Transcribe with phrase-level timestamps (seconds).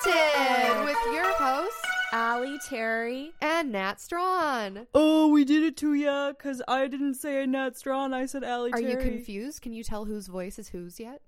[0.00, 1.82] Haunted with your hosts
[2.12, 3.32] Allie Terry.
[3.40, 4.86] and Nat Strawn.
[4.94, 8.14] Oh, we did it to ya, cause I didn't say Nat Strawn.
[8.14, 9.60] I said Allie Are you confused?
[9.60, 11.20] Can you tell whose voice is whose yet?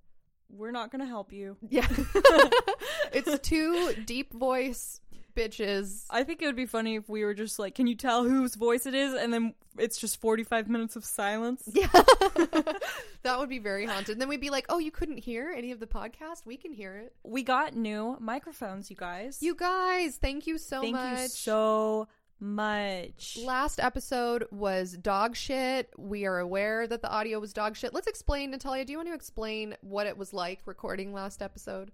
[0.48, 1.56] We're not gonna help you.
[1.68, 1.86] Yeah.
[3.12, 5.00] it's two deep voice
[5.34, 6.04] bitches.
[6.10, 8.54] I think it would be funny if we were just like, "Can you tell whose
[8.54, 11.62] voice it is?" And then it's just forty-five minutes of silence.
[11.66, 11.88] Yeah.
[13.22, 14.12] that would be very haunted.
[14.12, 16.46] And then we'd be like, oh, you couldn't hear any of the podcast?
[16.46, 17.14] We can hear it.
[17.22, 19.38] We got new microphones, you guys.
[19.40, 20.82] You guys, thank you so much.
[20.82, 21.20] Thank much.
[21.22, 22.08] you so
[22.40, 23.38] much.
[23.44, 25.90] Last episode was dog shit.
[25.98, 27.92] We are aware that the audio was dog shit.
[27.92, 28.84] Let's explain, Natalia.
[28.84, 31.92] Do you want to explain what it was like recording last episode?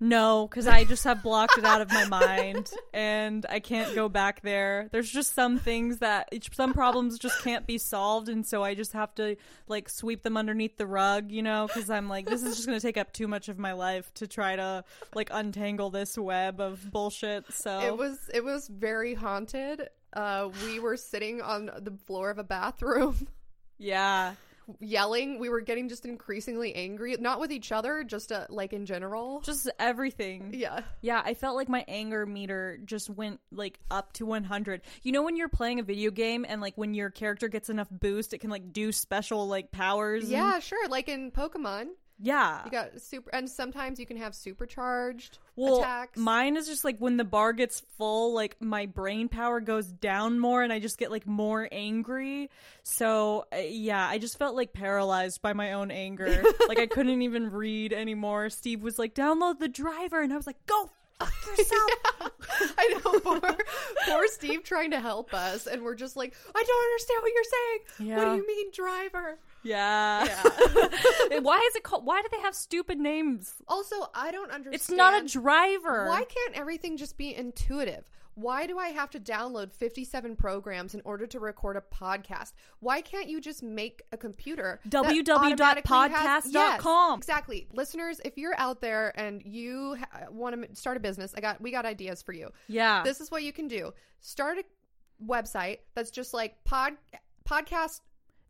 [0.00, 4.08] No, because I just have blocked it out of my mind, and I can't go
[4.08, 4.88] back there.
[4.92, 8.92] There's just some things that some problems just can't be solved, and so I just
[8.92, 9.36] have to
[9.68, 11.68] like sweep them underneath the rug, you know?
[11.68, 14.26] Because I'm like, this is just gonna take up too much of my life to
[14.26, 14.84] try to
[15.14, 17.50] like untangle this web of bullshit.
[17.52, 19.88] So It was it was very haunted.
[20.12, 23.26] Uh, we were sitting on the floor of a bathroom,
[23.78, 24.34] yeah,
[24.80, 25.38] yelling.
[25.38, 29.40] We were getting just increasingly angry, not with each other, just uh, like in general.
[29.40, 30.50] just everything.
[30.54, 30.80] yeah.
[31.00, 34.82] Yeah, I felt like my anger meter just went like up to 100.
[35.02, 37.88] You know when you're playing a video game and like when your character gets enough
[37.90, 40.22] boost, it can like do special like powers.
[40.24, 40.88] and- Yeah, sure.
[40.88, 41.86] Like in Pokemon,
[42.20, 42.64] yeah.
[42.64, 46.18] you got super, and sometimes you can have supercharged Well, attacks.
[46.18, 50.38] mine is just like when the bar gets full, like my brain power goes down
[50.38, 52.50] more, and I just get like more angry.
[52.82, 56.44] So uh, yeah, I just felt like paralyzed by my own anger.
[56.68, 58.50] like I couldn't even read anymore.
[58.50, 61.90] Steve was like, "Download the driver," and I was like, "Go fuck yourself."
[62.78, 63.56] I know, poor,
[64.06, 67.44] poor Steve trying to help us, and we're just like, I don't understand what you're
[67.44, 68.16] saying.
[68.16, 69.38] What do you mean, driver?
[69.64, 70.24] Yeah.
[71.40, 72.04] why is it called?
[72.04, 73.54] Why do they have stupid names?
[73.66, 74.74] Also, I don't understand.
[74.74, 76.06] It's not a driver.
[76.08, 78.04] Why can't everything just be intuitive?
[78.36, 82.52] Why do I have to download 57 programs in order to record a podcast?
[82.80, 84.80] Why can't you just make a computer?
[84.90, 87.10] that automatically has- www.podcast.com.
[87.10, 87.68] Yes, exactly.
[87.72, 91.60] Listeners, if you're out there and you ha- want to start a business, I got
[91.60, 92.50] we got ideas for you.
[92.66, 93.02] Yeah.
[93.04, 93.92] This is what you can do.
[94.20, 94.64] Start a
[95.24, 96.94] website that's just like pod
[97.48, 98.00] podcast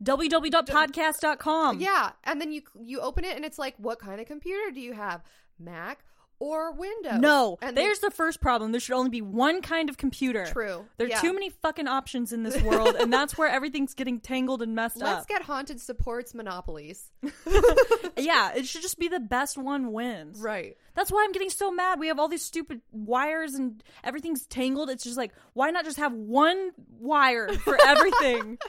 [0.02, 1.80] www.podcast.com.
[1.80, 4.80] yeah, and then you you open it and it's like, what kind of computer do
[4.80, 5.22] you have?
[5.58, 6.04] Mac
[6.40, 7.20] or Windows?
[7.20, 8.72] No, and there's the first problem.
[8.72, 10.44] There should only be one kind of computer.
[10.46, 10.84] True.
[10.98, 11.20] There are Yeah.
[11.20, 15.00] too many fucking options in this world, and that's where everything's getting tangled and messed
[15.00, 15.08] up.
[15.14, 17.12] Let's get haunted supports monopolies.
[18.18, 20.40] yeah, it should just be the best one wins.
[20.40, 20.76] right.
[20.94, 21.98] That's why I'm getting so mad.
[21.98, 24.90] We have all these stupid wires and everything's tangled.
[24.90, 28.58] It's just like, why not just have one wire for everything?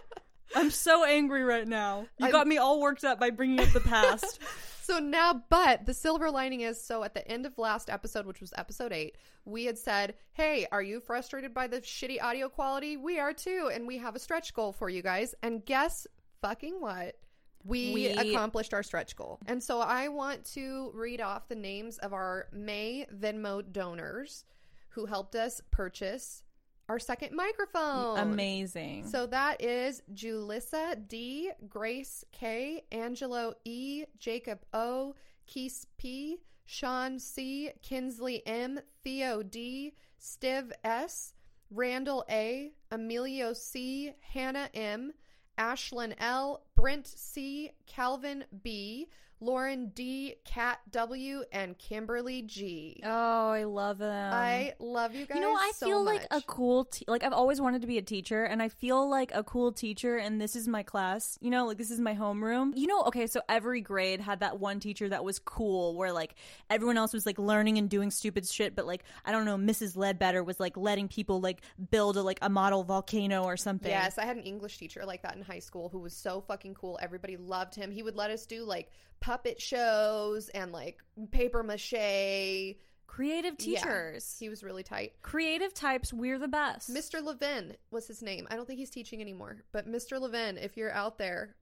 [0.55, 2.07] I'm so angry right now.
[2.17, 4.39] You I'm- got me all worked up by bringing up the past.
[4.85, 8.39] So now, but the silver lining is so at the end of last episode, which
[8.39, 12.95] was episode eight, we had said, Hey, are you frustrated by the shitty audio quality?
[12.95, 13.71] We are too.
[13.73, 15.33] And we have a stretch goal for you guys.
[15.41, 16.05] And guess
[16.39, 17.15] fucking what?
[17.63, 19.39] We, We- accomplished our stretch goal.
[19.47, 24.45] And so I want to read off the names of our May Venmo donors
[24.89, 26.43] who helped us purchase
[26.87, 28.17] our second microphone.
[28.17, 29.07] Amazing.
[29.07, 35.15] So that is Julissa D, Grace K, Angelo E, Jacob O,
[35.47, 41.33] Keese P, Sean C, Kinsley M, Theo D, Stiv S,
[41.71, 45.13] Randall A, Emilio C, Hannah M,
[45.57, 49.07] Ashlyn L, Brent C, Calvin B,
[49.45, 52.99] Lauren D, Cat W, and Kimberly G.
[53.03, 54.33] Oh, I love them.
[54.33, 55.35] I love you guys.
[55.35, 57.99] you know, I so feel like a cool, te- like I've always wanted to be
[57.99, 61.37] a teacher, and I feel like a cool teacher, and this is my class.
[61.41, 62.71] You know, like this is my homeroom.
[62.75, 66.33] You know, okay, so every grade had that one teacher that was cool, where like
[66.71, 69.95] everyone else was like learning and doing stupid shit, but like I don't know, Mrs.
[69.95, 73.91] Ledbetter was like letting people like build a like a model volcano or something.
[73.91, 76.73] Yes, I had an English teacher like that in high school who was so fucking
[76.73, 76.97] cool.
[76.99, 77.91] Everybody loved him.
[77.91, 78.89] He would let us do like
[79.19, 80.99] puppet shows and like
[81.31, 82.75] paper mache.
[83.07, 85.13] creative Yeah, teachers, he was really tight.
[85.21, 86.11] creative types.
[86.13, 86.93] We're the best.
[86.93, 87.23] Mr.
[87.23, 88.47] Levin was his name.
[88.49, 90.19] I don't think he's teaching anymore, but Mr.
[90.19, 91.55] Levin, if you're out there,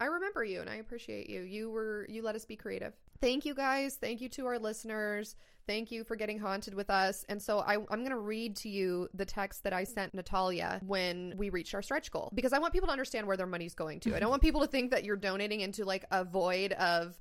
[0.00, 1.42] I remember you and I appreciate you.
[1.42, 2.92] You were you let us be creative.
[3.20, 3.94] Thank you guys.
[3.96, 5.36] Thank you to our listeners.
[5.66, 7.24] Thank you for getting haunted with us.
[7.28, 10.80] And so I, I'm going to read to you the text that I sent Natalia
[10.84, 13.74] when we reached our stretch goal because I want people to understand where their money's
[13.74, 14.16] going to.
[14.16, 17.18] I don't want people to think that you're donating into like a void of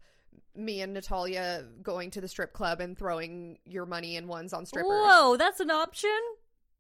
[0.55, 4.65] me and Natalia going to the strip club and throwing your money in ones on
[4.65, 4.89] strippers.
[4.91, 6.19] Whoa, that's an option.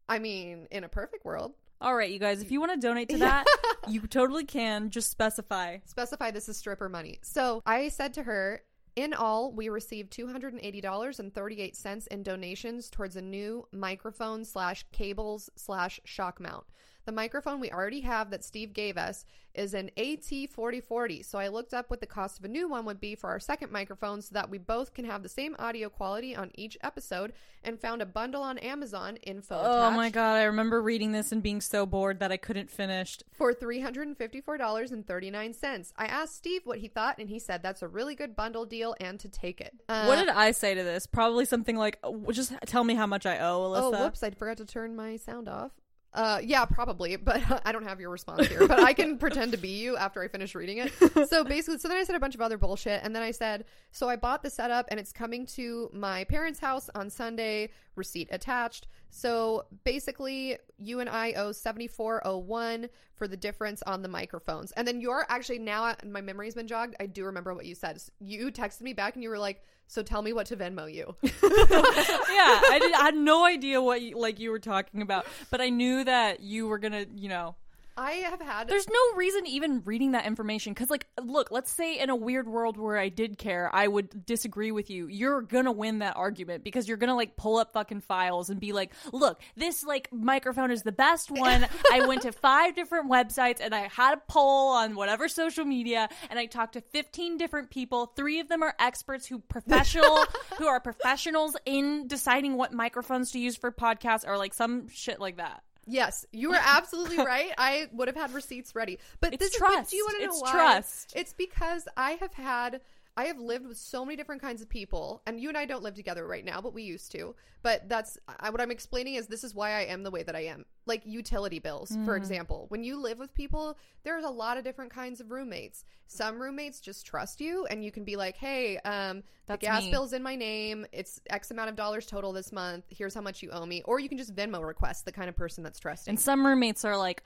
[0.09, 3.09] I mean, in a perfect world, All right, you guys, if you want to donate
[3.09, 3.45] to that,
[3.87, 4.89] you totally can.
[4.89, 5.77] Just specify.
[5.85, 7.19] specify this is stripper money.
[7.23, 8.61] So I said to her,
[8.95, 16.39] in all, we received $280.38 in donations towards a new microphone slash cables slash shock
[16.39, 16.65] mount.
[17.05, 21.25] The microphone we already have that Steve gave us is an AT4040.
[21.25, 23.39] So I looked up what the cost of a new one would be for our
[23.39, 27.33] second microphone so that we both can have the same audio quality on each episode
[27.63, 29.59] and found a bundle on Amazon info.
[29.61, 33.17] Oh my god, I remember reading this and being so bored that I couldn't finish.
[33.31, 35.93] for $354.39.
[35.97, 38.95] I asked Steve what he thought, and he said that's a really good bundle deal
[38.99, 39.73] and to take it.
[39.89, 41.07] Uh, what did I say to this?
[41.07, 43.99] Probably something like, "Oh, "Just tell me how much I owe, Alyssa.
[43.99, 45.71] Oh, whoops, I forgot to turn my sound off.
[46.13, 48.67] Uh, yeah, probably, but I don't have your response here.
[48.67, 50.91] But I can pretend to be you after I finish reading it.
[51.31, 53.65] So basically, so then I said a bunch of other bullshit, and then I said,
[53.91, 57.69] so I bought the setup, and it's coming to my parents' house on Sunday.
[57.95, 58.87] Receipt attached.
[59.09, 64.07] So basically, you and I owe seventy four oh one for the difference on the
[64.07, 66.95] microphones, and then you're actually now my memory's been jogged.
[66.99, 68.01] I do remember what you said.
[68.19, 71.15] You texted me back, and you were like, "So tell me what to Venmo you."
[71.21, 75.59] yeah, I, did, I had no idea what you, like you were talking about, but
[75.59, 77.55] I knew that you were gonna, you know.
[77.97, 81.99] I have had There's no reason even reading that information because, like, look, let's say
[81.99, 85.07] in a weird world where I did care, I would disagree with you.
[85.07, 88.71] You're gonna win that argument because you're gonna like pull up fucking files and be
[88.71, 93.59] like, "Look, this like microphone is the best one." I went to five different websites
[93.59, 97.69] and I had a poll on whatever social media, and I talked to 15 different
[97.69, 98.07] people.
[98.15, 100.25] Three of them are experts who professional
[100.57, 105.19] who are professionals in deciding what microphones to use for podcasts or like some shit
[105.19, 105.63] like that.
[105.85, 107.51] Yes, you were absolutely right.
[107.57, 108.99] I would have had receipts ready.
[109.19, 109.89] But It's this but trust.
[109.91, 110.51] do you want to know It's why?
[110.51, 111.13] trust.
[111.15, 112.81] It's because I have had
[113.17, 115.83] I have lived with so many different kinds of people, and you and I don't
[115.83, 117.35] live together right now, but we used to.
[117.61, 120.35] But that's I, what I'm explaining is this is why I am the way that
[120.35, 120.65] I am.
[120.85, 122.17] Like utility bills, for Mm.
[122.17, 122.65] example.
[122.69, 125.83] When you live with people, there's a lot of different kinds of roommates.
[126.07, 129.91] Some roommates just trust you, and you can be like, "Hey, um, the gas me.
[129.91, 130.85] bill's in my name.
[130.93, 132.85] It's X amount of dollars total this month.
[132.89, 135.35] Here's how much you owe me." Or you can just Venmo request the kind of
[135.35, 136.11] person that's trusting.
[136.11, 137.23] And some roommates are like,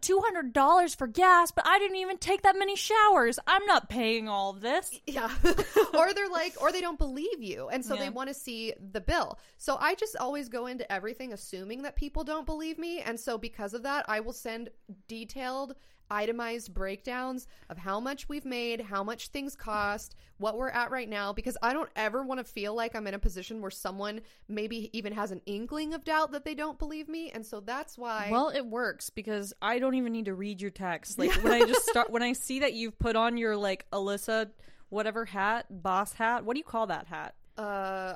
[0.00, 3.38] two hundred dollars for gas, but I didn't even take that many showers.
[3.46, 4.98] I'm not paying all of this.
[5.06, 5.30] Yeah.
[5.94, 7.68] or they're like, or they don't believe you.
[7.68, 8.00] And so Yeah.
[8.04, 9.38] they want to see the bill.
[9.58, 13.00] So I just always go into everything assuming that people don't believe me.
[13.00, 14.70] And so because of that, I will send
[15.06, 15.74] detailed,
[16.10, 21.08] itemized breakdowns of how much we've made, how much things cost, what we're at right
[21.08, 24.20] now, because I don't ever want to feel like I'm in a position where someone
[24.48, 27.30] maybe even has an inkling of doubt that they don't believe me.
[27.30, 28.28] And so that's why.
[28.30, 31.18] Well, it works because I don't even need to read your text.
[31.18, 34.50] Like when I just start when I see that you've put on your like Alyssa
[34.90, 36.44] whatever hat, boss hat.
[36.44, 37.34] What do you call that hat?
[37.56, 38.14] uh,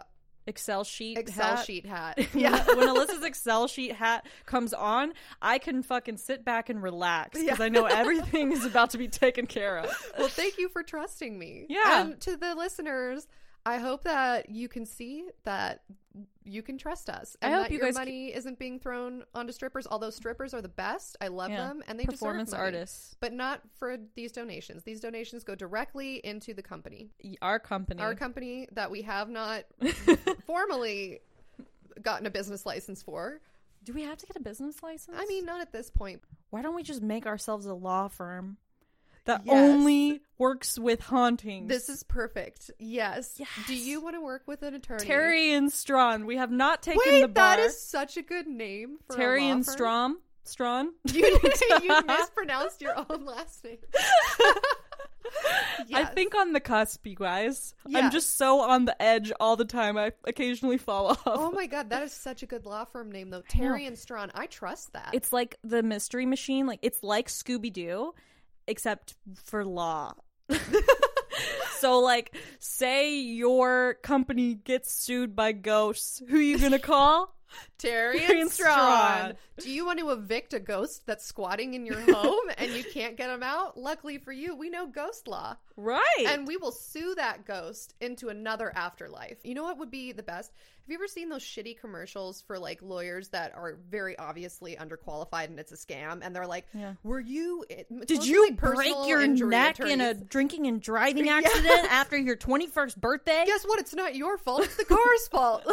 [0.48, 1.64] Excel sheet Excel hat?
[1.66, 2.18] sheet hat.
[2.34, 7.38] Yeah, when Alyssa's Excel sheet hat comes on, I can fucking sit back and relax
[7.38, 7.64] because Yeah.
[7.64, 10.12] I know everything is about to be taken care of.
[10.18, 11.66] well, thank you for trusting me.
[11.68, 12.00] Yeah.
[12.02, 13.26] And to the listeners,
[13.66, 15.82] I hope that you can see that
[16.44, 17.36] you can trust us.
[17.42, 20.54] I And hope that you your guys money isn't being thrown onto strippers, although strippers
[20.54, 21.16] are the best.
[21.20, 21.68] I love Yeah.
[21.68, 22.62] them and they Performance money.
[22.62, 23.16] artists.
[23.20, 24.82] But not for these donations.
[24.84, 27.10] These donations go directly into the company.
[27.42, 28.02] Our company.
[28.02, 29.64] Our company that we have not
[30.46, 31.20] formally
[32.02, 33.40] gotten a business license for.
[33.84, 35.16] Do we have to get a business license?
[35.18, 36.22] I mean, not at this point.
[36.50, 38.56] why don't we just make ourselves a law firm
[39.28, 39.54] that Yes.
[39.54, 41.68] only works with hauntings?
[41.68, 42.70] This is perfect.
[42.78, 43.40] Yes.
[43.66, 45.04] Do you want to work with an attorney?
[45.04, 46.26] Terry and Strawn.
[46.26, 47.56] We have not taken Wait, the bar.
[47.56, 49.72] that is such a good name for Terry a law and firm.
[49.74, 50.16] Strawn.
[50.44, 50.92] Strawn.
[51.12, 51.24] You,
[51.82, 53.78] you mispronounced your own last name.
[55.94, 57.74] I think on the cusp, you guys.
[57.86, 58.02] Yes.
[58.04, 59.96] I'm just so on the edge all the time.
[59.98, 61.22] I occasionally fall off.
[61.26, 63.42] Oh my god, that is such a good law firm name though.
[63.48, 64.30] Terry and Strawn.
[64.34, 65.10] I trust that.
[65.12, 66.66] It's like the mystery machine.
[66.66, 68.14] Like it's like Scooby Doo,
[68.68, 70.12] except for law.
[71.78, 77.34] so like, say your company gets sued by ghosts, who are you gonna call?
[77.78, 79.34] Terry and Strawn.
[79.60, 83.16] Do you want to evict a ghost that's squatting in your home and you can't
[83.16, 83.76] get him out?
[83.78, 85.56] Luckily for you, we know ghost law.
[85.76, 86.26] Right.
[86.26, 89.38] And we will sue that ghost into another afterlife.
[89.44, 90.50] You know what would be the best?
[90.82, 95.44] Have you ever seen those shitty commercials for like lawyers that are very obviously underqualified
[95.44, 96.20] and it's a scam?
[96.22, 96.94] And they're like, Yeah.
[97.02, 97.64] "Were you?
[98.06, 101.40] Did you break your neck in a drinking and driving Yeah.
[101.44, 103.44] accident after your 21st birthday?
[103.46, 103.78] Guess what?
[103.80, 104.62] It's not your fault.
[104.64, 105.64] It's the car's fault.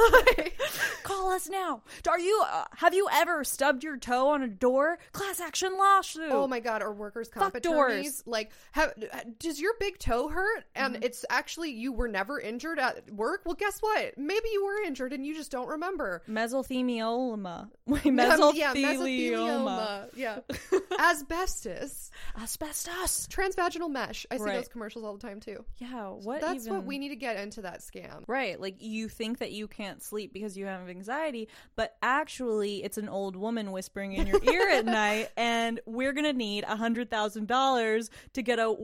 [1.04, 1.82] Call us now.
[2.08, 2.44] Are you?
[2.52, 4.98] Uh, have you ever stubbed your toe on a door?
[5.12, 6.30] Class action lawsuit.
[6.32, 8.06] Oh my god, or workers' comp Fuck attorneys.
[8.22, 8.24] doors.
[8.26, 8.94] Like, have,
[9.40, 10.64] does your big toe hurt?
[10.76, 11.04] And Mm-hmm.
[11.04, 13.42] it's actually you were never injured at work.
[13.46, 14.18] Well, guess what?
[14.18, 16.22] Maybe you were injured and you just don't remember.
[16.30, 17.70] Mesothelioma.
[17.88, 18.54] Wait, mesothelioma.
[18.56, 20.10] yeah, mesothelioma.
[20.16, 20.40] Yeah,
[21.00, 23.28] asbestos, Asbestos.
[23.28, 24.26] transvaginal mesh.
[24.32, 24.56] I see Right.
[24.56, 25.66] those commercials all the time too.
[25.78, 28.24] Yeah, what That's what we need to get into that scam.
[28.28, 32.98] Right, like you think that you can't sleep because you have anxiety, but actually it's
[32.98, 37.10] an old woman whispering in your ear at night, and we're gonna need a hundred
[37.10, 38.76] thousand dollars to get a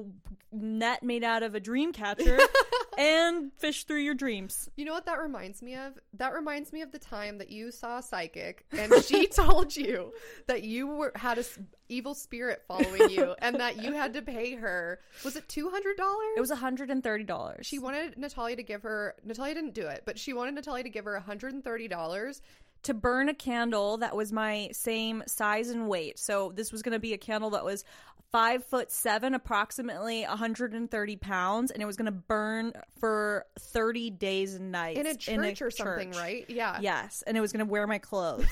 [0.51, 2.37] net made out of a dream catcher
[2.97, 4.69] and fish through your dreams.
[4.75, 5.93] You know what that reminds me of?
[6.15, 10.13] That reminds me of the time that you saw a psychic and she told you
[10.47, 11.57] that you were had a s-
[11.87, 14.99] evil spirit following you and that you had to pay her.
[15.23, 16.33] Was it two hundred dollars?
[16.35, 17.65] It was a hundred and thirty dollars.
[17.65, 19.15] She wanted Natalia to give her.
[19.23, 22.41] Natalia didn't do it, but she wanted Natalia to give her hundred and thirty dollars.
[22.83, 26.19] To burn a candle that was my same size and weight.
[26.19, 27.83] So this was going to be a candle that was
[28.31, 34.55] five foot seven, approximately 130 pounds, and it was going to burn for 30 days
[34.55, 36.45] and nights In a church or something, right?
[36.49, 36.79] Yeah.
[36.81, 38.47] Yes, and it was going to wear my clothes.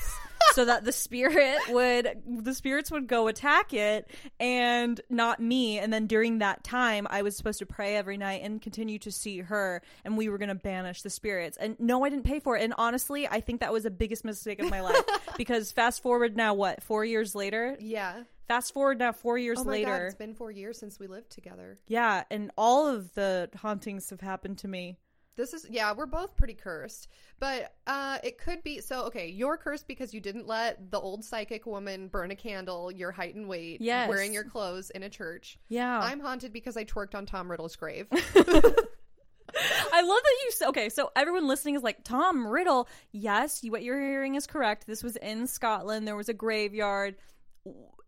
[0.54, 5.78] So that the spirit would the spirits would go attack it and not me.
[5.78, 9.10] And then during that time I was supposed to pray every night and continue to
[9.12, 11.56] see her and we were going to banish the spirits.
[11.56, 12.62] And no I didn't pay for it.
[12.62, 15.02] And honestly I think that was the biggest mistake of my life
[15.36, 17.76] because fast forward now what 4 years later?
[17.80, 18.22] Yeah.
[18.48, 19.86] fast forward now 4 years Oh my later.
[19.98, 21.78] god, it's been four years since we lived together.
[21.86, 24.98] yeah and all of the hauntings have happened to me
[25.40, 27.08] This is yeah, we're both pretty cursed.
[27.38, 31.24] But uh it could be so okay, you're cursed because you didn't let the old
[31.24, 34.08] psychic woman burn a candle, your height and weight, Yes.
[34.08, 35.58] wearing your clothes in a church.
[35.68, 38.06] yeah I'm haunted because I twerked on Tom Riddle's grave.
[38.12, 40.66] I love that you.
[40.68, 42.88] Okay, so everyone listening is like Tom Riddle.
[43.10, 44.86] Yes, you, what you're hearing is correct.
[44.86, 46.06] This was in Scotland.
[46.06, 47.16] There was a graveyard.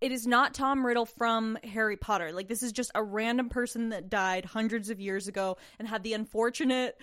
[0.01, 2.33] It is not Tom Riddle from Harry Potter.
[2.33, 6.03] Like this is just a random person that died hundreds of years ago and had
[6.03, 6.97] the unfortunate.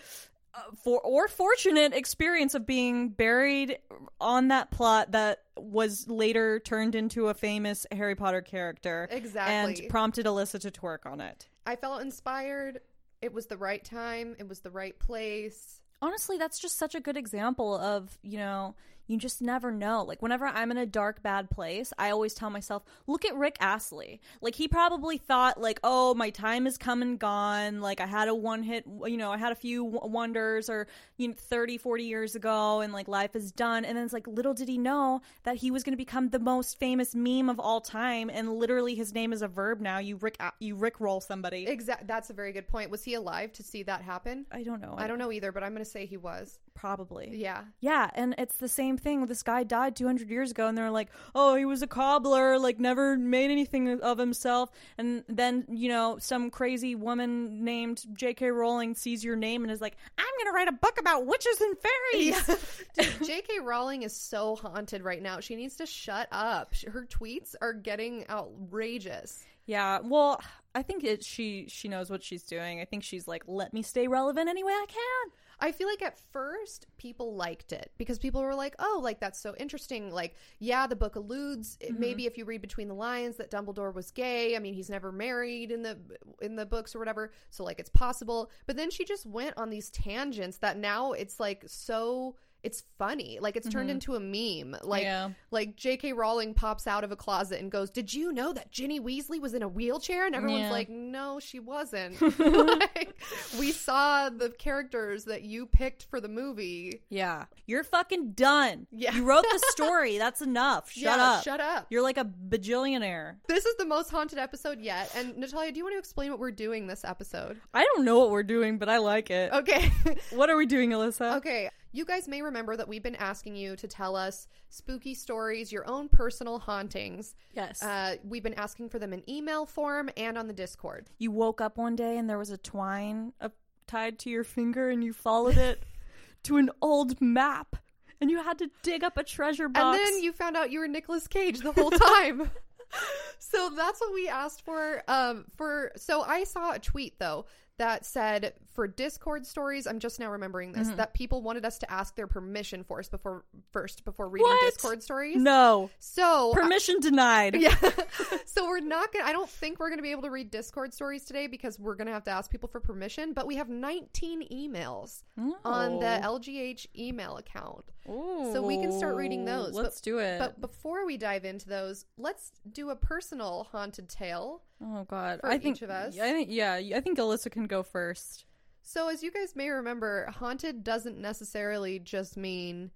[0.51, 3.77] Uh, for or fortunate experience of being buried
[4.19, 9.83] on that plot that was later turned into a famous Harry Potter character Exactly.
[9.83, 11.47] and prompted Alyssa to twerk on it.
[11.67, 12.79] I felt inspired.
[13.21, 15.81] It was the right time, it was the right place.
[16.01, 18.73] honestly that's just such a good example of you know
[19.09, 22.49] you just never know like whenever i'm in a dark bad place i always tell
[22.49, 27.01] myself look at rick astley like he probably thought like oh my time is come
[27.01, 30.69] and gone like i had a one hit you know i had a few wonders
[30.69, 30.87] or
[31.17, 34.27] you know 30 40 years ago and like life is done and then it's like
[34.27, 37.59] little did he know that he was going to become the most famous meme of
[37.59, 41.19] all time and literally his name is a verb now you rick you rick roll
[41.19, 42.07] somebody Exactly.
[42.07, 42.89] that's a very good point.
[42.89, 44.45] Was he alive to see that happen?
[44.51, 46.59] i don't know I don't know either, but I'm going to say he was.
[46.79, 47.63] Probably Yeah.
[47.81, 49.25] Yeah, and it's the same thing.
[49.25, 52.79] This guy died 200 years ago, and they're like, oh, he was a cobbler, like,
[52.79, 54.71] never made anything of himself.
[54.97, 58.51] And then, you know, some crazy woman named J.K.
[58.51, 61.59] Rowling sees your name and is like, I'm going to write a book about witches
[61.59, 62.45] and fairies.
[62.97, 63.59] Dude, J.K.
[63.59, 65.41] Rowling is so haunted right now.
[65.41, 66.73] She needs to shut up.
[66.87, 69.43] Her tweets are getting outrageous.
[69.65, 70.41] Yeah, well,
[70.73, 72.79] I think it, she she knows what she's doing.
[72.81, 75.31] I think she's like, let me stay relevant any way I can.
[75.61, 79.39] I feel like at first people liked it because people were like, "Oh, like that's
[79.39, 81.99] so interesting." Like, yeah, the book alludes it- mm-hmm.
[81.99, 84.55] maybe if you read between the lines that Dumbledore was gay.
[84.55, 85.97] I mean, he's never married in the
[86.41, 88.51] in the books or whatever, so like it's possible.
[88.67, 93.39] But then she just went on these tangents that now it's like so it's funny.
[93.41, 94.13] Like it's turned mm-hmm.
[94.13, 94.77] into a meme.
[94.83, 95.29] Like Yeah.
[95.51, 96.13] like J.K.
[96.13, 99.53] Rowling pops out of a closet and goes, "Did you know that Ginny Weasley was
[99.53, 100.71] in a wheelchair?" And everyone's Yeah.
[100.71, 103.17] like, "No, she wasn't." like,
[103.57, 107.01] we saw the characters that you picked for the movie.
[107.09, 107.45] Yeah.
[107.65, 108.87] You're fucking done.
[108.91, 109.15] Yeah.
[109.15, 110.17] You wrote the story.
[110.19, 110.91] That's enough.
[110.91, 111.43] Shut Yeah, up.
[111.43, 111.87] Shut up.
[111.89, 113.35] You're like a bajillionaire.
[113.47, 115.11] This is the most haunted episode yet.
[115.15, 117.59] And Natalia, do you want to explain what we're doing this episode?
[117.73, 119.51] I don't know what we're doing, but I like it.
[119.53, 119.91] Okay.
[120.31, 121.37] What are we doing, Alyssa?
[121.37, 125.71] Okay, you guys may remember that we've been asking you to tell us spooky stories,
[125.71, 127.35] your own personal hauntings.
[127.53, 127.81] Yes.
[127.81, 131.09] Uh, we've been asking for them in email form and on the Discord.
[131.17, 133.53] you woke up one day and there was a twine up,
[133.87, 135.83] tied to your finger and you followed it
[136.43, 137.75] to an old map
[138.21, 139.97] and you had to dig up a treasure box.
[139.97, 142.51] And then you found out you were Nicolas Cage the whole time.
[143.39, 145.03] so that's what we asked for.
[145.07, 147.45] Um, for so I saw a tweet though
[147.79, 149.87] that said for Discord stories.
[149.87, 150.83] I'm just now remembering Mm-hmm.
[150.83, 154.47] this that people wanted us to ask their permission for us before first before reading
[154.47, 154.73] What?
[154.73, 155.35] Discord stories.
[155.37, 155.89] No.
[155.99, 157.55] So Permission denied.
[157.55, 157.75] Yeah.
[158.45, 160.51] so we're not going to, I don't think we're going to be able to read
[160.51, 163.33] Discord stories today because we're going to have to ask people for permission.
[163.33, 165.23] But we have 19 emails
[165.65, 167.85] on the LGH email account.
[168.05, 169.73] So we can start reading those.
[169.73, 170.39] Let's But- do it.
[170.39, 174.63] But before we dive into those, let's do a personal haunted tale.
[174.81, 175.41] oh god.
[175.41, 176.17] for I think of us.
[176.17, 178.45] I think yeah, I think Alyssa can go first.
[178.81, 182.89] So, as you guys may remember, haunted doesn't necessarily just mean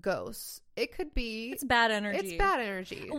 [0.00, 1.50] ghosts, it could be.
[1.52, 2.18] It's bad energy.
[2.18, 3.10] It's bad energy.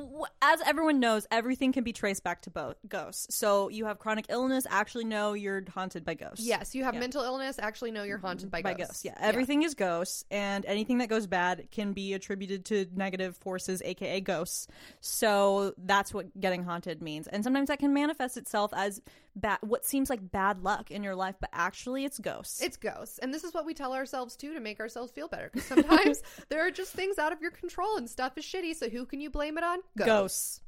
[0.41, 3.35] As everyone knows, everything can be traced back to both ghosts.
[3.35, 6.45] So you have chronic illness, actually know you're haunted by ghosts.
[6.45, 6.99] Yes, you have Yeah.
[7.01, 7.57] mental illness.
[7.59, 8.87] Actually, know you're haunted by, by ghosts.
[8.87, 9.05] ghosts.
[9.05, 13.81] Yeah, everything is ghosts, and anything that goes bad can be attributed to negative forces,
[13.83, 14.67] aka ghosts.
[14.99, 19.01] So that's what getting haunted means, and sometimes that can manifest itself as
[19.35, 22.61] bad, what seems like bad luck in your life, but actually it's ghosts.
[22.61, 23.19] It's ghosts.
[23.19, 25.49] And this is what we tell ourselves too to make ourselves feel better.
[25.53, 28.75] Because sometimes there are just things out of your control and stuff is shitty.
[28.75, 29.79] So who can you blame it on?
[29.97, 30.61] ghosts.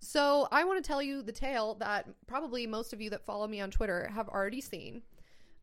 [0.00, 3.48] So I want to tell you the tale that probably most of you that follow
[3.48, 5.02] me on Twitter have already seen.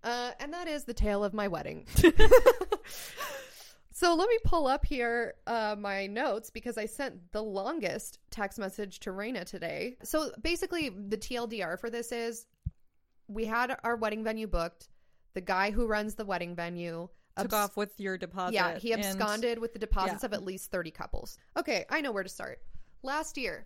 [0.04, 1.86] Uh, and that is the tale of my wedding.
[3.94, 8.58] so let me pull up here uh, my notes because I sent the longest text
[8.58, 9.98] message to Raina today.
[10.02, 12.48] So basically, the TLDR for this is
[13.28, 14.90] we had our wedding venue booked.
[15.36, 18.54] The guy who runs the wedding venue Took abs- off with your deposit.
[18.54, 20.28] yeah, he and- absconded with the deposits yeah.
[20.28, 21.38] of at least 30 couples.
[21.58, 22.62] Okay, I know where to start.
[23.04, 23.66] Last year,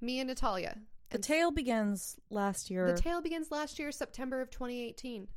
[0.00, 0.78] me and Natalia.
[1.10, 2.86] The tale begins last year.
[2.92, 5.28] The tale begins last year, September of 2018.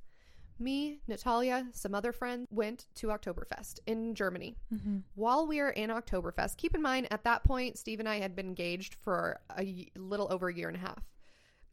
[0.60, 4.56] Me, Natalia, some other friends went to Oktoberfest in Germany.
[4.74, 4.98] Mm-hmm.
[5.16, 8.36] While we are in Oktoberfest, keep in mind at that point, Steve and I had
[8.36, 11.04] been engaged for a little over a year and a half.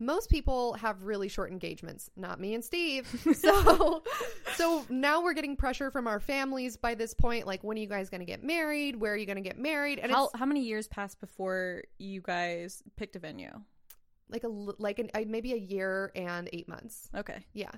[0.01, 3.07] Most people have really short engagements, not me and Steve.
[3.41, 4.03] So,
[4.57, 7.47] so now we're getting pressure from our families by this point.
[7.47, 8.97] Like, when are you guys going to get married?
[8.97, 9.99] Where are you going to get married?
[9.99, 13.53] And how it's how many years passed before you guys picked a venue?
[14.31, 17.09] like a like an, uh, maybe a year and eight months.
[17.15, 17.45] Okay.
[17.53, 17.71] Yeah.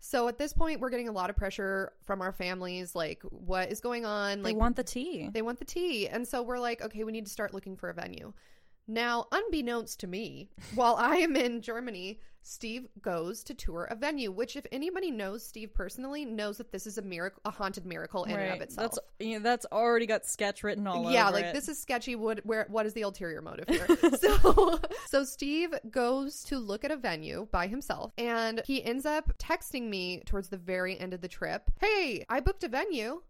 [0.00, 2.94] So at this point, we're getting a lot of pressure from our families.
[2.94, 4.42] Like, what is going on?
[4.42, 5.28] They want the tea.
[5.32, 7.90] they want the tea, and so we're like, okay, we need to start looking for
[7.90, 8.32] a venue.
[8.88, 14.32] Now, unbeknownst to me, while I am in Germany, Steve goes to tour a venue.
[14.32, 18.24] Which, if anybody knows Steve personally, knows that this is a miracle, a haunted miracle
[18.24, 18.92] in and of itself.
[18.92, 18.98] That's
[19.28, 21.54] you know, that's already got sketch written all yeah, over like it.
[21.54, 22.16] this is sketchy.
[22.16, 23.86] What where what is the ulterior motive here?
[24.18, 29.36] so so Steve goes to look at a venue by himself and he ends up
[29.36, 31.70] texting me towards the very end of the trip.
[31.78, 33.20] Hey, I booked a venue.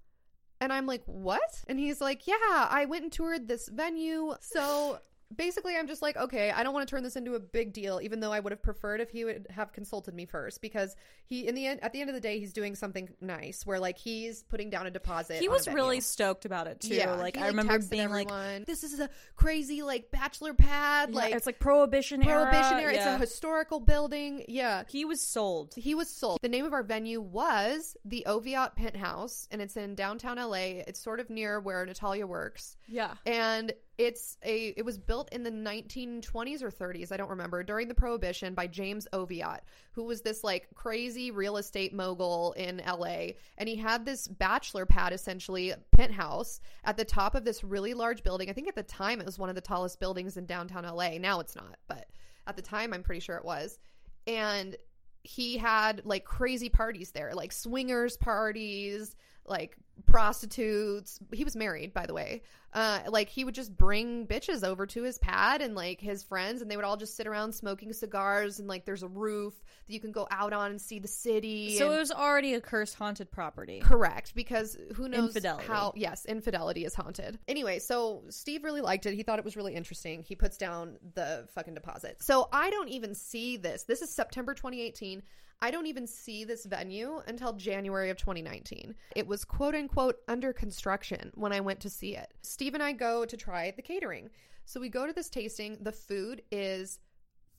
[0.60, 1.62] And I'm like, what?
[1.68, 4.34] And he's like, yeah, I went and toured this venue.
[4.40, 4.98] So
[5.34, 8.00] basically, I'm just like, okay, I don't want to turn this into a big deal,
[8.02, 11.46] even though I would have preferred if he would have consulted me first, because he,
[11.46, 13.98] in the end, at the end of the day, he's doing something nice, where like
[13.98, 15.40] he's putting down a deposit.
[15.40, 16.94] he was really stoked about it too.
[16.94, 18.28] Yeah, like he, I remember being like,
[18.66, 22.82] "This is a crazy like bachelor pad, yeah, like it's like prohibition prohibition era.
[22.82, 22.94] era.
[22.94, 25.74] It's a historical building." Yeah, he was sold.
[25.76, 26.38] he was sold.
[26.42, 30.82] The name of our venue was the Oviatt Penthouse, and it's in downtown LA.
[30.86, 32.76] It's sort of near where Natalia works.
[32.86, 33.14] Yeah.
[33.26, 37.88] And it's a it was built in the 1920s or 30s, I don't remember, during
[37.88, 43.32] the Prohibition by James Oviatt, who was this like crazy real estate mogul in LA,
[43.58, 48.22] and he had this bachelor pad essentially penthouse at the top of this really large
[48.22, 48.48] building.
[48.48, 51.18] I think at the time it was one of the tallest buildings in downtown LA.
[51.18, 52.06] Now it's not, but
[52.46, 53.80] at the time I'm pretty sure it was.
[54.28, 54.76] And
[55.24, 59.16] he had like crazy parties there, like swingers parties,
[59.48, 61.18] like prostitutes.
[61.32, 62.42] He was married, by the way.
[62.74, 66.60] Uh, like he would just bring bitches over to his pad and like his friends,
[66.60, 68.58] and they would all just sit around smoking cigars.
[68.58, 69.54] And like there's a roof
[69.86, 71.76] that you can go out on and see the city.
[71.78, 73.80] So and- it was already a cursed haunted property.
[73.80, 75.66] Correct, because who knows Infidelity.
[75.66, 75.92] how?
[75.96, 77.38] Yes, infidelity is haunted.
[77.48, 79.14] Anyway, so Steve really liked it.
[79.14, 80.22] He thought it was really interesting.
[80.22, 82.22] He puts down the fucking deposit.
[82.22, 83.84] So I don't even see this.
[83.84, 85.22] This is September 2018.
[85.60, 88.94] I don't even see this venue until January of 2019.
[89.16, 92.32] It was quote unquote under construction when I went to see it.
[92.42, 94.30] Steve and I go to try the catering.
[94.64, 95.78] So we go to this tasting.
[95.80, 97.00] The food is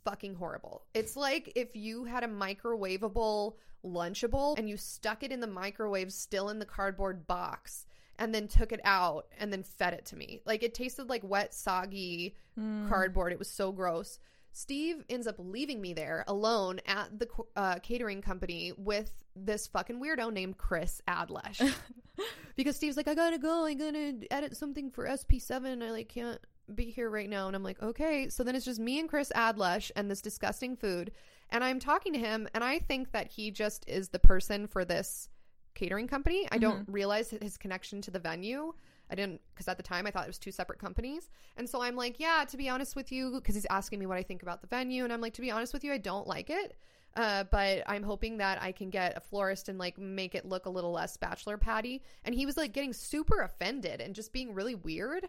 [0.06, 0.84] fucking horrible.
[0.94, 6.12] It's like if you had a microwavable Lunchable and you stuck it in the microwave
[6.12, 7.86] still in the cardboard box
[8.18, 10.42] and then took it out and then fed it to me.
[10.46, 12.88] Like it tasted like wet, soggy hmm.
[12.90, 13.32] cardboard.
[13.32, 14.20] It was so gross.
[14.52, 20.02] Steve ends up leaving me there alone at the uh, catering company with this fucking
[20.02, 21.74] weirdo named Chris Adlesh.
[22.56, 23.66] because Steve's like, I gotta go.
[23.66, 25.84] I'm gonna edit something for SP7.
[25.84, 26.40] I like can't
[26.74, 27.48] be here right now.
[27.48, 28.30] And I'm like, okay.
[28.30, 31.12] So then it's just me and Chris Adlesh and this disgusting food.
[31.52, 34.86] And I'm talking to him, and I think that he just is the person for
[34.86, 35.30] this
[35.74, 36.48] catering company.
[36.52, 38.74] I don't realize his connection to the venue.
[39.10, 41.30] I didn't because at the time I thought it was two separate companies.
[41.58, 44.18] And so I'm like, yeah, to be honest with you, because he's asking me what
[44.18, 46.28] I think about the venue, and I'm like, to be honest with you, I don't
[46.28, 46.78] like it.
[47.16, 50.68] Uh, but I'm hoping that I can get a florist and like make it look
[50.68, 52.04] a little less bachelor patty.
[52.24, 55.28] And he was like getting super offended and just being really weird.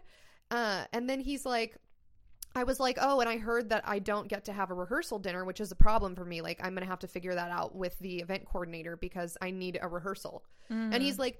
[0.51, 1.77] Uh, and then he's like,
[2.53, 5.19] I was like, oh, and I heard that I don't get to have a rehearsal
[5.19, 6.41] dinner, which is a problem for me.
[6.41, 9.51] Like, I'm going to have to figure that out with the event coordinator because I
[9.51, 10.43] need a rehearsal.
[10.93, 11.39] And he's like,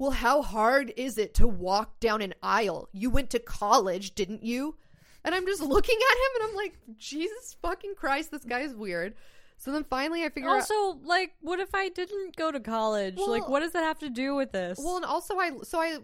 [0.00, 2.88] well, how hard is it to walk down an aisle?
[2.90, 4.74] You went to college, didn't you?
[5.22, 8.74] And I'm just looking at him and I'm like, Jesus fucking Christ, this guy is
[8.74, 9.14] weird.
[9.58, 10.54] So then finally I figure out.
[10.54, 13.18] Also, like, what if I didn't go to college?
[13.18, 14.78] like, what does that have to do with this?
[14.82, 15.98] Well, and also I so I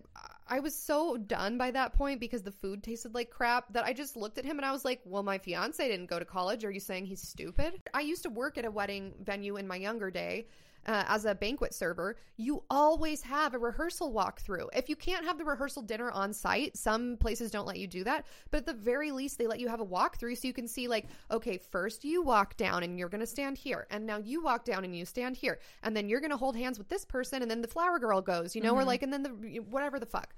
[0.47, 3.95] I was so done by that point because the food tasted like crap that I
[3.95, 6.67] just looked at him and I was like, "Well, my fiance didn't go to college.
[6.67, 9.77] Are you saying he's stupid?" I used to work at a wedding venue in my
[9.77, 10.49] younger day.
[10.87, 14.69] Uh, as a banquet server, you always have a rehearsal walkthrough.
[14.73, 18.05] If you can't have the rehearsal dinner on site, some places don't let you do
[18.05, 18.25] that.
[18.53, 20.87] But at the very least, they let you have a walkthrough so you can see,
[20.87, 23.89] like, okay, first you walk down and you're going to stand here.
[23.91, 25.59] And now you walk down and you stand here.
[25.83, 27.43] And then you're going to hold hands with this person.
[27.43, 30.07] And then the flower girl goes, you know, or like, and then the whatever the
[30.07, 30.35] fuck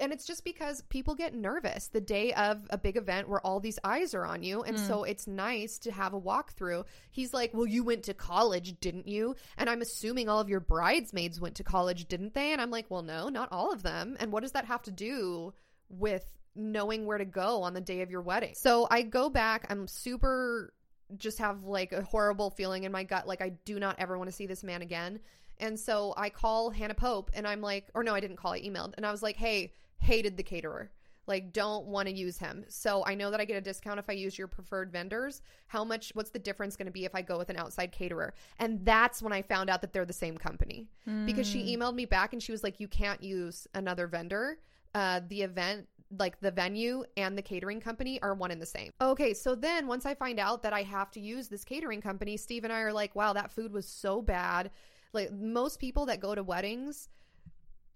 [0.00, 3.60] and it's just because people get nervous the day of a big event where all
[3.60, 4.62] these eyes are on you.
[4.62, 5.10] And so hmm.
[5.10, 6.84] it's nice to have a walkthrough.
[7.10, 9.36] He's like well you went to college didn't you?
[9.56, 12.52] And i'm assuming all of your bridesmaids went to college didn't they?
[12.52, 14.16] And i'm like well no not all of them.
[14.20, 15.52] And what does that have to do
[15.88, 18.54] with knowing where to go on the day of your wedding?
[18.54, 19.66] So i go back.
[19.70, 20.72] I'm super
[21.16, 24.30] just have like a horrible feeling in my gut like i do not ever want
[24.30, 25.18] to see this man again
[25.60, 28.60] and so I call Hannah Pope and I'm like, or no, I didn't call, I
[28.60, 28.94] emailed.
[28.96, 30.90] And I was like, hey, hated the caterer.
[31.26, 32.64] Like, don't want to use him.
[32.68, 35.42] So I know that I get a discount if I use your preferred vendors.
[35.68, 38.34] How much, what's the difference going to be if I go with an outside caterer?
[38.58, 40.88] And that's when I found out that they're the same company
[41.26, 44.58] because she emailed me back and she was like, you can't use another vendor.
[44.92, 45.86] Uh, the event
[46.18, 48.92] like the venue and the catering company are one and the same.
[49.00, 52.36] Okay, so then once I find out that I have to use this catering company,
[52.36, 54.70] Steve and I are like, wow, that food was so bad.
[55.12, 57.08] Like most people that go to weddings,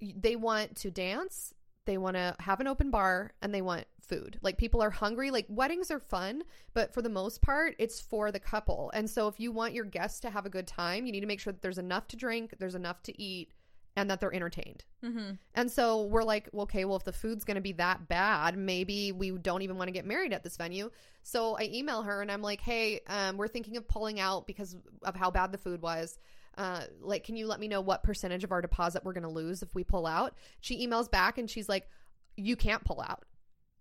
[0.00, 1.54] they want to dance,
[1.86, 4.38] they want to have an open bar, and they want food.
[4.42, 5.30] Like people are hungry.
[5.30, 8.90] Like weddings are fun, but for the most part, it's for the couple.
[8.94, 11.26] And so if you want your guests to have a good time, you need to
[11.26, 13.50] make sure that there's enough to drink, there's enough to eat,
[13.96, 14.84] and that they're entertained.
[15.54, 19.12] And so we're like, okay, well, if the food's going to be that bad, maybe
[19.12, 20.90] we don't even want to get married at this venue.
[21.22, 24.76] So I email her and I'm like, hey, um, we're thinking of pulling out because
[25.02, 26.18] of how bad the food was.
[26.56, 29.28] Uh, like, can you let me know what percentage of our deposit we're going to
[29.28, 30.34] lose if we pull out?
[30.60, 31.88] She emails back and she's like,
[32.36, 33.24] you can't pull out.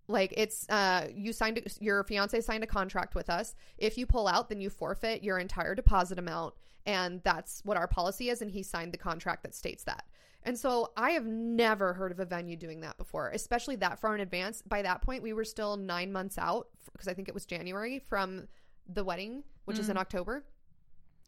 [0.06, 3.54] Like it's uh you signed your fiance signed a contract with us.
[3.78, 7.88] If you pull out, then you forfeit your entire deposit amount and that's what our
[7.88, 10.04] policy is and he signed the contract that states that.
[10.42, 14.14] And so I have never heard of a venue doing that before, especially that far
[14.14, 14.60] in advance.
[14.60, 17.98] By that point, we were still 9 months out because I think it was January
[17.98, 18.46] from
[18.86, 20.44] the wedding, which is in October.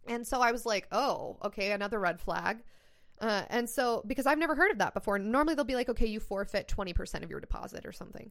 [0.09, 2.63] And so I was like, "Oh, okay, another red flag."
[3.21, 6.07] Uh, and so, because I've never heard of that before, normally they'll be like, okay,
[6.07, 8.31] you forfeit 20% of your deposit or something.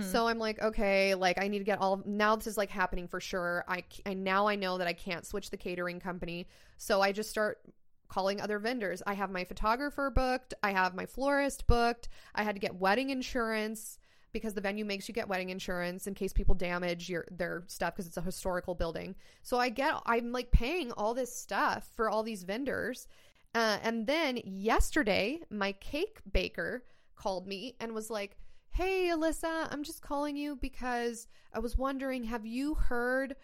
[0.00, 3.06] So I'm like, okay, like I need to get all, now this is like happening
[3.06, 3.64] for sure.
[3.68, 6.48] I, I now I know that I can't switch the catering company.
[6.78, 7.60] So I just start
[8.08, 9.02] calling other vendors.
[9.06, 10.54] I have my photographer booked.
[10.62, 12.08] I have my florist booked.
[12.34, 13.98] I had to get wedding insurance
[14.34, 17.94] because the venue makes you get wedding insurance in case people damage your their stuff
[17.94, 19.16] because it's a historical building.
[19.42, 23.08] So I get I'm like paying all this stuff for all these vendors
[23.54, 26.84] Uh, and then yesterday, my cake baker
[27.16, 28.36] called me and was like,
[28.70, 33.36] Hey, Alyssa, I'm just calling you because I was wondering, have you heard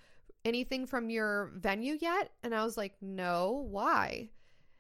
[0.44, 2.32] anything from your venue yet?
[2.42, 4.30] And I was like, No, why?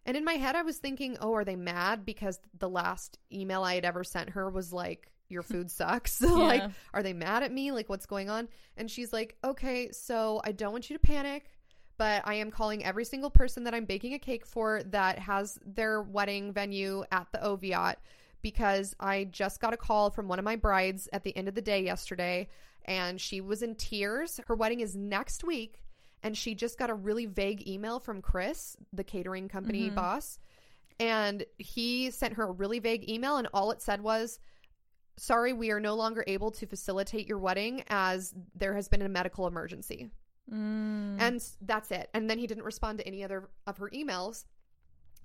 [0.06, 3.62] And in my head, I was thinking, Oh, are they mad because the last email
[3.62, 6.20] I had ever sent her was like, Your food sucks?
[6.20, 6.70] like, Yeah.
[6.92, 7.72] are they mad at me?
[7.72, 8.48] Like, what's going on?
[8.76, 11.50] And she's like, Okay, so I don't want you to panic
[12.00, 15.58] but I am calling every single person that I'm baking a cake for that has
[15.66, 17.96] their wedding venue at the Oviatt
[18.40, 21.54] because I just got a call from one of my brides at the end of
[21.54, 22.48] the day yesterday
[22.86, 24.40] and she was in tears.
[24.46, 25.82] Her wedding is next week
[26.22, 29.96] and she just got a really vague email from Chris, the catering company mm-hmm.
[29.96, 30.38] boss,
[30.98, 34.38] and he sent her a really vague email and all it said was
[35.20, 39.08] sorry we are no longer able to facilitate your wedding as there has been a
[39.08, 40.10] medical emergency.
[41.20, 42.08] And that's it.
[42.14, 44.44] And then he didn't respond to any other of her emails.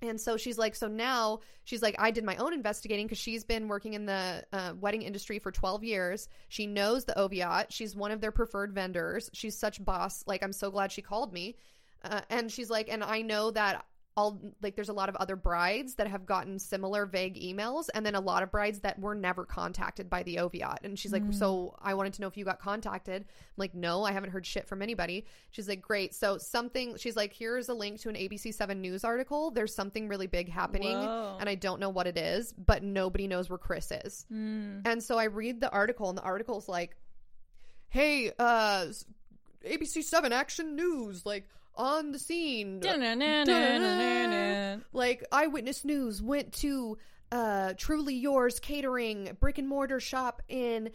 [0.02, 3.44] And so she's like, so now she's like, I did my own investigating because she's
[3.44, 6.28] been working in the uh, wedding industry for 12 years.
[6.48, 7.66] She knows the Oviatt.
[7.70, 9.30] She's one of their preferred vendors.
[9.32, 10.22] She's such boss.
[10.26, 11.56] Like, I'm so glad she called me.
[12.04, 15.36] Uh, and she's like, and I know that all like there's a lot of other
[15.36, 19.14] brides that have gotten similar vague emails and then a lot of brides that were
[19.14, 20.78] never contacted by the Oviatt.
[20.84, 23.22] And she's like, so I wanted to know if you got contacted.
[23.22, 25.26] I'm like, no, I haven't heard shit from anybody.
[25.50, 26.14] She's like, great.
[26.14, 29.50] So something, she's like, here's a link to an ABC7 news article.
[29.50, 31.36] There's something really big happening Whoa.
[31.38, 34.24] and I don't know what it is, but nobody knows where Chris is.
[34.86, 36.96] And so I read the article and the article's like,
[37.88, 38.86] hey, uh,
[39.66, 42.80] ABC7 Action News, like on the scene.
[44.92, 46.98] Like eyewitness news went to
[47.32, 50.90] uh Truly Yours catering brick and mortar shop in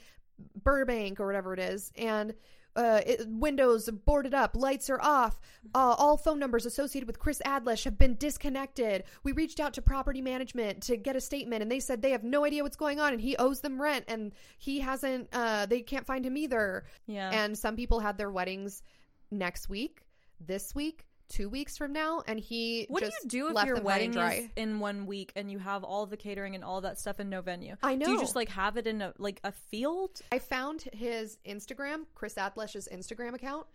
[0.63, 2.33] Burbank or whatever it is and
[2.75, 5.39] uh, it, windows boarded up, lights are off.
[5.75, 9.03] Uh, all phone numbers associated with Chris Adlesh have been disconnected.
[9.23, 12.23] We reached out to property management to get a statement, and they said they have
[12.23, 15.27] no idea what's going on, and he owes them rent, and he hasn't.
[15.33, 16.85] Uh, they can't find him either.
[17.07, 17.29] Yeah.
[17.31, 18.83] And some people had their weddings
[19.31, 20.01] next week,
[20.45, 23.67] this week, two weeks from now, and he What just do you do if left
[23.67, 26.99] your wedding is in one week and you have all the catering and all that
[26.99, 27.75] stuff and no venue?
[27.82, 28.06] I know.
[28.06, 30.21] Do you just like have it in a like a field?
[30.32, 33.65] I found his Instagram, Chris Adlesh's Instagram account,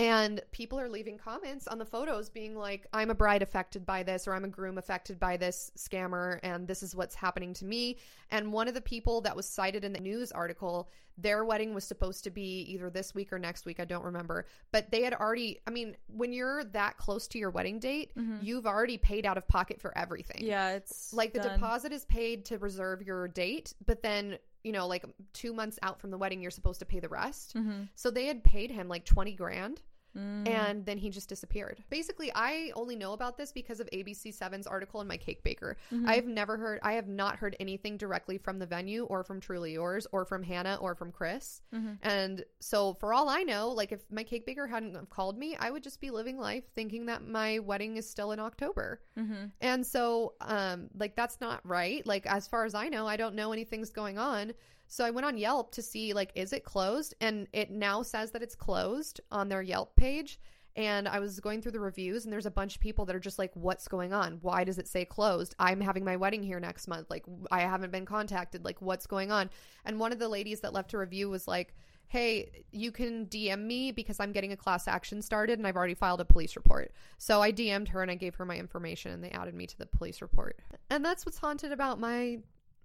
[0.00, 4.02] and people are leaving comments on the photos being like, I'm a bride affected by
[4.02, 7.64] this, or I'm a groom affected by this scammer, and this is what's happening to
[7.66, 7.98] me.
[8.30, 11.84] And one of the people that was cited in the news article, their wedding was
[11.84, 14.46] supposed to be either this week or next week, I don't remember.
[14.72, 18.66] But they had already, I mean, when you're that close to your wedding date, you've
[18.66, 21.54] already paid out of pocket for everything Yeah, it's like the done.
[21.58, 26.00] deposit is paid to reserve your date but then you know like two months out
[26.00, 27.82] from the wedding you're supposed to pay the rest Mm-hmm.
[27.94, 29.80] so they had paid him like 20 grand
[30.16, 30.48] Mm.
[30.48, 35.00] and then he just disappeared basically i only know about this because of abc7's article
[35.00, 36.08] in my cake baker Mm-hmm.
[36.08, 39.72] i've never heard i have not heard anything directly from the venue or from truly
[39.74, 41.92] yours or from hannah or from chris Mm-hmm.
[42.02, 45.70] and so for all i know like if my cake baker hadn't called me i
[45.70, 49.44] would just be living life thinking that my wedding is still in october Mm-hmm.
[49.60, 52.06] and so, um, like that's not right.
[52.06, 54.52] Like as far as I know, I don't know anything's going on.
[54.90, 58.32] So I went on Yelp to see like is it closed, and it now says
[58.32, 60.40] that it's closed on their Yelp page.
[60.76, 63.20] And I was going through the reviews, and there's a bunch of people that are
[63.20, 64.38] just like, "What's going on?
[64.42, 65.54] Why does it say closed?
[65.60, 67.08] I'm having my wedding here next month.
[67.08, 68.64] Like I haven't been contacted.
[68.64, 69.50] Like what's going on?"
[69.84, 71.74] And one of the ladies that left a review was like.
[72.08, 75.94] Hey, you can DM me because I'm getting a class action started and I've already
[75.94, 76.92] filed a police report.
[77.18, 79.78] So I DM'd her and I gave her my information and they added me to
[79.78, 80.58] the police report.
[80.90, 82.40] And that's what's haunted about my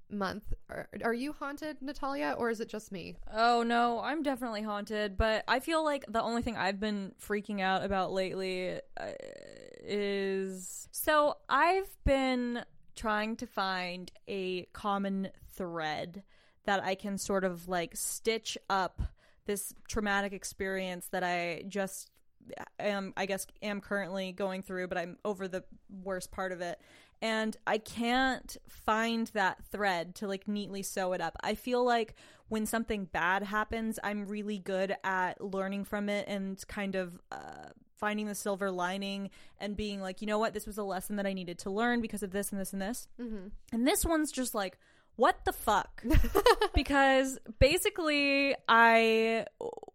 [0.10, 0.54] month.
[0.70, 3.15] Are, are you haunted, Natalia, or is it just me?
[3.34, 7.62] Oh no, I'm definitely haunted, but I feel like the only thing I've been freaking
[7.62, 9.06] out about lately uh,
[9.84, 12.63] is so I've been
[12.96, 16.24] trying to find a common thread
[16.65, 19.02] that I can sort of like stitch up
[19.46, 22.10] this traumatic experience that I just
[22.80, 25.63] am I guess am currently going through, but I'm over the
[26.04, 26.80] worst part of it.
[27.21, 31.36] And I can't find that thread to like neatly sew it up.
[31.43, 32.15] I feel like
[32.47, 37.69] when something bad happens, I'm really good at learning from it and kind of uh,
[37.97, 41.25] finding the silver lining and being like, you know what, this was a lesson that
[41.25, 43.08] I needed to learn because of this and this and this.
[43.19, 43.47] Mm-hmm.
[43.71, 44.78] And this one's just like,
[45.15, 46.04] what the fuck?
[46.75, 49.45] because basically, I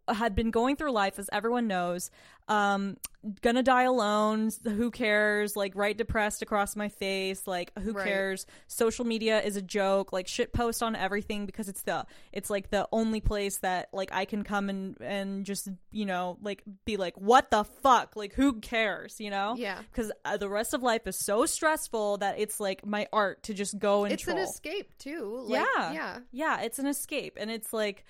[0.09, 2.11] had been going through life, as everyone knows.
[2.48, 2.96] Um
[3.42, 8.07] gonna die alone who cares like write depressed across my face like who Right.
[8.07, 12.48] cares social media is a joke like shit post on everything because it's the it's
[12.48, 16.62] like the only place that like i can come and and just you know like
[16.87, 19.79] be like what the fuck like who cares you know Yeah.
[19.90, 23.55] because uh, the rest of life is so stressful that it's like my art to
[23.55, 25.44] just go and It's an escape too.
[25.46, 26.18] Like, yeah Yeah.
[26.33, 28.07] yeah it's an escape and it's like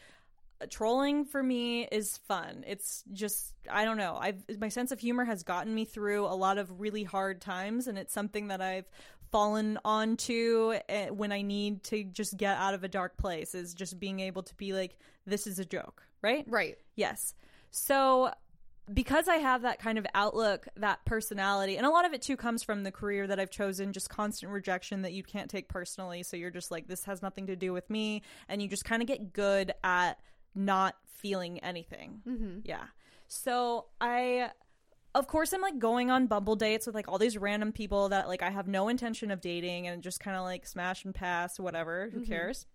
[0.69, 5.25] trolling for me is fun it's just i don't know i've my sense of humor
[5.25, 8.89] has gotten me through a lot of really hard times and it's something that i've
[9.33, 13.75] fallen onto eh, when i need to just get out of a dark place is
[13.75, 16.77] just being able to be like this is a joke right Right.
[16.97, 17.35] Yes.
[17.71, 18.31] So
[18.93, 22.37] because I have that kind of outlook, that personality, and a lot of it too
[22.37, 26.23] comes from the career that I've chosen, just constant rejection that you can't take personally.
[26.25, 28.23] So you're just like, this has nothing to do with me.
[28.49, 30.19] And you just kind of get good at
[30.55, 32.23] not feeling anything.
[32.27, 32.59] Mm-hmm.
[32.65, 32.85] Yeah.
[33.29, 34.51] So I.
[35.13, 38.29] Of course, I'm like going on Bumble dates with like all these random people that
[38.29, 41.59] like I have no intention of dating and just kind of like smash and pass,
[41.59, 42.11] whatever.
[42.15, 42.67] Who cares?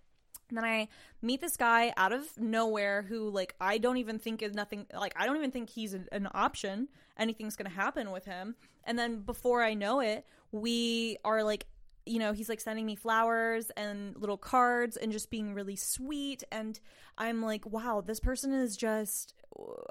[0.49, 0.89] And then I
[1.21, 5.13] meet this guy out of nowhere who, like, I don't even think is nothing, like,
[5.15, 6.88] I don't even think he's an, an option.
[7.17, 8.55] Anything's going to happen with him.
[8.83, 11.65] And then before I know it, we are like,
[12.05, 16.43] you know, he's like sending me flowers and little cards and just being really sweet.
[16.51, 16.79] And
[17.17, 19.33] I'm like, wow, this person is just,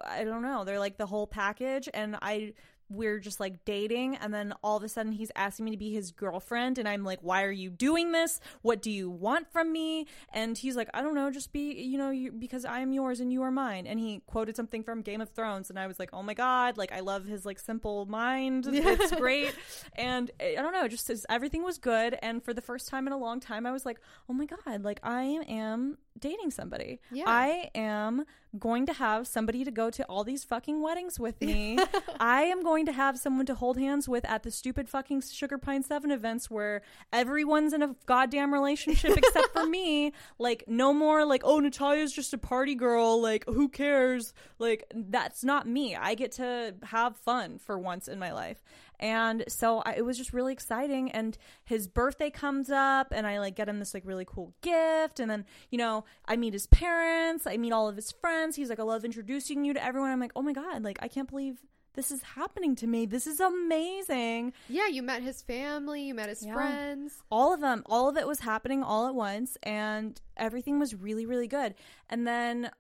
[0.05, 0.65] I don't know.
[0.65, 1.89] They're like the whole package.
[1.93, 2.55] And I,
[2.89, 5.93] we're just like dating and then all of a sudden he's asking me to be
[5.93, 8.41] his girlfriend and I'm like why are you doing this?
[8.63, 10.07] What do you want from me?
[10.33, 13.21] And he's like I don't know just be you know you, because I am yours
[13.21, 13.87] and you are mine.
[13.87, 16.77] And he quoted something from Game of Thrones and I was like oh my god
[16.77, 18.69] like I love his like simple mind.
[18.95, 19.55] It's great.
[19.95, 23.07] And eh, I don't know just as everything was good and for the first time
[23.07, 27.01] in a long time I was like oh my god like I am dating somebody
[27.11, 27.25] Yeah.
[27.27, 28.25] I am
[28.57, 31.77] going to have somebody to go to all these fucking weddings with me.
[32.21, 35.59] I am going to have someone to hold hands with at the stupid fucking Sugar
[35.59, 40.13] Pine 7 events where everyone's in a goddamn relationship except for me.
[40.39, 43.21] Like, no more, like, oh, Natalia's just a party girl.
[43.21, 44.33] Like, who cares?
[44.61, 45.97] Like, that's not me.
[45.97, 48.63] I get to have fun for once in my life.
[49.01, 51.11] And so I, it was just really exciting.
[51.11, 55.21] And his birthday comes up, and I like get him this like really cool gift.
[55.21, 58.57] And then, you know, I meet his parents, I meet all of his friends.
[58.57, 60.11] He's like, I love introducing you to everyone.
[60.11, 61.61] I'm like, oh my God, like, I can't believe
[61.95, 63.07] this is happening to me.
[63.07, 64.53] This is amazing.
[64.69, 66.55] Yeah, you met his family, you met his Yeah.
[66.55, 67.23] friends.
[67.31, 71.25] All of them, all of it was happening all at once, and everything was really,
[71.25, 71.75] really good.
[72.11, 72.71] And then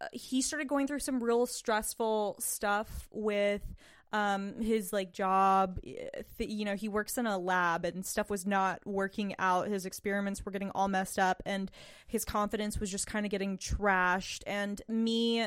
[0.00, 3.74] uh, he started going through some real stressful stuff with
[4.12, 8.46] um his like job Th- you know he works in a lab and stuff was
[8.46, 9.68] not working out.
[9.68, 11.70] His experiments were getting all messed up and
[12.06, 14.42] his confidence was just kind of getting trashed.
[14.46, 15.46] And me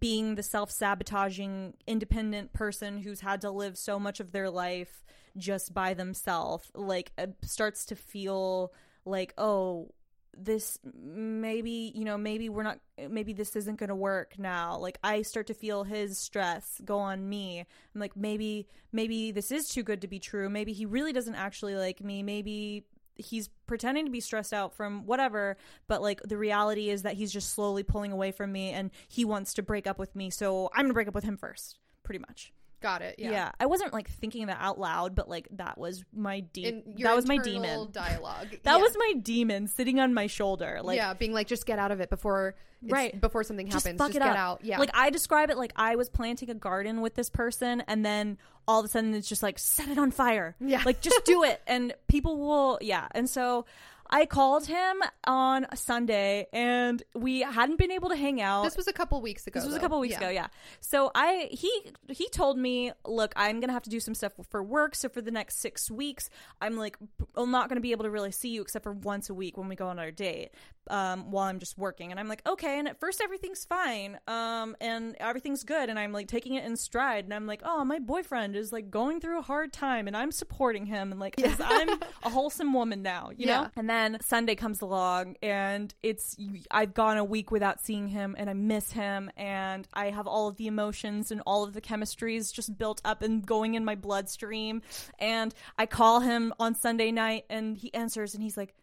[0.00, 5.04] being the self-sabotaging independent person who's had to live so much of their life
[5.36, 8.72] just by themselves like uh, starts to feel
[9.04, 9.90] like oh
[10.36, 12.78] this maybe you know maybe we're not
[13.10, 14.78] maybe this isn't going to work now.
[14.78, 17.60] Like i start to feel his stress go on me.
[17.94, 20.48] I'm like maybe maybe this is too good to be true.
[20.48, 22.22] Maybe he really doesn't actually like me.
[22.22, 22.84] Maybe
[23.16, 27.30] he's pretending to be stressed out from whatever but like the reality is that he's
[27.30, 30.30] just slowly pulling away from me and he wants to break up with me.
[30.30, 33.14] So i'm going to break up with him first pretty much Got it.
[33.18, 33.30] Yeah.
[33.30, 33.52] yeah.
[33.60, 37.26] i wasn't like thinking that out loud but like that was my deep that was
[37.26, 38.48] my demon dialogue.
[38.64, 38.82] that Yeah.
[38.82, 42.00] was my demon sitting on my shoulder like yeah, being like, just get out of
[42.00, 43.18] it before, Right.
[43.20, 44.36] Before something just happens, fuck just it get up.
[44.36, 44.64] out.
[44.64, 48.04] Yeah, Like I describe it like I was planting a garden with this person and
[48.04, 50.56] then all of a sudden it's just like set it on fire.
[50.58, 50.82] Yeah.
[50.84, 53.06] Like just do it and people will yeah.
[53.12, 53.66] And so
[54.12, 58.62] I called him on Sunday and we hadn't been able to hang out.
[58.64, 59.58] this was a couple weeks ago.
[59.58, 60.18] This was a couple weeks Yeah.
[60.18, 60.46] ago, yeah.
[60.80, 61.72] So I he
[62.10, 64.94] he told me, look, I'm gonna have to do some stuff for work.
[64.94, 66.28] So for the next six weeks,
[66.60, 66.96] I'm like,
[67.36, 69.68] I'm not gonna be able to really see you except for once a week when
[69.68, 70.50] we go on our date,
[70.88, 72.10] um, while I'm just working.
[72.10, 72.78] And I'm like, okay.
[72.78, 76.76] And at first everything's fine, um, and everything's good, and I'm like taking it in
[76.76, 77.24] stride.
[77.24, 80.32] And I'm like, oh, my boyfriend is like going through a hard time, and I'm
[80.32, 81.88] supporting him, and like, 'cause I'm
[82.22, 83.62] a wholesome woman now, you Yeah.
[83.62, 83.68] know.
[83.76, 86.36] And then Sunday comes along, and it's
[86.70, 90.48] I've gone a week without seeing him, and I miss him, and I have all
[90.48, 93.94] of the emotions and all of the chemistries just built up and going in my
[93.94, 94.82] bloodstream.
[95.18, 98.81] And I call him on Sunday night, and he answers, and he's like, "Hey,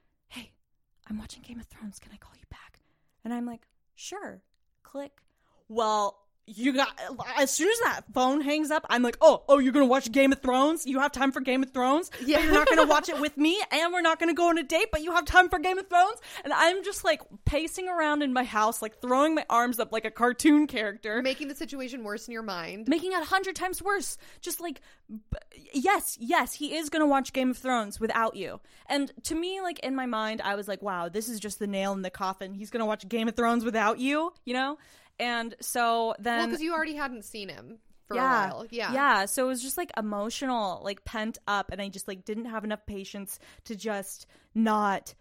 [1.09, 1.99] I'm watching Game of Thrones.
[1.99, 2.79] Can I call you back?"
[3.23, 4.41] And I'm like, "Sure."
[4.83, 5.21] Click.
[5.67, 6.89] Well, you got
[7.37, 10.31] as soon as that phone hangs up, I'm like, oh, oh, you're gonna watch Game
[10.31, 10.85] of Thrones?
[10.85, 12.09] You have time for Game of Thrones?
[12.25, 14.63] Yeah, you're not gonna watch it with me, and we're not gonna go on a
[14.63, 16.17] date, but you have time for Game of Thrones?
[16.43, 20.05] And I'm just like pacing around in my house, like throwing my arms up like
[20.05, 22.87] a cartoon character, Making the situation worse in your mind.
[22.87, 24.17] making it a hundred times worse.
[24.41, 25.37] Just like, b-
[25.73, 28.59] yes, yes, he is gonna watch Game of Thrones without you.
[28.87, 31.67] And to me, like in my mind, I was like, wow, this is just the
[31.67, 32.53] nail in the coffin.
[32.53, 34.77] He's gonna watch Game of Thrones without you, you know.
[35.19, 38.65] And so then, well, because you already hadn't seen him for yeah, a while.
[38.69, 38.93] Yeah.
[38.93, 39.25] yeah.
[39.25, 42.63] So it was just like emotional, like pent up, and I just like didn't have
[42.63, 45.13] enough patience to just not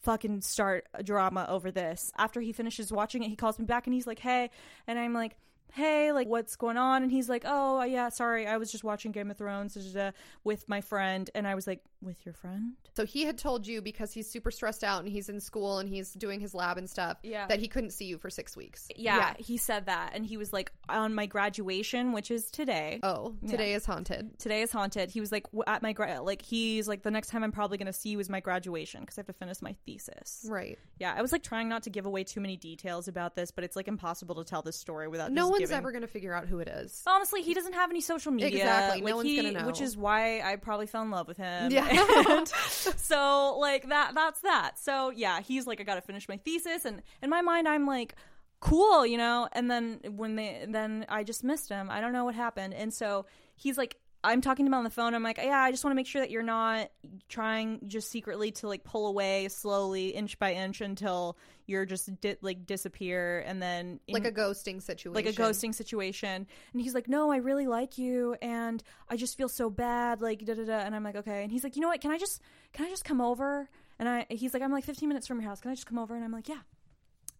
[0.00, 2.10] fucking start a drama over this.
[2.18, 4.50] After he finishes watching it, he calls me back and he's like, "Hey,"
[4.86, 5.36] and I'm like.
[5.74, 7.02] Hey, like, what's going on?
[7.02, 10.10] And he's like, Oh, yeah, sorry, I was just watching Game of Thrones da, da,
[10.10, 11.30] da, with my friend.
[11.34, 12.72] And I was like, With your friend?
[12.96, 15.88] So he had told you because he's super stressed out and he's in school and
[15.88, 17.46] he's doing his lab and stuff Yeah.
[17.46, 18.88] that he couldn't see you for six weeks.
[18.96, 20.12] Yeah, he said that.
[20.14, 23.00] And he was like, On my graduation, which is today.
[23.02, 24.38] Oh, today is haunted.
[24.38, 25.10] today is haunted.
[25.10, 27.92] He was like at my gra- like he's like the next time I'm probably gonna
[27.92, 30.44] see you is my graduation because I have to finish my thesis.
[30.48, 30.78] Right.
[30.98, 33.64] Yeah, I was like trying not to give away too many details about this, but
[33.64, 36.34] it's like impossible to tell this story without No one's giving- ever going to figure
[36.34, 37.02] out who it is.
[37.06, 38.48] Honestly, he doesn't have any social media.
[38.48, 39.66] Exactly, no one's gonna know.
[39.66, 41.70] Which is why I probably fell in love with him.
[41.70, 41.91] Yeah.
[41.98, 44.78] And so like that that's that.
[44.78, 47.86] So yeah, he's like I got to finish my thesis and in my mind I'm
[47.86, 48.14] like
[48.60, 49.48] cool, you know?
[49.52, 51.90] And then when they then I just missed him.
[51.90, 52.74] I don't know what happened.
[52.74, 53.26] And so
[53.56, 55.14] he's like I'm talking to him on the phone.
[55.14, 56.90] I'm like, yeah, I just want to make sure that you're not
[57.28, 62.36] trying just secretly to like pull away slowly, inch by inch, until you're just di-
[62.40, 65.14] like disappear, and then in- Like a ghosting situation.
[65.14, 66.46] like a ghosting situation.
[66.72, 70.44] And he's like, "No, I really like you, and I just feel so bad." Like
[70.44, 70.78] da da da.
[70.78, 72.00] And I'm like, "Okay." And he's like, "You know what?
[72.00, 72.40] Can I just
[72.72, 73.68] can I just come over?"
[73.98, 75.60] And I he's like, "I'm like 15 minutes from your house.
[75.60, 76.60] Can I just come over?" And I'm like, "Yeah."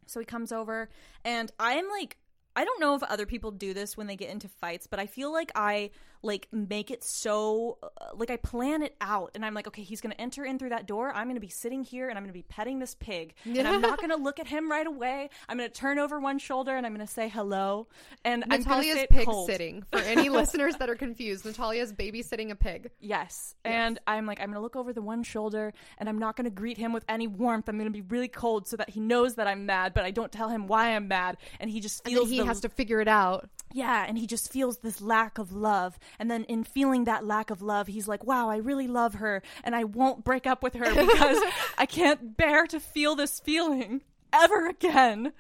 [0.07, 0.89] So he comes over,
[1.25, 2.17] and I'm like.
[2.55, 5.07] I don't know if other people do this when they get into fights, but I
[5.07, 5.89] feel like I
[6.23, 10.01] like make it so uh, like I plan it out and I'm like, okay, he's
[10.15, 11.13] to enter in through that door.
[11.13, 13.35] I'm to be sitting here and I'm to be petting this pig.
[13.45, 15.31] And I'm not to look at him right away.
[15.49, 17.89] I'm to turn over one shoulder and I'm to say hello.
[18.25, 19.49] And I'm Natalia's pig cold.
[19.49, 19.83] sitting.
[19.91, 22.91] For any listeners that are confused, Natalia's babysitting a pig.
[23.01, 23.55] Yes.
[23.65, 26.79] And I'm like, I'm to look over the one shoulder and I'm not to greet
[26.79, 27.69] him with any warmth.
[27.69, 30.31] I'm to be really cold so that he knows that I'm mad, but I don't
[30.31, 31.37] tell him why I'm mad.
[31.59, 33.49] And he just And feels then he the- has to figure it out.
[33.73, 35.99] Yeah, and he just feels this lack of love.
[36.19, 39.43] And then in feeling that lack of love, he's like, wow, I really love her.
[39.65, 41.39] And I won't break up with her because
[41.79, 44.03] I can't bear to feel this feeling
[44.33, 45.33] ever again.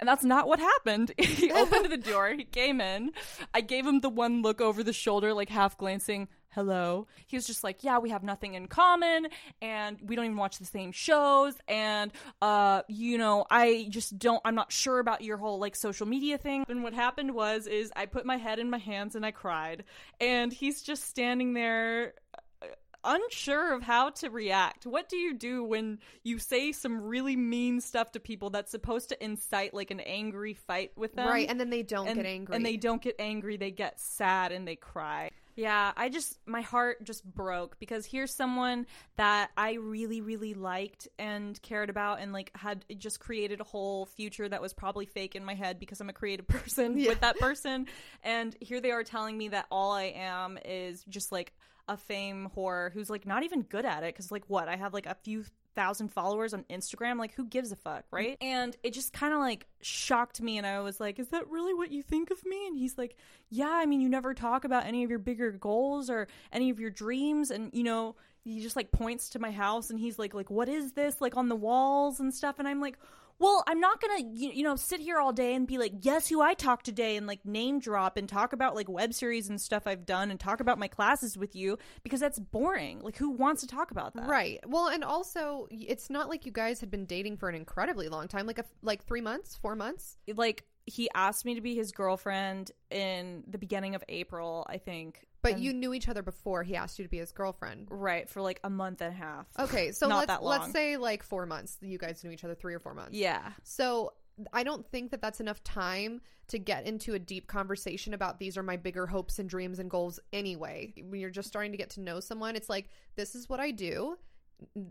[0.00, 1.12] And that's not what happened.
[1.18, 3.12] He opened the door, he came in.
[3.54, 7.06] I gave him the one look over the shoulder, like half glancing, hello.
[7.26, 9.28] He was just like, yeah, we have nothing in common
[9.60, 11.54] and we don't even watch the same shows.
[11.68, 16.06] And, uh, you know, I just don't, I'm not sure about your whole like social
[16.06, 16.64] media thing.
[16.68, 19.84] And what happened was, is I put my head in my hands and I cried.
[20.20, 22.14] And he's just standing there
[22.62, 22.66] uh,
[23.04, 24.86] unsure of how to react.
[24.86, 29.10] What do you do when you say some really mean stuff to people that's supposed
[29.10, 31.28] to incite like an angry fight with them?
[31.28, 31.48] right.
[31.48, 32.56] And then they don't and, get angry.
[32.56, 35.30] And they don't get angry, they get sad and they cry.
[35.58, 38.86] Yeah, I just my heart just broke because here's someone
[39.16, 44.06] that I really really liked and cared about and like had just created a whole
[44.06, 47.40] future that was probably fake in my head because I'm a creative person with that
[47.40, 47.86] person.
[48.22, 51.52] And here they are telling me that all I am is just like
[51.88, 54.68] a fame whore who's like not even good at it cuz like what?
[54.68, 55.44] I have like a few
[55.78, 57.18] thousand followers on Instagram.
[57.18, 58.36] Like, who gives a fuck, right?
[58.40, 60.58] And it just kind of like shocked me.
[60.58, 62.66] And I was like, is that really what you think of me?
[62.66, 63.14] And he's like,
[63.48, 66.80] yeah, I mean, you never talk about any of your bigger goals or any of
[66.80, 67.52] your dreams.
[67.52, 70.68] And, you know, he just like points to my house and he's like, like, what
[70.68, 71.20] is this?
[71.20, 72.58] Like on the walls and stuff.
[72.58, 72.98] And I'm like,
[73.38, 76.28] well, I'm not gonna, you, you know, sit here all day and be like, guess
[76.28, 79.60] who I talked today and like name drop and talk about like web series and
[79.60, 83.00] stuff I've done and talk about my classes with you because that's boring.
[83.00, 84.28] Like, who wants to talk about that?
[84.28, 84.58] Right.
[84.66, 88.26] Well, and also, it's not like you guys had been dating for an incredibly long
[88.26, 90.16] time, like a, like three months, four months.
[90.34, 95.27] Like, he asked me to be his girlfriend in the beginning of April, I think.
[95.42, 97.88] But And- you knew each other before he asked you to be his girlfriend.
[97.90, 99.46] right for like a month and a half.
[99.58, 100.60] Okay, so Not let's that long.
[100.60, 101.78] let's say like four months.
[101.80, 103.12] You guys knew each other three or four months.
[103.16, 103.52] Yeah.
[103.62, 104.14] So
[104.52, 108.56] I don't think that that's enough time to get into a deep conversation about these
[108.56, 110.92] are my bigger hopes and dreams and goals anyway.
[111.08, 113.70] When you're just starting to get to know someone, it's like this is what I
[113.70, 114.16] do.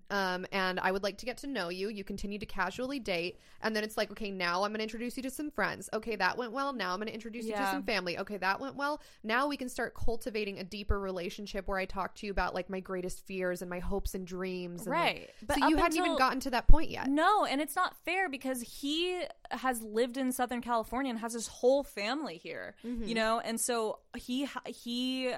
[0.09, 1.89] Um, and I would like to get to know you.
[1.89, 5.17] You continue to casually date, and then it's like, okay, now I'm going to introduce
[5.17, 5.89] you to some friends.
[5.93, 6.73] Okay, that went well.
[6.73, 8.17] Now I'm going to introduce you to some family.
[8.19, 9.01] Okay, that went well.
[9.23, 12.69] Now we can start cultivating a deeper relationship where I talk to you about like
[12.69, 14.81] my greatest fears and my hopes and dreams.
[14.87, 15.29] And, like- Right.
[15.45, 17.07] But so you hadn't even gotten to that point yet.
[17.09, 21.47] No, and it's not fair because he has lived in Southern California and has his
[21.47, 22.75] whole family here.
[22.83, 25.33] You know, and so he he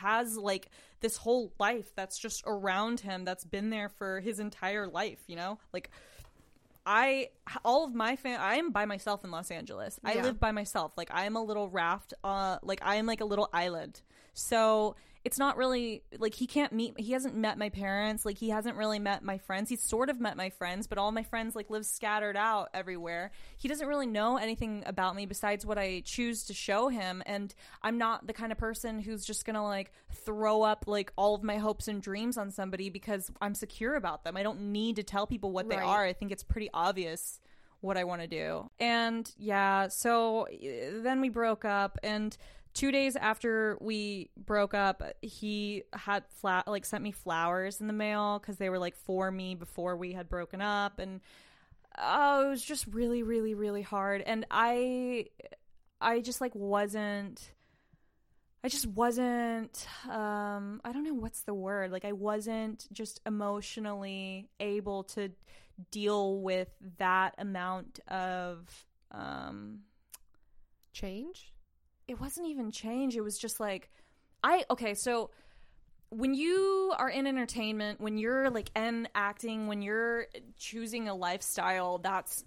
[0.00, 0.68] has like
[1.00, 5.36] this whole life that's just around him that's been there for his entire life, you
[5.36, 5.58] know?
[5.72, 5.90] Like
[6.84, 7.30] I
[7.64, 9.98] all of my fam I am by myself in Los Angeles.
[10.04, 10.22] I Yeah.
[10.22, 10.92] live by myself.
[10.96, 14.02] Like I am a little raft uh like I am like a little island.
[14.34, 14.94] So
[15.26, 18.76] it's not really like he can't meet he hasn't met my parents, like he hasn't
[18.76, 19.68] really met my friends.
[19.68, 23.32] He's sort of met my friends, but all my friends like live scattered out everywhere.
[23.56, 27.52] He doesn't really know anything about me besides what I choose to show him and
[27.82, 31.42] I'm not the kind of person who's just to like throw up like all of
[31.42, 34.36] my hopes and dreams on somebody because I'm secure about them.
[34.36, 36.04] I don't need to tell people what they are.
[36.04, 37.40] I think it's pretty obvious
[37.80, 38.70] what I want to do.
[38.78, 42.36] And yeah, so uh, then we broke up and
[42.76, 47.92] 2 days after we broke up, he had fla- like sent me flowers in the
[47.92, 51.20] mail cuz they were like for me before we had broken up and
[51.98, 55.26] oh, it was just really really really hard and I
[56.00, 57.50] I just like wasn't
[58.62, 61.90] I just wasn't um I don't know what's the word.
[61.90, 65.30] Like I wasn't just emotionally able to
[65.90, 66.68] deal with
[66.98, 69.80] that amount of um
[70.92, 71.52] Change.
[72.08, 73.16] It wasn't even change.
[73.16, 73.90] It was just like
[74.42, 75.30] I okay, so
[76.10, 80.26] when you are in entertainment, when you're like in acting, when you're
[80.56, 82.44] choosing a lifestyle that's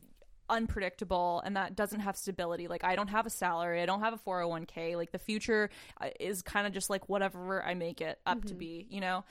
[0.50, 2.68] unpredictable and that doesn't have stability.
[2.68, 4.96] Like I don't have a salary, I don't have a 401k.
[4.96, 5.70] Like the future
[6.02, 9.24] uh, is kind of just like whatever I make it up to be, you know.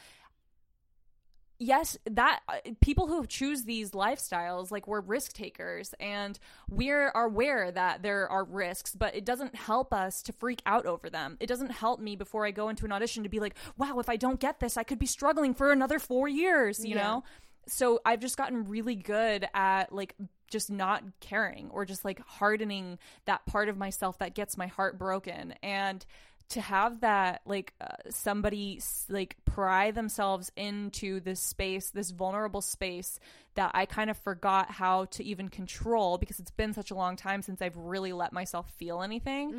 [1.60, 6.38] Yes, that uh, people who choose these lifestyles like we're risk takers and
[6.70, 11.10] we're aware that there are risks, but it doesn't help us to freak out over
[11.10, 11.36] them.
[11.40, 14.08] It doesn't help me before I go into an audition to be like, "Wow, if
[14.08, 17.02] I don't get this, I could be struggling for another 4 years," you Yeah.
[17.02, 17.24] know?
[17.70, 20.14] so I've just gotten really good at like
[20.50, 24.98] just not caring or just like hardening that part of myself that gets my heart
[24.98, 26.06] broken and
[26.50, 33.20] to have that like uh, somebody like pry themselves into this space this vulnerable space
[33.54, 37.16] that I kind of forgot how to even control because it's been such a long
[37.16, 39.52] time since I've really let myself feel anything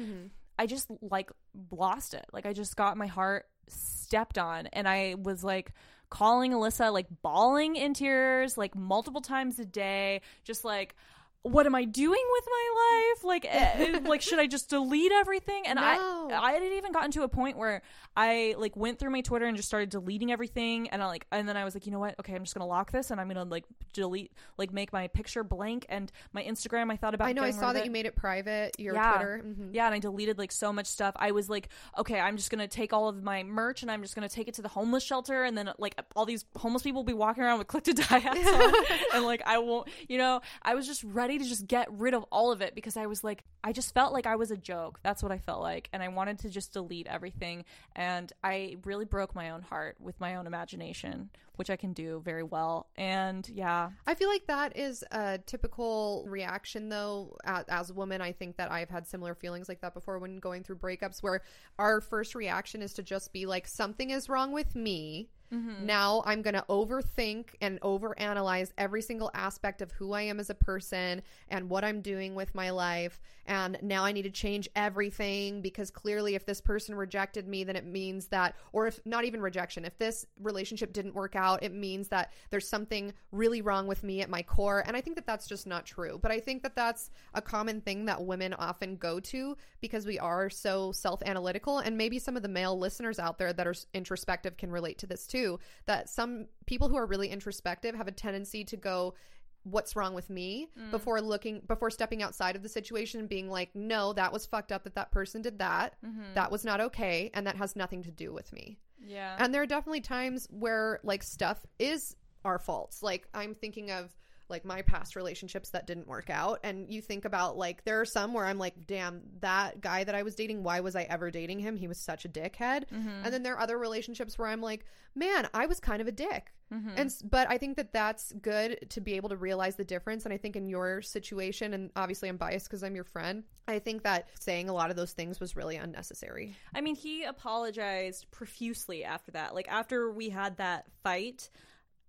[0.58, 1.32] I just like
[1.72, 2.26] lost it.
[2.34, 5.74] Like I just got my heart stepped on and I was like
[6.10, 10.96] calling Alyssa like bawling in tears like multiple times a day just like
[11.44, 13.24] what am I doing with my life?
[13.24, 15.66] Like, eh, like should I just delete everything?
[15.68, 16.28] And No.
[16.32, 17.82] I, I had even gotten to a point where
[18.18, 20.90] I like went through my Twitter and just started deleting everything.
[20.90, 22.16] And I like, and then I was like, you know what?
[22.20, 23.64] Okay, I'm just gonna lock this and I'm gonna like
[23.94, 26.92] delete, like make my picture blank and my Instagram.
[26.92, 27.26] I thought about.
[27.28, 27.30] It.
[27.30, 27.44] I know.
[27.44, 28.78] I saw that you made it private.
[28.78, 29.14] Your Yeah.
[29.14, 29.42] Twitter.
[29.46, 29.70] Mhm.
[29.74, 31.16] Yeah, and I deleted like so much stuff.
[31.18, 34.14] I was like, okay, I'm just gonna take all of my merch and I'm just
[34.14, 37.06] gonna take it to the homeless shelter, and then like all these homeless people will
[37.08, 38.74] be walking around with click to die hats on,
[39.16, 42.26] and like I won't, you know, I was just ready to just get rid of
[42.32, 45.00] all of it because I was like, I just felt like I was a joke.
[45.04, 47.66] That's what I felt like, and I wanted to just delete everything,
[47.96, 52.20] and I really broke my own heart with my own imagination, which I can do
[52.26, 57.38] very well, and yeah, I feel like that is a typical reaction, though.
[57.44, 60.40] As, as a woman, I think that I've had similar feelings like that before when
[60.40, 61.44] going through breakups, where
[61.78, 65.30] our first reaction is to just be like, something is wrong with me.
[65.54, 65.86] Mm-hmm.
[65.86, 70.50] Now I'm going to overthink and overanalyze every single aspect of who I am as
[70.50, 73.20] a person and what I'm doing with my life.
[73.46, 77.76] And now I need to change everything because clearly, if this person rejected me, then
[77.76, 81.74] it means that, or if not even rejection, if this relationship didn't work out, it
[81.74, 84.84] means that there's something really wrong with me at my core.
[84.86, 86.20] And I think that that's just not true.
[86.22, 90.20] But I think that that's a common thing that women often go to because we
[90.20, 91.80] are so self analytical.
[91.80, 95.08] And maybe some of the male listeners out there that are introspective can relate to
[95.08, 95.39] this too.
[95.86, 99.16] That some people who are really introspective have a tendency to go,
[99.64, 100.68] what's wrong with me?
[100.80, 100.92] Mm.
[100.92, 104.72] Before looking before stepping outside of the situation and being like no that was fucked
[104.72, 105.96] up that that person did that.
[106.06, 106.34] Mm-hmm.
[106.36, 108.80] That was not okay and that has nothing to do with me.
[109.06, 112.16] Yeah, and there are definitely times where like stuff is
[112.46, 113.04] our faults.
[113.04, 114.16] Like i'm thinking of
[114.50, 116.60] like my past relationships that didn't work out.
[116.64, 120.16] And you think about like there are some where i'm like damn that guy that
[120.16, 121.76] i was dating why was i ever dating him?
[121.76, 122.84] He was such a dickhead.
[123.24, 124.86] And then there are other relationships where i'm like
[125.16, 126.54] man i was kind of a dick.
[126.98, 130.26] And but i think that that's good to be able to realize the difference.
[130.26, 133.80] And i think in your situation and obviously i'm biased because i'm your friend i
[133.80, 136.56] think that saying a lot of those things was really unnecessary.
[136.74, 139.54] I mean, he apologized profusely after that.
[139.54, 141.50] Like after we had that fight,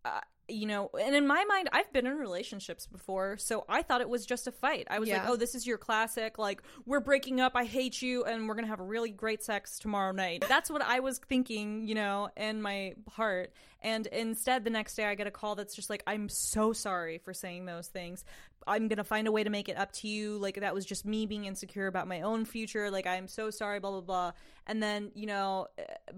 [0.05, 0.21] uh,
[0.53, 4.09] you know, and in my mind, I've been in relationships before, so I thought it
[4.09, 4.87] was just a fight.
[4.91, 8.25] I was like, oh, this is your classic, like, we're breaking up, I hate you,
[8.25, 10.45] and we're gonna have a really great sex tomorrow night.
[10.49, 13.53] That's what I was thinking, you know, in my heart.
[13.83, 17.19] And instead, the next day, I get a call that's just like, I'm so sorry
[17.19, 18.25] for saying those things.
[18.67, 20.37] I'm gonna find a way to make it up to you.
[20.37, 22.91] Like, that was just me being insecure about my own future.
[22.91, 24.33] Like, I'm so sorry, blah, blah, blah.
[24.67, 25.69] And then, you know,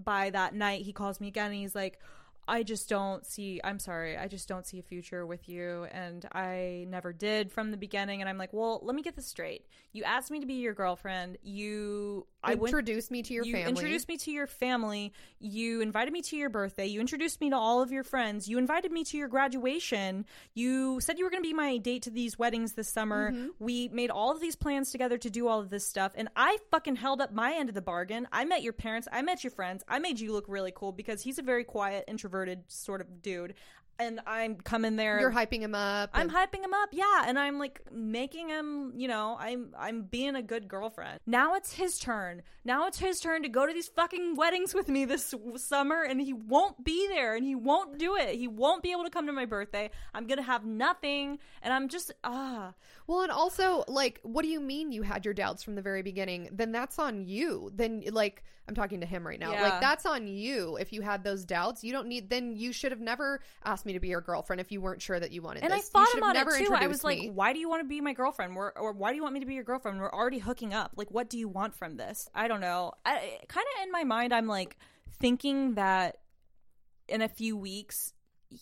[0.05, 2.01] by that night, he calls me again and he's like,
[2.53, 4.19] I just don't see I'm sorry.
[4.19, 8.21] I just don't see a future with you and I never did from the beginning
[8.21, 9.65] and I'm like, "Well, let me get this straight.
[9.93, 11.39] You asked me to be your girlfriend.
[11.43, 13.69] You I went Introduce me to your you family.
[13.69, 15.13] introduced me to your family.
[15.39, 16.87] You invited me to your birthday.
[16.87, 18.49] You introduced me to all of your friends.
[18.49, 20.25] You invited me to your graduation.
[20.55, 23.31] You said you were going to be my date to these weddings this summer.
[23.31, 23.49] Mm-hmm.
[23.59, 26.13] We made all of these plans together to do all of this stuff.
[26.15, 28.27] And I fucking held up my end of the bargain.
[28.33, 29.07] I met your parents.
[29.13, 29.85] I met your friends.
[29.87, 33.55] I made you look really cool because he's a very quiet, introverted sort of dude.
[33.99, 35.21] And I'm coming there.
[35.21, 36.11] You're hyping him up.
[36.13, 40.03] I'm and- hyping him up, yeah, and I'm like making him, you know, I'm I'm
[40.03, 41.21] being a good girlfriend.
[41.27, 42.43] Now it's his turn.
[42.65, 46.21] Now it's his turn to go to these fucking weddings with me this summer, and
[46.21, 48.35] he won't be there, and he won't do it.
[48.37, 49.91] He won't be able to come to my birthday.
[50.15, 52.73] I'm gonna have nothing, and I'm just ah.
[53.07, 56.03] Well, and also, like, what do you mean you had your doubts from the very
[56.03, 56.49] beginning?
[56.53, 57.71] Then that's on you.
[57.75, 59.53] Then, like, I'm talking to him right now.
[59.53, 59.63] Yeah.
[59.63, 61.83] Like, that's on you if you had those doubts.
[61.83, 64.71] You don't need, then you should have never asked me to be your girlfriend if
[64.71, 65.89] you weren't sure that you wanted And this.
[65.91, 66.73] fought you should him have on never it too.
[66.73, 67.31] I was like, me.
[67.31, 68.55] "Why do you want to be my girlfriend?
[68.55, 70.01] We're, or why do you want me to be your girlfriend?
[70.01, 70.93] We're already hooking up.
[70.97, 72.29] Like, what do you want from this?
[72.35, 72.93] I don't know.
[73.05, 74.77] I kind of in my mind, I'm like
[75.19, 76.19] thinking that
[77.09, 78.13] in a few weeks,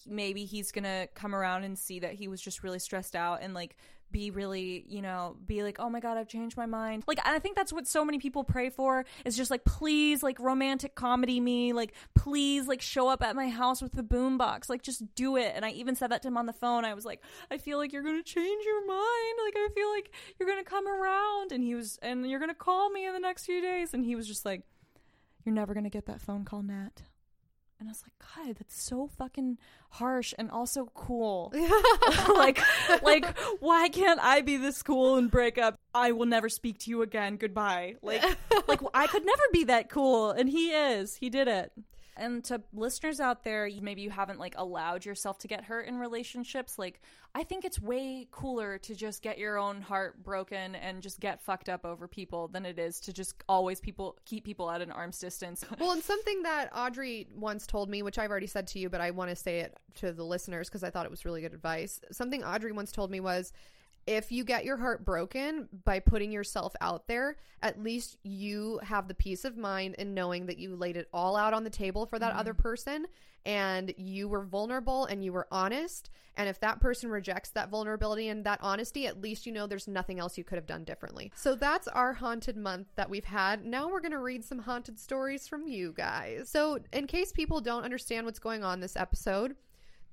[0.07, 3.55] maybe he's gonna come around and see that he was just really stressed out and
[3.55, 3.77] like
[4.13, 7.05] be really, you know, be like, oh my god, I've changed my mind.
[7.07, 10.39] Like, I think that's what so many people pray for is just like, please, like,
[10.41, 14.83] romantic comedy me, like, please, like, show up at my house with the boombox, like,
[14.83, 15.53] just do it.
[15.55, 16.85] And I even said that to him on the phone.
[16.85, 19.39] I was like, I feel like you're gonna change your mind.
[19.45, 22.91] Like, I feel like you're gonna come around, and he was, and you're gonna call
[22.91, 23.95] me in the next few days.
[23.95, 24.63] And he was just like,
[25.45, 27.03] you're never gonna get that phone call, Nat.
[27.81, 29.57] And I was like, God, that's so fucking
[29.89, 31.51] harsh and also cool.
[32.28, 32.61] like,
[33.03, 35.78] like, why can't I be this cool and break up?
[35.95, 37.37] I will never speak to you again.
[37.37, 37.97] Goodbye.
[38.03, 38.22] Like,
[38.68, 41.16] like I could never be that cool, and he is.
[41.16, 41.72] He did it.
[42.21, 45.97] And to listeners out there, maybe you haven't like allowed yourself to get hurt in
[45.97, 46.79] relationships.
[46.79, 47.01] Like,
[47.35, 51.41] I think it's way cooler to just get your own heart broken and just get
[51.41, 54.91] fucked up over people than it is to just always people keep people at an
[54.93, 55.64] arm's distance.
[55.81, 59.01] Well, and something that Audrey once told me, which I've already said to you, but
[59.01, 61.55] I want to say it to the listeners because I thought it was really good
[61.55, 62.01] advice.
[62.12, 63.55] Something Audrey once told me was
[64.07, 69.09] if you get your heart broken by putting yourself out there, at least you have
[69.09, 72.07] the peace of mind in knowing that you laid it all out on the table
[72.07, 72.63] for that other mm-hmm.
[72.63, 73.07] person
[73.47, 76.11] and you were vulnerable and you were honest.
[76.37, 79.89] And if that person rejects that vulnerability and that honesty, at least you know there's
[79.89, 81.33] nothing else you could have done differently.
[81.35, 83.65] So that's our haunted month that we've had.
[83.65, 86.49] Now we're going to read some haunted stories from you guys.
[86.49, 89.57] So, in case people don't understand what's going on this episode,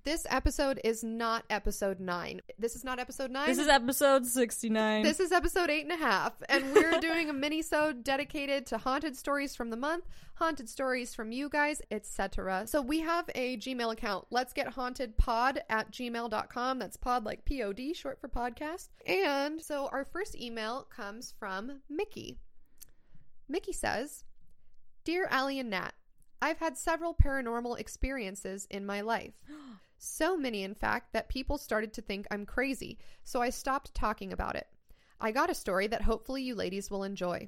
[0.08, 2.40] this episode is not episode nine.
[2.58, 3.46] This is not episode nine.
[3.46, 5.04] this is episode 69.
[5.04, 9.18] This is episode eight and a half, and we're doing a mini-sode dedicated to haunted
[9.18, 10.06] stories from the month,
[10.36, 12.64] haunted stories from you guys, etc.
[12.68, 14.28] So we have a Gmail account.
[14.30, 16.80] Let's get haunted pod at gmail.com.
[16.80, 18.88] That's pod like P-O-D, short for podcast.
[19.06, 22.38] And so our first email comes from Mickey.
[23.50, 24.24] Mickey says,
[25.04, 25.92] Dear Allie and Nat,
[26.42, 29.34] I've had several paranormal experiences in my life.
[30.00, 34.32] So many, in fact, that people started to think I'm crazy, so I stopped talking
[34.32, 34.68] about it.
[35.20, 37.48] I got a story that hopefully you ladies will enjoy.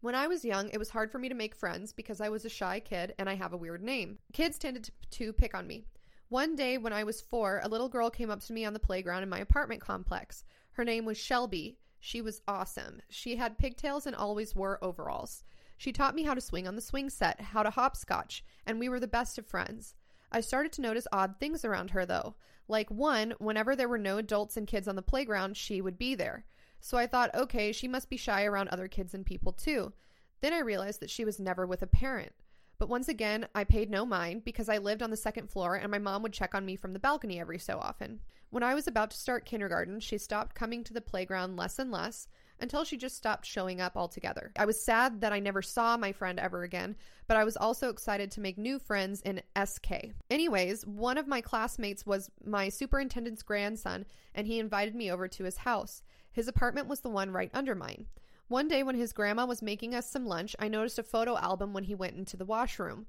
[0.00, 2.44] When I was young, it was hard for me to make friends because I was
[2.44, 4.18] a shy kid and I have a weird name.
[4.32, 5.84] Kids tended to, to pick on me.
[6.28, 8.78] One day when I was four, a little girl came up to me on the
[8.78, 10.44] playground in my apartment complex.
[10.72, 11.78] Her name was Shelby.
[12.00, 13.02] She was awesome.
[13.10, 15.44] She had pigtails and always wore overalls.
[15.82, 18.88] She taught me how to swing on the swing set, how to hopscotch, and we
[18.88, 19.96] were the best of friends.
[20.30, 22.36] I started to notice odd things around her, though.
[22.68, 26.14] Like, one, whenever there were no adults and kids on the playground, she would be
[26.14, 26.44] there.
[26.80, 29.92] So I thought, okay, she must be shy around other kids and people too.
[30.40, 32.30] Then I realized that she was never with a parent.
[32.78, 35.90] But once again, I paid no mind because I lived on the second floor and
[35.90, 38.20] my mom would check on me from the balcony every so often.
[38.50, 41.90] When I was about to start kindergarten, she stopped coming to the playground less and
[41.90, 42.28] less
[42.62, 44.52] until she just stopped showing up altogether.
[44.56, 46.96] I was sad that I never saw my friend ever again,
[47.26, 50.12] but I was also excited to make new friends in SK.
[50.30, 55.44] Anyways, one of my classmates was my superintendent's grandson, and he invited me over to
[55.44, 56.02] his house.
[56.30, 58.06] His apartment was the one right under mine.
[58.48, 61.72] One day when his grandma was making us some lunch, I noticed a photo album
[61.72, 63.06] when he went into the washroom.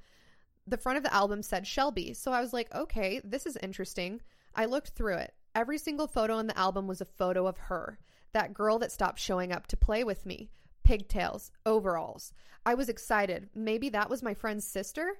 [0.65, 2.13] the front of the album said Shelby.
[2.13, 4.21] So I was like, okay, this is interesting.
[4.55, 5.33] I looked through it.
[5.55, 7.99] Every single photo on the album was a photo of her,
[8.33, 10.49] that girl that stopped showing up to play with me.
[10.83, 12.33] Pigtails, overalls.
[12.65, 13.49] I was excited.
[13.55, 15.13] Maybe that was my friend's sister?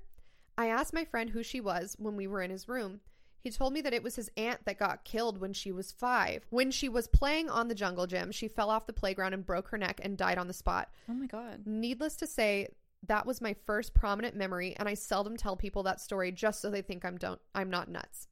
[0.58, 3.00] I asked my friend who she was when we were in his room.
[3.40, 6.46] He told me that it was his aunt that got killed when she was five.
[6.50, 9.68] When she was playing on the jungle gym, she fell off the playground and broke
[9.70, 10.90] her neck and died on the spot.
[11.10, 11.64] Oh my god.
[11.66, 12.70] Needless to say,
[13.08, 16.70] that was my first prominent memory, and I seldom tell people that story just so
[16.70, 18.28] they think I'm don't I'm not nuts.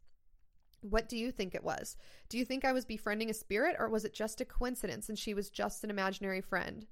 [0.82, 1.96] What do you think it was?
[2.30, 5.18] Do you think I was befriending a spirit, or was it just a coincidence and
[5.18, 6.86] she was just an imaginary friend?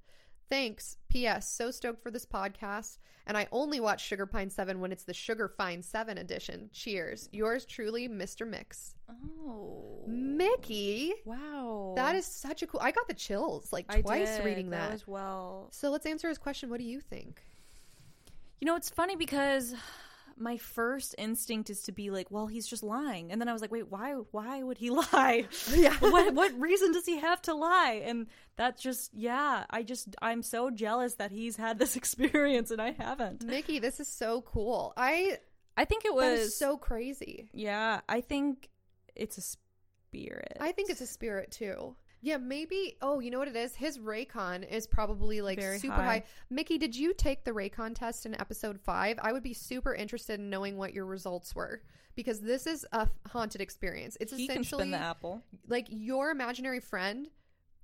[0.48, 0.96] Thanks.
[1.08, 1.48] P.S.
[1.52, 5.14] So stoked for this podcast, and I only watch Sugar Pine 7 when it's the
[5.14, 6.70] Sugar Fine 7 edition.
[6.72, 7.28] Cheers.
[7.32, 8.46] Yours truly, Mr.
[8.48, 8.94] Mix.
[9.08, 10.02] Oh.
[10.08, 11.92] Mickey, Wow.
[11.96, 12.80] that is such a cool.
[12.80, 14.90] I got the chills like I twice did, reading that.
[14.90, 15.68] as well.
[15.70, 16.68] So let's answer his question.
[16.68, 17.42] What do you think?
[18.60, 19.74] You know, it's funny because
[20.40, 23.30] my first instinct is to be like, well, he's just lying.
[23.30, 25.46] And then I was like, wait, why why would he lie?
[25.72, 25.94] Yeah.
[26.00, 28.02] what what reason does he have to lie?
[28.04, 28.26] And
[28.56, 32.92] that just yeah, I just I'm so jealous that he's had this experience and I
[32.92, 33.44] haven't.
[33.44, 34.92] Mickey, this is so cool.
[34.96, 35.38] I
[35.76, 37.48] I think it was so crazy.
[37.52, 38.68] Yeah, I think
[39.14, 40.56] it's a spirit.
[40.60, 41.94] I think it's a spirit too.
[42.22, 42.96] Yeah, maybe.
[43.00, 43.74] Oh, you know what it is?
[43.74, 46.04] His Raycon is probably like Very super high.
[46.04, 46.24] high.
[46.50, 49.18] Mickey, did you take the Raycon test in episode five?
[49.22, 51.80] I would be super interested in knowing what your results were
[52.14, 54.18] because this is a haunted experience.
[54.20, 55.42] It's he can essentially spin the apple.
[55.68, 57.28] like your imaginary friend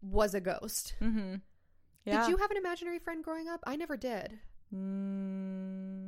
[0.02, 0.94] was a ghost.
[1.00, 1.36] Mm-hmm.
[2.04, 2.20] Yeah.
[2.20, 3.60] Did you have an imaginary friend growing up?
[3.66, 4.38] I never did.
[4.74, 6.05] Mm.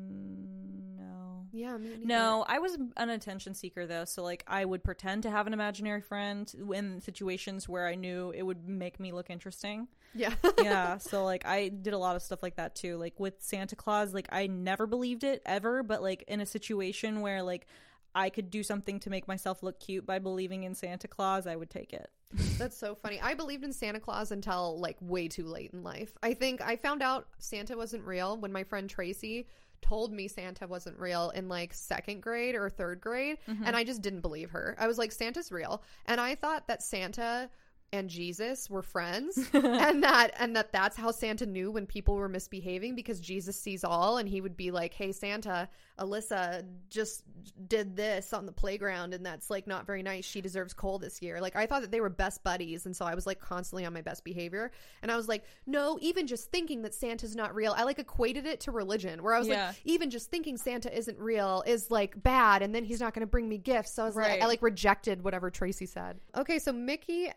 [1.52, 1.90] Yeah, me.
[2.04, 5.52] No, I was an attention seeker though, so like I would pretend to have an
[5.52, 9.88] imaginary friend in situations where I knew it would make me look interesting.
[10.14, 10.34] Yeah.
[10.62, 12.96] yeah, so like I did a lot of stuff like that too.
[12.96, 17.20] Like with Santa Claus, like I never believed it ever, but like in a situation
[17.20, 17.66] where like
[18.14, 21.56] I could do something to make myself look cute by believing in Santa Claus, I
[21.56, 22.10] would take it.
[22.58, 23.20] That's so funny.
[23.20, 26.12] I believed in Santa Claus until like way too late in life.
[26.22, 29.46] I think I found out Santa wasn't real when my friend Tracy
[29.82, 33.38] told me Santa wasn't real in like second grade or third grade.
[33.48, 33.64] Mm-hmm.
[33.64, 34.76] And I just didn't believe her.
[34.78, 35.82] I was like, Santa's real.
[36.06, 37.50] And I thought that Santa
[37.92, 42.28] and Jesus were friends and that and that that's how Santa knew when people were
[42.28, 45.68] misbehaving because Jesus sees all and he would be like hey Santa
[45.98, 47.24] Alyssa just
[47.66, 50.24] did this on the playground and that's like not very nice.
[50.24, 51.40] She deserves coal this year.
[51.40, 53.92] Like I thought that they were best buddies and so I was like constantly on
[53.94, 54.70] my best behavior
[55.02, 57.74] and I was like no even just thinking that Santa's not real.
[57.76, 59.68] I like equated it to religion where I was Yeah.
[59.68, 63.20] like even just thinking Santa isn't real is like bad and then he's not going
[63.22, 63.92] to bring me gifts.
[63.94, 64.32] So I was Right.
[64.32, 66.20] like I like rejected whatever Tracy said.
[66.36, 67.30] Okay so Mickey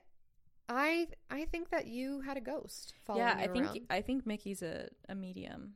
[0.75, 2.93] I I think that you had a ghost.
[3.05, 3.79] Following yeah, I think around.
[3.89, 5.73] I think Mickey's a, a medium,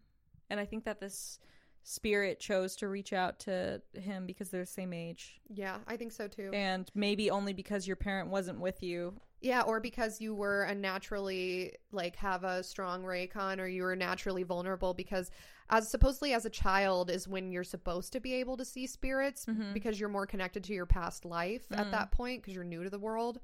[0.49, 1.39] and I think that this
[1.83, 6.11] spirit chose to reach out to him because they're the same age, Yeah, I think
[6.13, 6.49] so too.
[6.51, 9.13] and maybe only because your parent wasn't with you.
[9.39, 13.95] yeah, or because you were a naturally like have a strong Raycon, or you were
[13.95, 15.29] naturally vulnerable because
[15.69, 19.45] as supposedly as a child is when you're supposed to be able to see spirits
[19.45, 19.73] Mm-hmm.
[19.73, 21.77] because you're more connected to your past life Mm.
[21.79, 23.39] at that point because you're new to the world.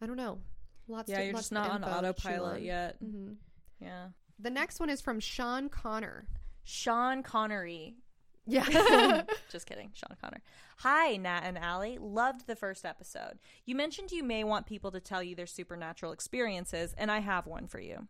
[0.00, 0.38] I don't know.
[0.88, 1.08] Lots.
[1.10, 2.62] Yeah, to, you're lots just not on info to chew autopilot on.
[2.64, 3.02] yet.
[3.02, 3.36] Mhm.
[3.80, 4.08] Yeah,
[4.38, 6.26] The next one is from Sean Connor.
[6.64, 7.96] Sean Connery.
[8.46, 9.22] Yeah.
[9.50, 10.42] Just kidding, Sean Connor.
[10.78, 11.98] Hi, Nat and Allie.
[11.98, 13.38] Loved the first episode.
[13.64, 17.46] You mentioned you may want people to tell you their supernatural experiences, and I have
[17.46, 18.06] one for you.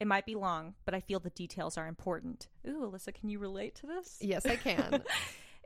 [0.00, 2.48] It might be long, but I feel the details are important.
[2.66, 4.18] Ooh, Alyssa, can you relate to this?
[4.20, 5.02] yes, I can.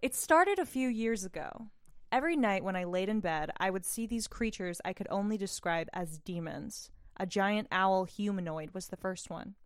[0.00, 1.66] It started a few years ago.
[2.10, 5.36] Every night when I laid in bed, I would see these creatures I could only
[5.36, 6.90] describe as demons.
[7.18, 9.56] A giant owl humanoid was the first one.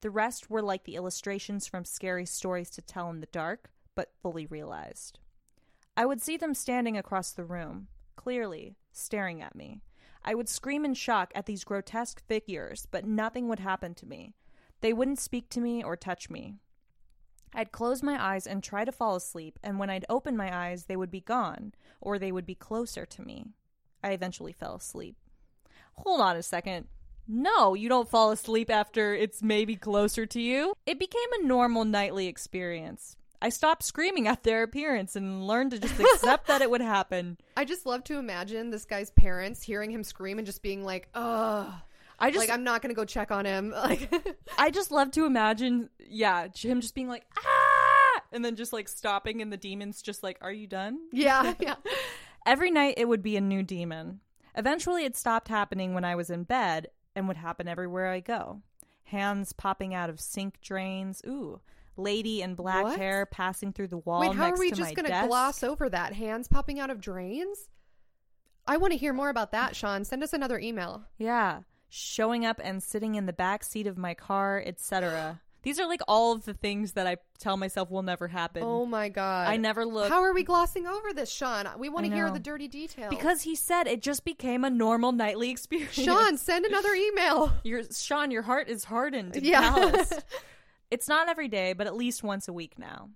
[0.00, 4.12] The rest were like the illustrations from scary stories to tell in the dark, but
[4.22, 5.18] fully realized.
[5.96, 9.82] I would see them standing across the room, clearly, staring at me.
[10.24, 14.34] I would scream in shock at these grotesque figures, but nothing would happen to me.
[14.80, 16.54] They wouldn't speak to me or touch me.
[17.54, 20.84] I'd close my eyes and try to fall asleep, and when I'd open my eyes,
[20.84, 23.46] they would be gone, or they would be closer to me.
[24.02, 25.16] I eventually fell asleep.
[25.94, 26.86] Hold on a second.
[27.26, 30.74] No, you don't fall asleep after it's maybe closer to you.
[30.86, 33.16] It became a normal nightly experience.
[33.40, 37.38] I stopped screaming at their appearance and learned to just accept that it would happen.
[37.56, 41.08] I just love to imagine this guy's parents hearing him scream and just being like,
[41.14, 41.72] "Ugh."
[42.18, 43.70] I just like I'm not gonna go check on him.
[43.76, 44.10] Like,
[44.58, 48.88] I just love to imagine, yeah, him just being like, ah, and then just like
[48.88, 50.98] stopping, and the demons just like, are you done?
[51.12, 51.76] yeah, yeah.
[52.46, 54.20] Every night it would be a new demon.
[54.56, 58.62] Eventually it stopped happening when I was in bed and would happen everywhere I go.
[59.04, 61.60] Hands popping out of sink drains, ooh,
[61.96, 62.98] lady in black What?
[62.98, 66.12] hair passing through the wall Wait, how are we to just gonna gloss over that?
[66.14, 67.68] Hands popping out of drains?
[68.66, 70.04] I want to hear more about that, Sean.
[70.04, 71.04] Send us another email.
[71.16, 75.40] Yeah, showing up and sitting in the back seat of my car, etc.
[75.62, 78.62] These are like all of the things that I tell myself will never happen.
[78.62, 79.48] Oh my god.
[79.48, 81.68] I never look How are we glossing over this, Sean?
[81.78, 82.32] We want I to hear know.
[82.32, 83.10] the dirty details.
[83.10, 85.94] because he said it just became a normal nightly experience.
[85.94, 87.52] Sean, send another email.
[87.64, 90.04] your Sean, your heart is hardened Yeah.
[90.90, 93.10] it's not every day, but at least once a week now.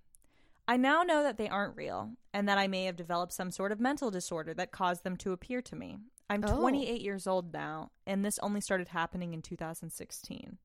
[0.67, 3.73] I now know that they aren't real and that I may have developed some sort
[3.73, 5.99] of mental disorder that caused them to appear to me.
[6.31, 6.59] I'm Oh.
[6.61, 10.59] 28 years old now, and this only started happening in 2016.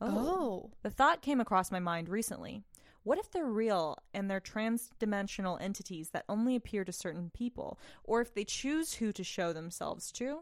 [0.00, 0.70] Oh.
[0.82, 2.64] The thought came across my mind recently.
[3.02, 8.20] What if they're real and they're trans-dimensional entities that only appear to certain people, or
[8.20, 10.40] if they choose who to show themselves to?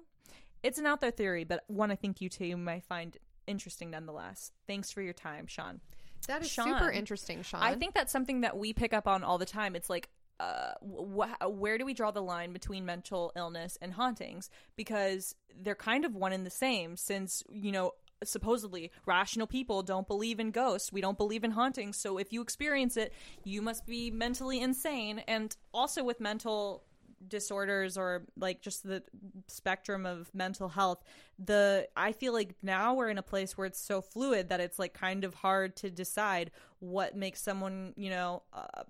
[0.62, 4.50] It's an out there theory, but one I think you two might find interesting nonetheless.
[4.66, 5.80] Thanks for your time, Sean.
[6.26, 6.66] That is Sean.
[6.66, 7.62] super interesting, Sean.
[7.62, 9.76] I think that's something that we pick up on all the time.
[9.76, 10.08] It's like,
[10.40, 14.50] uh, wh- where do we draw the line between mental illness and hauntings?
[14.76, 16.96] Because they're kind of one and the same.
[16.96, 17.92] Since you know,
[18.24, 21.96] supposedly rational people don't believe in ghosts, we don't believe in hauntings.
[21.96, 23.12] So if you experience it,
[23.44, 25.20] you must be mentally insane.
[25.26, 26.84] And also with mental
[27.26, 29.02] disorders or like just the
[29.48, 31.02] spectrum of mental health
[31.38, 34.78] the i feel like now we're in a place where it's so fluid that it's
[34.78, 38.84] like kind of hard to decide what makes someone you know uh,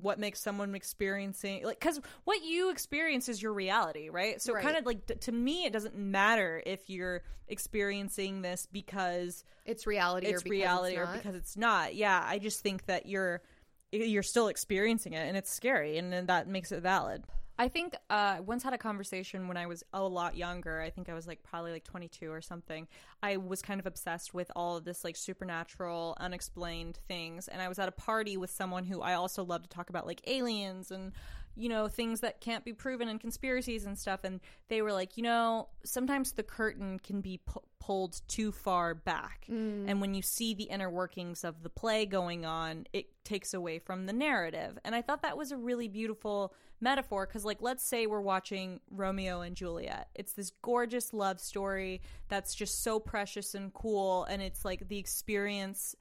[0.00, 4.40] what makes someone experiencing like because what you experience is your reality right?
[4.40, 4.62] So Right.
[4.62, 10.26] kind of like to me it doesn't matter if you're experiencing this because it's reality
[10.28, 11.94] or it's because reality it's or because it's not.
[11.94, 13.42] Yeah i just think that you're
[13.90, 17.24] you're still experiencing it and it's scary and then that makes it valid
[17.62, 20.90] i think uh, i once had a conversation when i was a lot younger i
[20.90, 22.88] think i was like probably like 22 or something.
[23.22, 27.68] I was kind of obsessed with all of this like supernatural unexplained things and i
[27.68, 30.90] was at a party with someone who i also love to talk about like aliens
[30.90, 31.12] and
[31.56, 34.20] you know things that can't be proven and conspiracies and stuff.
[34.24, 38.94] And they were like you know sometimes the curtain can be pu- pulled too far
[38.94, 39.46] back.
[39.50, 39.84] Mm.
[39.88, 43.78] And when you see the inner workings of the play going on it takes away
[43.78, 44.78] from the narrative.
[44.84, 48.80] And i thought that was a really beautiful metaphor because like let's say we're watching
[48.90, 50.08] romeo and juliet.
[50.14, 54.24] It's this gorgeous love story that's just so precious and cool.
[54.24, 55.94] And it's like the experience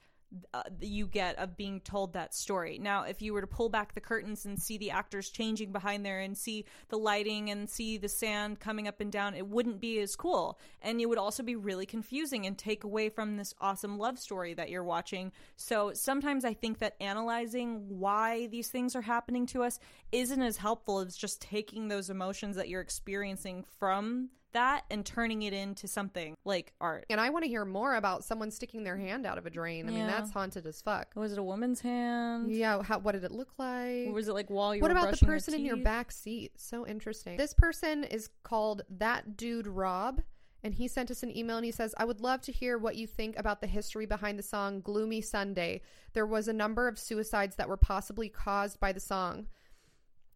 [0.54, 2.80] uh, you get of being told that story.
[2.80, 6.06] Now, if you were to pull back the curtains and see the actors changing behind
[6.06, 9.82] there and see the lighting and see the sand coming up and down, it wouldn't
[9.82, 10.58] be as cool.
[10.82, 14.54] And it would also be really confusing and take away from this awesome love story
[14.54, 15.32] that you're watching.
[15.58, 19.80] So sometimes I think that analyzing why these things are happening to us
[20.12, 25.44] isn't as helpful as just taking those emotions that you're experiencing from that and turning
[25.44, 27.06] it into something like art.
[27.10, 29.88] and I want to hear more about someone sticking their hand out of a drain.
[29.88, 31.12] I mean, that's haunted as fuck.
[31.16, 32.52] Was it a woman's hand?
[32.54, 34.08] Yeah, how, what did it look like?
[34.08, 35.78] Or was it like while you what were about the brushing your person in your
[35.78, 36.54] back seat?
[36.58, 37.38] So interesting.
[37.38, 40.22] This person is called That Dude Rob,
[40.64, 42.96] and he sent us an email and he says, I would love to hear what
[42.96, 45.82] you think about the history behind the song Gloomy Sunday.
[46.14, 49.48] There was a number of suicides that were possibly caused by the song.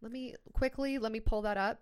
[0.02, 1.80] Let me quickly, let me pull that up.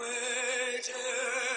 [0.00, 1.53] Waited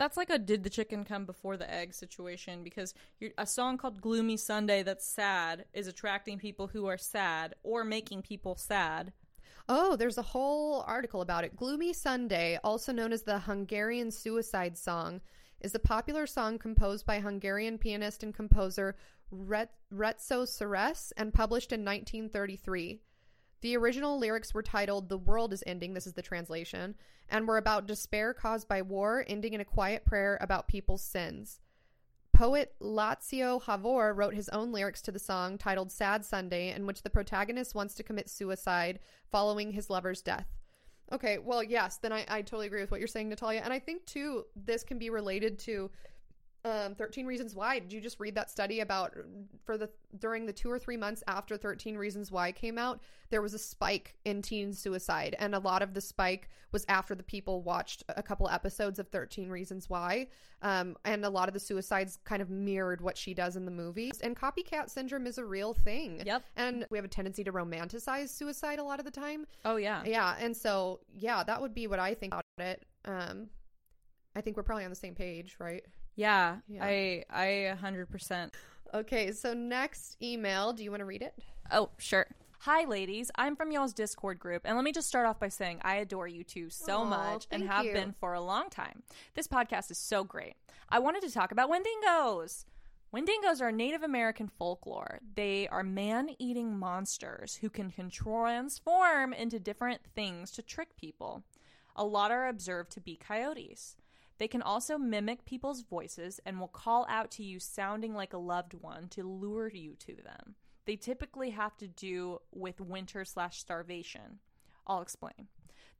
[0.00, 2.94] That's like a did the chicken come before the egg situation because
[3.36, 8.22] a song called Gloomy Sunday that's sad is attracting people who are sad or making
[8.22, 9.12] people sad.
[9.68, 11.54] Oh, there's a whole article about it.
[11.54, 15.20] Gloomy Sunday, also known as the Hungarian suicide song,
[15.60, 18.96] is a popular song composed by Hungarian pianist and composer
[19.30, 23.02] Ret- Retso Seress and published in 1933.
[23.62, 26.94] The original lyrics were titled The World is Ending, this is the translation,
[27.28, 31.60] and were about despair caused by war, ending in a quiet prayer about people's sins.
[32.32, 37.02] Poet László Havor wrote his own lyrics to the song titled Sad Sunday, in which
[37.02, 38.98] the protagonist wants to commit suicide
[39.30, 40.46] following his lover's death.
[41.12, 43.60] Okay, well, yes, then I, I totally agree with what you're saying, Natalia.
[43.62, 45.90] And I think, too, this can be related to
[46.64, 47.78] um, 13 Reasons Why.
[47.78, 49.14] Did you just read that study about
[49.64, 49.88] for the
[50.18, 53.00] during the two or three months after 13 Reasons Why came out,
[53.30, 57.14] there was a spike in teen suicide, and a lot of the spike was after
[57.14, 60.28] the people watched a couple episodes of 13 Reasons Why,
[60.62, 63.70] um, and a lot of the suicides kind of mirrored what she does in the
[63.70, 64.20] movies.
[64.22, 66.22] And copycat syndrome is a real thing.
[66.24, 66.42] Yep.
[66.56, 69.46] And we have a tendency to romanticize suicide a lot of the time.
[69.64, 70.02] Oh yeah.
[70.04, 72.84] Yeah, and so yeah, that would be what I think about it.
[73.06, 73.48] Um,
[74.36, 75.84] I think we're probably on the same page, right?
[76.16, 76.56] Yeah.
[76.68, 76.84] Yeah.
[76.84, 78.50] I I 100%.
[78.92, 81.34] Okay, so next email, do you want to read it?
[81.70, 82.26] Oh, sure.
[82.60, 83.30] Hi, ladies.
[83.36, 86.28] I'm from y'all's Discord group, and let me just start off by saying I adore
[86.28, 87.92] you two so Aw, much and have you.
[87.92, 89.02] been for a long time.
[89.34, 90.54] This podcast is so great.
[90.88, 92.64] I wanted to talk about Wendigos.
[93.14, 95.20] Wendigos are Native American folklore.
[95.36, 101.44] They are man eating monsters who can transform into different things to trick people.
[101.96, 103.96] A lot are observed to be coyotes.
[104.40, 108.38] They can also mimic people's voices and will call out to you sounding like a
[108.38, 110.54] loved one to lure you to them.
[110.86, 114.38] They typically have to do with winter slash starvation.
[114.86, 115.48] I'll explain.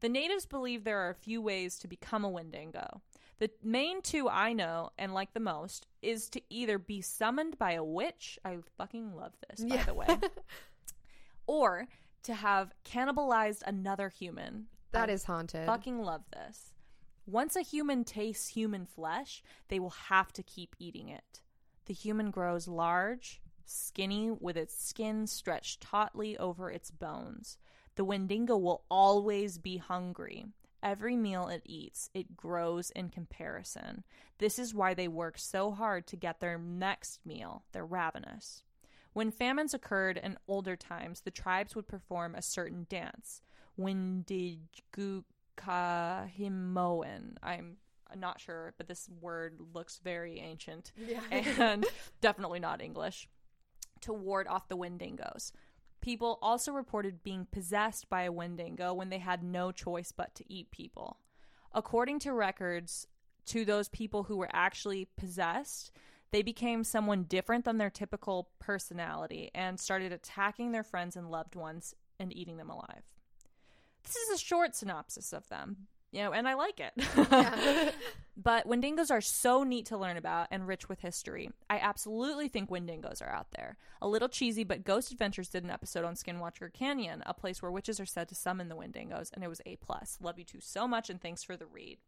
[0.01, 3.03] The natives believe there are a few ways to become a Wendigo.
[3.41, 7.73] The main two I know and like the most is to either be summoned by
[7.73, 8.39] a witch.
[8.43, 9.85] I fucking love this, by Yeah.
[9.85, 10.07] the way.
[11.47, 11.89] or
[12.23, 14.69] to have cannibalized another human.
[14.93, 15.67] That I is haunted.
[15.67, 16.73] Fucking love this.
[17.31, 21.41] Once a human tastes human flesh, they will have to keep eating it.
[21.87, 27.57] The human grows large, skinny, with its skin stretched tautly over its bones.
[27.95, 30.47] The Wendigo will always be hungry.
[30.83, 34.03] Every meal it eats, it grows in comparison.
[34.39, 37.63] This is why they work so hard to get their next meal.
[37.71, 38.65] They're ravenous.
[39.13, 43.41] When famines occurred in older times, the tribes would perform a certain dance,
[45.61, 47.37] Windigukahimoan.
[47.43, 47.77] I'm
[48.17, 50.93] not sure, but this word looks very ancient
[51.31, 51.87] and
[52.21, 53.29] definitely not English,
[54.03, 55.53] to ward off the Wendigos.
[56.01, 60.53] People also reported being possessed by a Wendigo when they had no choice but to
[60.53, 61.19] eat people.
[61.73, 63.07] According to records,
[63.47, 65.93] to those people who were actually possessed,
[66.31, 71.55] they became someone different than their typical personality and started attacking their friends and loved
[71.55, 73.03] ones and eating them alive.
[74.05, 76.93] This is a short synopsis of them, you know, and I like it.
[78.37, 81.51] but Wendigos are so neat to learn about and rich with history.
[81.69, 83.77] I absolutely think Wendigos are out there.
[84.03, 87.71] A little cheesy, but Ghost Adventures did an episode on Skinwalker Canyon, a place where
[87.71, 90.19] witches are said to summon the Wendigos, and it was A plus.
[90.21, 91.99] Love you two so much, and thanks for the read.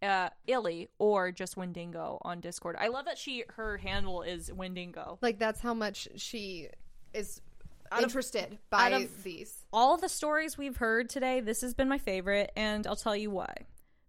[0.00, 2.76] Uh, Illy or just Wendigo on Discord.
[2.78, 5.18] I love that she her handle is Wendigo.
[5.20, 6.68] Like that's how much she
[7.12, 7.40] is
[7.92, 9.54] Out of- interested by these.
[9.72, 13.30] all the stories we've heard today, this has been my favorite, and I'll tell you
[13.30, 13.54] why.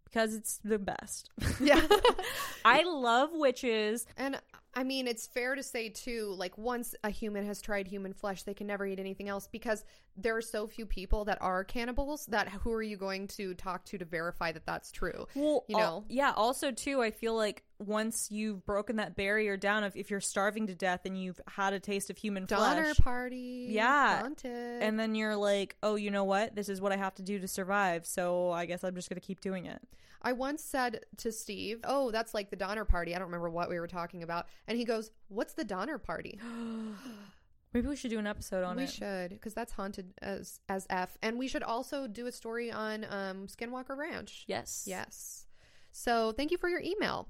[0.05, 1.29] Because it's the best.
[1.59, 1.85] Yeah.
[2.65, 4.05] I love witches.
[4.17, 4.39] and
[4.73, 8.43] I mean, it's fair to say too, like once a human has tried human flesh,
[8.43, 9.83] they can never eat anything else because
[10.21, 13.85] there are so few people that are cannibals that who are you going to talk
[13.85, 15.27] to to verify that that's true?
[15.35, 16.33] Well, you know, yeah.
[16.35, 20.67] Also, too, I feel like once you've broken that barrier down of if you're starving
[20.67, 22.59] to death and you've had a taste of human flesh.
[22.59, 23.67] Donner flesh, party.
[23.69, 24.19] Yeah.
[24.21, 24.83] Haunted.
[24.83, 26.55] and then you're like, oh, you know what?
[26.55, 28.05] This is what I have to do to survive.
[28.05, 29.81] So I guess I'm just gonna keep doing it.
[30.21, 33.69] I once said to Steve, "Oh, that's like the Donner Party." I don't remember what
[33.69, 36.37] we were talking about, and he goes, "What's the Donner Party?"
[37.73, 38.85] Maybe we should do an episode on we it.
[38.87, 42.71] We should, because that's haunted as as f, and we should also do a story
[42.71, 44.45] on um, Skinwalker Ranch.
[44.47, 44.85] Yes.
[44.87, 45.45] Yes.
[45.91, 47.29] So thank you for your email.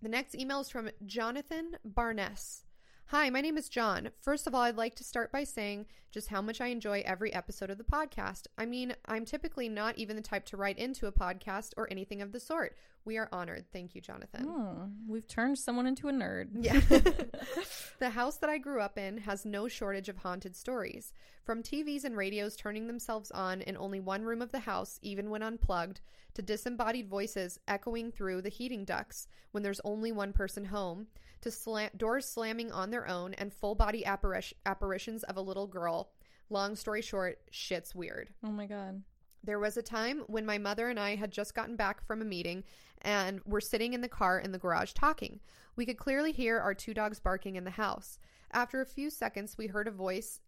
[0.00, 2.64] The next email is from Jonathan Barness.
[3.06, 4.10] Hi, my name is John.
[4.20, 7.34] First of all, I'd like to start by saying just how much I enjoy every
[7.34, 8.46] episode of the podcast.
[8.56, 12.22] I mean, I'm typically not even the type to write into a podcast or anything
[12.22, 12.76] of the sort.
[13.04, 13.64] We are honored.
[13.72, 14.46] Thank you, Jonathan.
[14.46, 16.48] Oh, we've turned someone into a nerd.
[16.52, 16.80] Yeah.
[17.98, 21.12] the house that I grew up in has no shortage of haunted stories.
[21.44, 25.30] From TVs and radios turning themselves on in only one room of the house, even
[25.30, 26.00] when unplugged,
[26.34, 31.06] to disembodied voices echoing through the heating ducts when there's only one person home,
[31.40, 35.66] to sla- doors slamming on their own and full body apparish- apparitions of a little
[35.66, 36.10] girl.
[36.50, 38.28] Long story short, shit's weird.
[38.44, 39.02] Oh my god.
[39.42, 42.26] There was a time when my mother and I had just gotten back from a
[42.26, 42.64] meeting
[43.02, 45.40] and were sitting in the car in the garage talking.
[45.76, 48.18] We could clearly hear our two dogs barking in the house.
[48.52, 50.40] After a few seconds, we heard a voice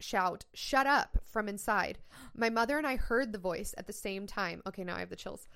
[0.00, 1.98] shout, Shut up, from inside.
[2.34, 4.62] My mother and I heard the voice at the same time.
[4.66, 5.48] Okay, now I have the chills.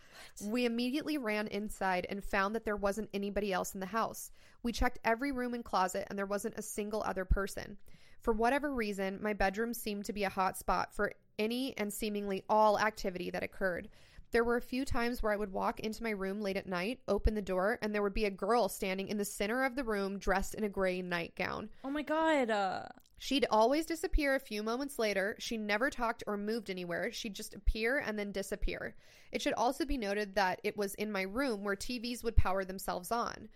[0.43, 4.31] We immediately ran inside and found that there wasn't anybody else in the house.
[4.62, 7.79] We checked every room and closet, and there wasn't a single other person.
[8.21, 12.45] For whatever reason, my bedroom seemed to be a hot spot for any and seemingly
[12.49, 13.89] all activity that occurred.
[14.33, 17.01] There were a few times where I would walk into my room late at night,
[17.09, 19.83] open the door, and there would be a girl standing in the center of the
[19.83, 21.71] room dressed in a gray nightgown.
[21.83, 22.51] Oh my god.
[22.51, 22.83] Uh,
[23.23, 25.37] She'd always disappear a few moments later.
[25.39, 27.12] She never talked or moved anywhere.
[27.12, 28.95] She'd just appear and then disappear.
[29.31, 32.64] It should also be noted that it was in my room where TVs would power
[32.64, 33.51] themselves on.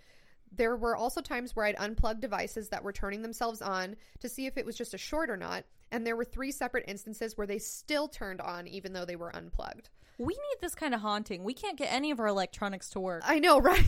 [0.57, 4.47] There were also times where I'd unplug devices that were turning themselves on to see
[4.47, 7.47] if it was just a short or not, and there were three separate instances where
[7.47, 9.91] they still turned on even though they were unplugged.
[10.19, 11.43] we need this kind of haunting.
[11.43, 13.23] We can't get any of our electronics to work.
[13.27, 13.83] I know, right?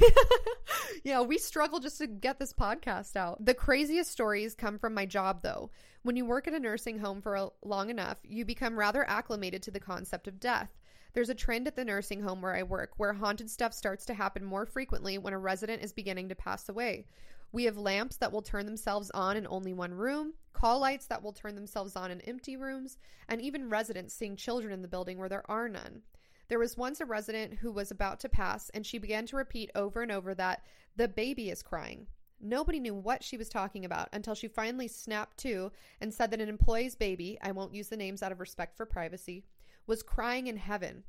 [1.05, 3.45] yeah, we struggle just to get this podcast out.
[3.45, 5.71] The craziest stories come from my job, though.
[6.03, 9.63] When you work at a nursing home for a, long enough, you become rather acclimated
[9.65, 10.71] to the concept of death.
[11.17, 14.13] There's a trend at the nursing home where I work where haunted stuff starts to
[14.13, 17.07] happen more frequently when a resident is beginning to pass away.
[17.53, 21.23] We have lamps that will turn themselves on in only one room, call lights that
[21.23, 22.99] will turn themselves on in empty rooms,
[23.31, 26.03] and even residents seeing children in the building where there are none.
[26.49, 29.71] There was once a resident who was about to pass, and she began to repeat
[29.75, 32.09] over and over that the baby is crying.
[32.43, 36.43] Nobody knew what she was talking about until she finally snapped to and said that
[36.43, 39.47] an employee's baby, I won't use the names out of respect for privacy,
[39.87, 41.05] was crying in heaven.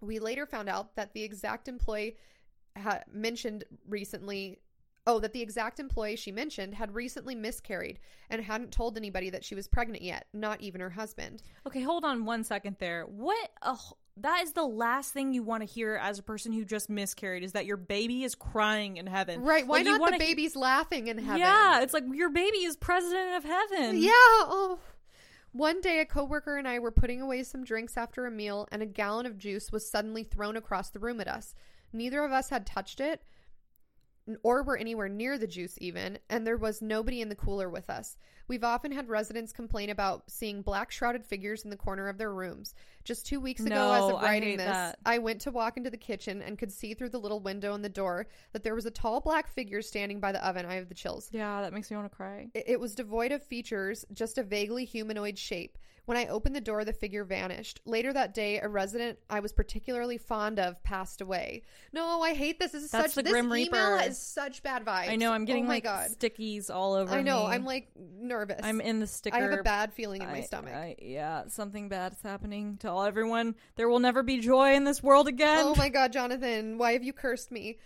[0.00, 2.16] We later found out that the exact employee
[2.74, 4.58] had mentioned recently
[5.08, 9.44] Oh, that the exact employee she mentioned had recently miscarried and hadn't told anybody that
[9.44, 11.44] she was pregnant yet, not even her husband.
[11.64, 13.04] Okay, hold on one second there.
[13.04, 13.76] What a
[14.16, 17.44] that is the last thing you want to hear as a person who just miscarried
[17.44, 19.42] is that your baby is crying in heaven.
[19.42, 19.64] Right?
[19.66, 21.38] Why Like, not the he- baby's laughing in heaven?
[21.38, 23.98] Yeah, it's like your baby is president of heaven.
[23.98, 24.10] Yeah.
[24.12, 24.80] Oh.
[25.56, 28.82] One day, a coworker and I were putting away some drinks after a meal, and
[28.82, 31.54] a gallon of juice was suddenly thrown across the room at us.
[31.94, 33.22] Neither of us had touched it,
[34.42, 37.88] or were anywhere near the juice, even, and there was nobody in the cooler with
[37.88, 38.18] us.
[38.48, 42.32] We've often had residents complain about seeing black shrouded figures in the corner of their
[42.32, 42.74] rooms.
[43.04, 44.98] Just two weeks ago, as of I writing hate this, that.
[45.04, 47.82] I went to walk into the kitchen and could see through the little window in
[47.82, 50.66] the door that there was a tall black figure standing by the oven.
[50.66, 51.28] I have the chills.
[51.32, 52.48] Yeah, that makes me want to cry.
[52.54, 55.78] It it was devoid of features, just a vaguely humanoid shape.
[56.06, 57.80] When I opened the door, the figure vanished.
[57.84, 61.62] Later that day, a resident I was particularly fond of passed away.
[61.92, 62.70] No, I hate this.
[62.70, 63.98] This is That's such the this Grim email Reaper.
[63.98, 65.08] has such bad vibes.
[65.08, 66.10] I know I'm getting oh my like god.
[66.10, 67.12] stickies all over.
[67.12, 67.40] I know.
[67.48, 67.54] me.
[67.54, 67.88] I'm like
[68.38, 68.60] nervous.
[68.62, 69.36] I'm in the sticker.
[69.36, 70.74] I have a bad feeling in my stomach.
[70.74, 73.54] I- yeah, something bad is happening to all everyone.
[73.76, 75.60] There will never be joy in this world again.
[75.62, 77.78] Oh my god, Jonathan, why have you cursed me?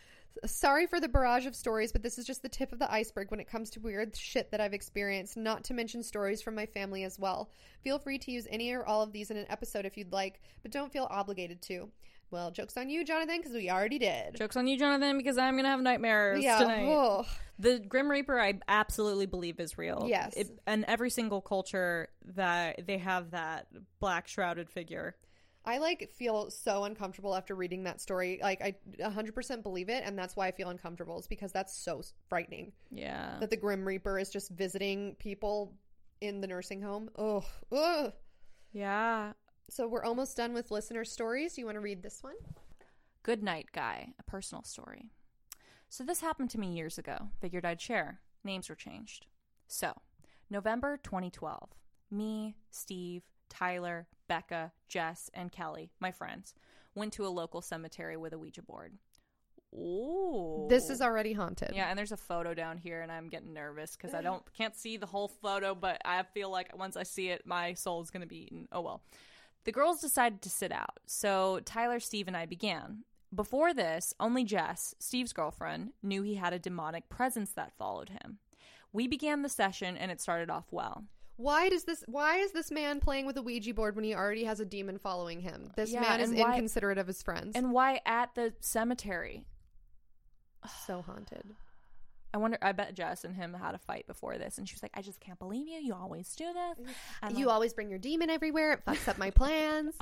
[0.46, 3.30] Sorry for the barrage of stories, but this is just the tip of the iceberg
[3.30, 6.66] when it comes to weird shit that I've experienced, not to mention stories from my
[6.66, 7.50] family as well.
[7.82, 10.40] Feel free to use any or all of these in an episode if you'd like,
[10.62, 11.90] but don't feel obligated to.
[12.30, 14.36] Well, joke's on you, Jonathan, because we already did.
[14.36, 16.58] Jokes on you, Jonathan, because I'm gonna have nightmares yeah.
[16.58, 16.86] tonight.
[16.86, 17.26] oh.
[17.58, 20.06] The Grim Reaper, I absolutely believe is real.
[20.08, 20.32] Yes.
[20.34, 23.66] It, and every single culture that they have that
[23.98, 25.14] black shrouded figure.
[25.66, 28.40] I like feel so uncomfortable after reading that story.
[28.42, 31.18] Like I 100% believe it, and that's why I feel uncomfortable.
[31.18, 32.72] Is because that's so frightening.
[32.90, 33.36] Yeah.
[33.40, 35.74] that the Grim Reaper is just visiting people
[36.22, 37.10] in the nursing home.
[37.18, 37.44] Ugh.
[37.72, 38.12] Ugh.
[38.72, 39.32] yeah.
[39.70, 41.56] So we're almost done with listener stories.
[41.56, 42.34] You want to read this one?
[43.22, 44.14] Good night, guy.
[44.18, 45.10] A personal story.
[45.88, 47.28] So this happened to me years ago.
[47.40, 48.18] Figured I'd share.
[48.42, 49.26] Names were changed.
[49.68, 49.92] So,
[50.50, 51.70] November 2012.
[52.10, 56.52] Me, Steve, Tyler, Becca, Jess, and Kelly, my friends,
[56.96, 58.94] went to a local cemetery with a Ouija board.
[59.72, 60.66] Ooh.
[60.68, 61.70] This is already haunted.
[61.74, 64.74] Yeah, and there's a photo down here, and I'm getting nervous because I don't can't
[64.74, 68.10] see the whole photo, but I feel like once I see it, my soul is
[68.10, 68.66] going to be eaten.
[68.72, 69.02] Oh well.
[69.64, 73.04] The girls decided to sit out, so Tyler, Steve, and I began.
[73.34, 78.38] Before this, only Jess, Steve's girlfriend, knew he had a demonic presence that followed him.
[78.92, 81.04] We began the session, and it started off well.
[81.36, 82.02] Why does this?
[82.06, 84.98] Why is this man playing with a Ouija board when he already has a demon
[84.98, 85.72] following him?
[85.76, 87.54] This Yeah, man is why- inconsiderate of his friends.
[87.54, 89.44] And why at the cemetery?
[90.86, 91.54] so haunted.
[92.32, 92.58] I wonder.
[92.62, 95.02] I bet Jess and him had a fight before this, and she was like, "I
[95.02, 95.78] just can't believe you.
[95.80, 96.90] You always do this." Mm-hmm.
[97.26, 98.72] And You like- always bring your demon everywhere.
[98.72, 99.94] It fucks up my plans.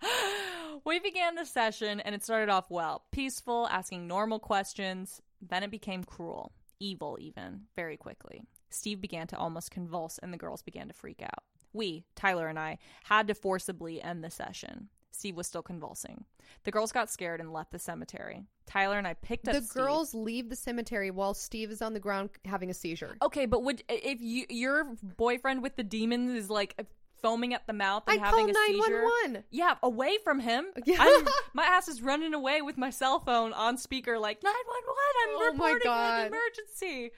[0.84, 5.20] we began the session, and it started off well, peaceful, asking normal questions.
[5.40, 8.42] Then it became cruel, evil, even very quickly.
[8.70, 11.44] Steve began to almost convulse, and the girls began to freak out.
[11.72, 14.88] We, Tyler and I, had to forcibly end the session.
[15.12, 16.24] Steve was still convulsing.
[16.64, 18.42] The girls got scared and left the cemetery.
[18.66, 19.82] Tyler and I picked up the Steve.
[19.82, 23.16] girls leave the cemetery while Steve is on the ground having a seizure.
[23.22, 26.74] Okay, but would if you your boyfriend with the demons is like
[27.20, 29.02] foaming at the mouth and I'd having call a seizure?
[29.02, 29.44] 911.
[29.50, 30.66] Yeah, away from him.
[30.84, 30.96] Yeah.
[31.00, 34.82] I'm, my ass is running away with my cell phone on speaker, like nine one
[34.86, 34.96] one.
[35.22, 37.10] I'm Oh reporting an emergency.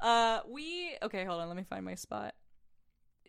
[0.00, 1.24] Uh, we okay.
[1.24, 2.34] Hold on, let me find my spot.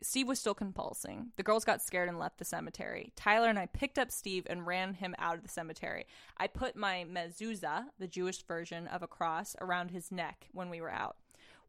[0.02, 1.32] Steve was still convulsing.
[1.36, 3.12] The girls got scared and left the cemetery.
[3.16, 6.06] Tyler and I picked up Steve and ran him out of the cemetery.
[6.38, 10.82] I put my mezuzah, the Jewish version of a cross, around his neck when we
[10.82, 11.18] were out.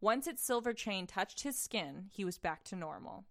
[0.00, 3.24] Once its silver chain touched his skin, he was back to normal.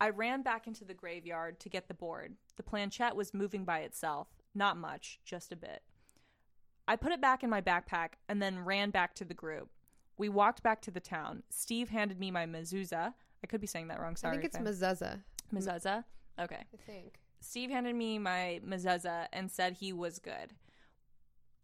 [0.00, 2.34] I ran back into the graveyard to get the board.
[2.56, 4.28] The planchette was moving by itself.
[4.54, 5.82] Not much, just a bit.
[6.86, 9.70] I put it back in my backpack and then ran back to the group.
[10.18, 11.42] We walked back to the town.
[11.50, 13.14] Steve handed me my mezuzah.
[13.42, 14.16] I could be saying that wrong.
[14.16, 14.36] Sorry.
[14.36, 14.66] I think it's fam.
[15.52, 16.04] Mezuzah.
[16.40, 16.56] Okay.
[16.72, 17.18] I think.
[17.40, 20.52] Steve handed me my mezuzah and said he was good.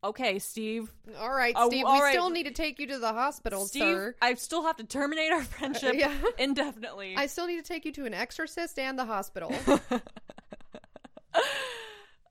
[0.04, 0.92] Okay, Steve.
[1.18, 1.84] All right, Oh, Steve.
[1.84, 2.12] all we right.
[2.12, 4.14] still need to take you to the hospital, Steve, sir.
[4.22, 6.14] I still have to terminate our friendship Yeah.
[6.38, 7.14] indefinitely.
[7.16, 9.52] I still need to take you to an exorcist and the hospital.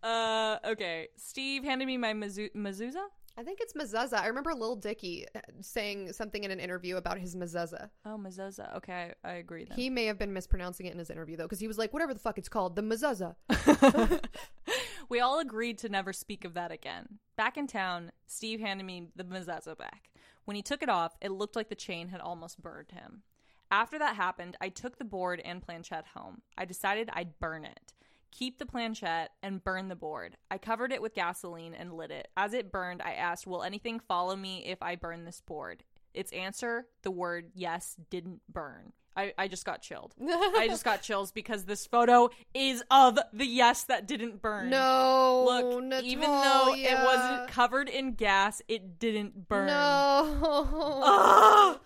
[0.03, 1.07] uh, okay.
[1.17, 3.07] Steve handed me my mezu- mezuzah.
[3.37, 4.19] I think it's Mazeza.
[4.19, 5.27] I remember Lil Dicky
[5.61, 7.89] saying something in an interview about his Mazeza.
[8.03, 8.75] Oh, mezuzah.
[8.77, 9.77] Okay, I, I agree then.
[9.77, 12.15] He may have been mispronouncing it in his interview though, because he was like, "Whatever
[12.15, 13.35] the fuck it's called, the Mazeza."
[15.09, 17.19] we all agreed to never speak of that again.
[17.35, 20.09] Back in town, Steve handed me the mezuzah back.
[20.45, 23.21] When he took it off, it looked like the chain had almost burned him.
[23.69, 26.41] After that happened, I took the board and planchette home.
[26.57, 27.93] I decided I'd burn it.
[28.31, 30.37] Keep the planchette and burn the board.
[30.51, 32.27] I covered it with gasoline and lit it.
[32.37, 35.83] As it burned, I asked, Will anything follow me if I burn this board?
[36.13, 38.93] Its answer, the word yes, didn't burn.
[39.15, 40.13] I, I just got chilled.
[40.21, 44.69] I just got chills because this photo is of the yes that didn't burn.
[44.69, 49.67] No, Look, even though it wasn't covered in gas, it didn't burn.
[49.67, 51.79] No.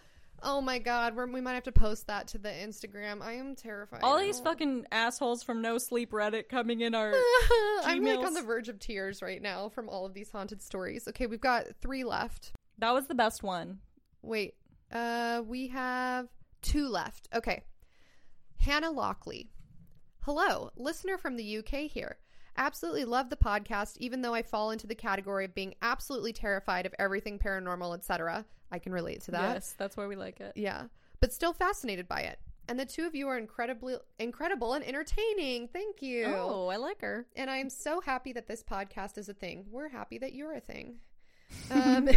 [0.43, 3.21] Oh my god, we're, we might have to post that to the Instagram.
[3.21, 3.99] I am terrified.
[4.01, 7.13] All these fucking assholes from No Sleep Reddit coming in our.
[7.83, 11.07] I'm like on the verge of tears right now from all of these haunted stories.
[11.07, 12.53] Okay, we've got three left.
[12.79, 13.79] That was the best one.
[14.23, 14.55] Wait,
[14.91, 16.27] uh, we have
[16.61, 17.27] two left.
[17.33, 17.63] Okay,
[18.57, 19.51] Hannah Lockley.
[20.21, 22.17] Hello, listener from the UK here.
[22.57, 26.85] Absolutely love the podcast, even though I fall into the category of being absolutely terrified
[26.85, 28.45] of everything paranormal, etc.
[28.71, 29.53] I can relate to that.
[29.53, 30.53] Yes, that's why we like it.
[30.55, 30.83] Yeah,
[31.19, 32.39] but still fascinated by it.
[32.67, 35.67] And the two of you are incredibly incredible and entertaining.
[35.67, 36.25] Thank you.
[36.25, 37.25] Oh, I like her.
[37.35, 39.65] And I am so happy that this podcast is a thing.
[39.69, 40.95] We're happy that you're a thing.
[41.69, 42.07] Um,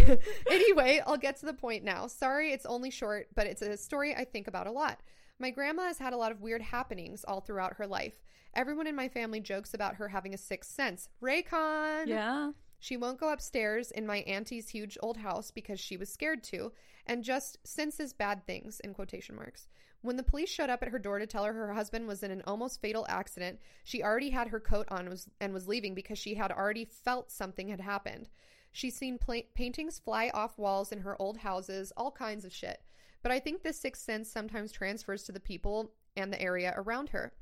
[0.48, 2.06] anyway, I'll get to the point now.
[2.06, 5.00] Sorry, it's only short, but it's a story I think about a lot.
[5.38, 8.22] My grandma has had a lot of weird happenings all throughout her life.
[8.54, 11.08] Everyone in my family jokes about her having a sixth sense.
[11.20, 12.06] Raycon!
[12.06, 12.52] Yeah.
[12.78, 16.70] She won't go upstairs in my auntie's huge old house because she was scared to,
[17.06, 19.68] and just senses bad things, in quotation marks.
[20.02, 22.30] When the police showed up at her door to tell her her husband was in
[22.30, 26.18] an almost fatal accident, she already had her coat on was, and was leaving because
[26.18, 28.28] she had already felt something had happened.
[28.70, 32.82] She's seen pla- paintings fly off walls in her old houses, all kinds of shit.
[33.24, 37.08] But I think this sixth sense sometimes transfers to the people and the area around
[37.08, 37.32] her.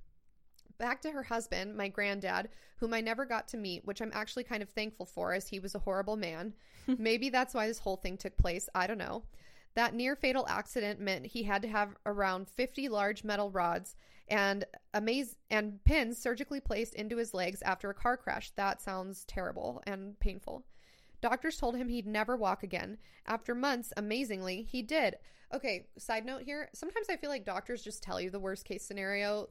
[0.79, 4.45] Back to her husband, my granddad, whom I never got to meet, which I'm actually
[4.45, 6.55] kind of thankful for as he was a horrible man.
[6.87, 8.69] Maybe that's why this whole thing took place.
[8.77, 9.25] I don't know.
[9.75, 13.97] That near fatal accident meant he had to have around 50 large metal rods
[14.29, 14.65] and
[14.95, 18.53] amaze and pins surgically placed into his legs after a car crash.
[18.53, 20.65] That sounds terrible and painful.
[21.21, 22.99] Doctors told him he'd never walk again.
[23.27, 25.17] After months, amazingly, he did.
[25.55, 26.69] Okay, side note here.
[26.75, 29.49] Sometimes I feel like doctors just tell you the worst case scenario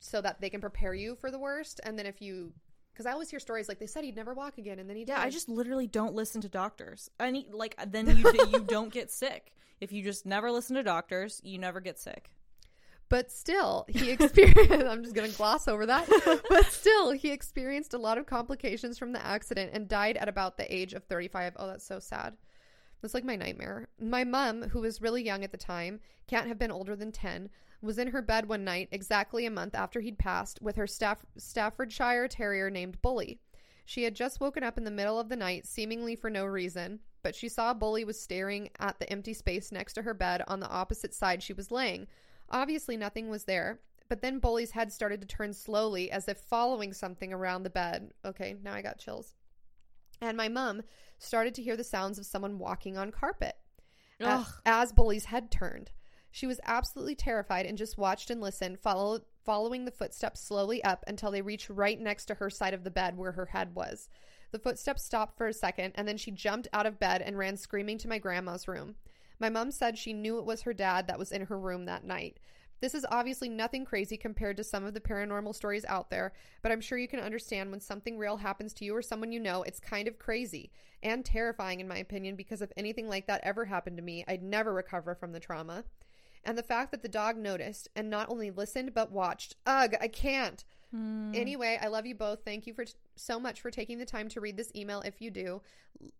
[0.00, 1.80] so that they can prepare you for the worst.
[1.84, 2.52] And then if you,
[2.92, 5.04] because I always hear stories like they said he'd never walk again, and then he
[5.04, 5.12] did.
[5.12, 7.10] Yeah, I just literally don't listen to doctors.
[7.20, 9.52] I need like then you you don't get sick.
[9.80, 12.30] If you just never listen to doctors, you never get sick.
[13.08, 14.70] But still, he experienced.
[14.86, 16.06] I'm just going to gloss over that.
[16.48, 20.56] But still, he experienced a lot of complications from the accident and died at about
[20.56, 21.54] the age of 35.
[21.56, 22.36] Oh, that's so sad.
[23.00, 23.88] That's like my nightmare.
[24.00, 27.48] My mom, who was really young at the time, can't have been older than 10,
[27.80, 31.24] was in her bed one night, exactly a month after he'd passed, with her Staff-
[31.36, 33.40] Staffordshire Terrier named Bully.
[33.84, 37.00] She had just woken up in the middle of the night, seemingly for no reason,
[37.22, 40.60] but she saw Bully was staring at the empty space next to her bed on
[40.60, 42.06] the opposite side she was laying.
[42.50, 46.92] Obviously, nothing was there, but then Bully's head started to turn slowly as if following
[46.92, 48.12] something around the bed.
[48.24, 49.34] Okay, now I got chills.
[50.20, 50.82] And my mum
[51.18, 53.56] started to hear the sounds of someone walking on carpet
[54.20, 54.46] a- Ugh.
[54.64, 55.90] as Bully's head turned.
[56.30, 61.02] She was absolutely terrified and just watched and listened, follow, following the footsteps slowly up
[61.06, 64.08] until they reached right next to her side of the bed where her head was.
[64.50, 67.56] The footsteps stopped for a second, and then she jumped out of bed and ran
[67.56, 68.96] screaming to my grandma's room.
[69.38, 72.04] My mom said she knew it was her dad that was in her room that
[72.04, 72.38] night.
[72.80, 76.32] This is obviously nothing crazy compared to some of the paranormal stories out there,
[76.62, 79.40] but I'm sure you can understand when something real happens to you or someone you
[79.40, 80.70] know, it's kind of crazy
[81.02, 84.42] and terrifying, in my opinion, because if anything like that ever happened to me, I'd
[84.42, 85.84] never recover from the trauma.
[86.44, 89.56] And the fact that the dog noticed and not only listened but watched.
[89.66, 90.64] Ugh, I can't.
[90.92, 91.32] Hmm.
[91.34, 92.44] Anyway, I love you both.
[92.44, 95.00] Thank you for t- so much for taking the time to read this email.
[95.00, 95.60] If you do,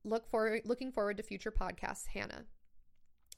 [0.04, 2.06] look forward looking forward to future podcasts.
[2.08, 2.44] Hannah.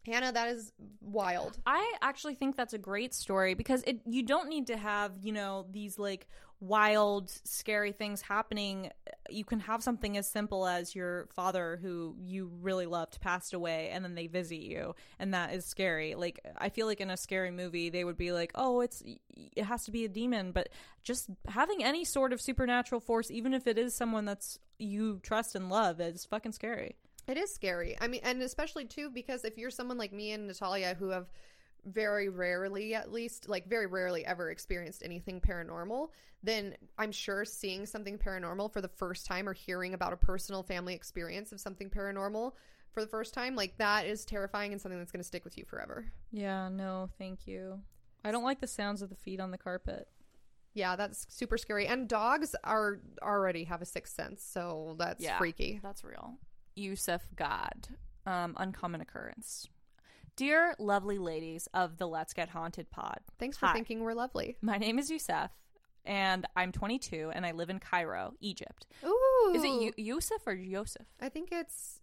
[0.07, 1.59] Hannah, that is wild.
[1.67, 5.33] I actually think that's a great story because it you don't need to have, you
[5.33, 6.27] know, these like
[6.61, 8.91] wild scary things happening.
[9.29, 13.91] You can have something as simple as your father who you really loved passed away
[13.91, 16.15] and then they visit you and that is scary.
[16.15, 19.03] Like I feel like in a scary movie they would be like, "Oh, it's
[19.37, 20.71] it has to be a demon," but
[21.03, 25.55] just having any sort of supernatural force even if it is someone that's you trust
[25.55, 26.97] and love is fucking scary.
[27.31, 27.97] It is scary.
[28.01, 31.29] I mean, and especially too because if you're someone like me and Natalia who have
[31.87, 36.09] very rarely, at least, like very rarely ever experienced anything paranormal,
[36.43, 40.63] then I'm sure seeing something paranormal for the first time or hearing about a personal
[40.63, 42.53] family experience of something paranormal
[42.93, 45.57] for the first time, like that is terrifying and something that's going to stick with
[45.57, 46.07] you forever.
[46.33, 47.81] Yeah, no, thank you.
[48.25, 50.09] I don't like the sounds of the feet on the carpet.
[50.75, 51.87] Yeah, that's super scary.
[51.87, 55.39] And dogs are already have a sixth sense, so that's Yeah.
[55.39, 55.81] freaky.
[55.83, 56.39] That's real.
[56.75, 57.89] Yusuf God.
[58.27, 59.67] Um, uncommon occurrence.
[60.37, 63.19] Dear lovely ladies of the Let's Get Haunted pod.
[63.39, 63.73] Thanks for Hi.
[63.73, 64.57] thinking we're lovely.
[64.63, 65.51] My name is Yusuf,
[66.05, 68.87] and I'm 22, and I live in Cairo, Egypt.
[69.05, 69.53] Ooh.
[69.55, 71.07] Is it Yu- Yusuf or Yosef?
[71.21, 72.01] I think it's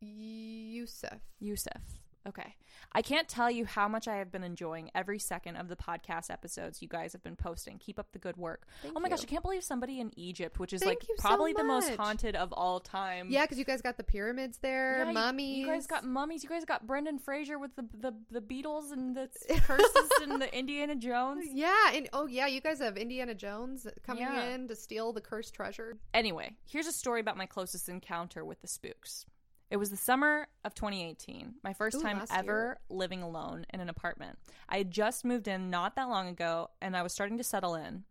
[0.00, 1.20] Yusuf.
[1.38, 1.82] Yusuf.
[2.26, 2.54] Okay.
[2.92, 6.30] I can't tell you how much I have been enjoying every second of the podcast
[6.30, 7.78] episodes you guys have been posting.
[7.78, 8.66] Keep up the good work.
[8.82, 9.22] Thank oh my gosh.
[9.22, 11.90] I can't believe somebody in Egypt, which is Thank like you so probably the most
[11.96, 13.26] haunted of all time.
[13.30, 15.58] Yeah, because you guys got the pyramids there, Yeah, you- mummies.
[15.58, 16.44] You, guys got mummies.
[16.44, 19.28] You guys got Brendan Fraser with the the, the beetles and the
[19.66, 21.46] curses and the Indiana Jones.
[21.52, 24.50] Yeah, and oh yeah, you guys have Indiana Jones coming Yeah.
[24.54, 25.98] in to steal the cursed treasure.
[26.14, 29.26] Anyway, here's a story about my closest encounter with the spooks.
[29.72, 33.88] It was the summer of 2018, my first Ooh, time ever living alone in an
[33.88, 34.38] apartment.
[34.68, 37.74] I had just moved in not that long ago, and I was starting to settle
[37.74, 38.04] in.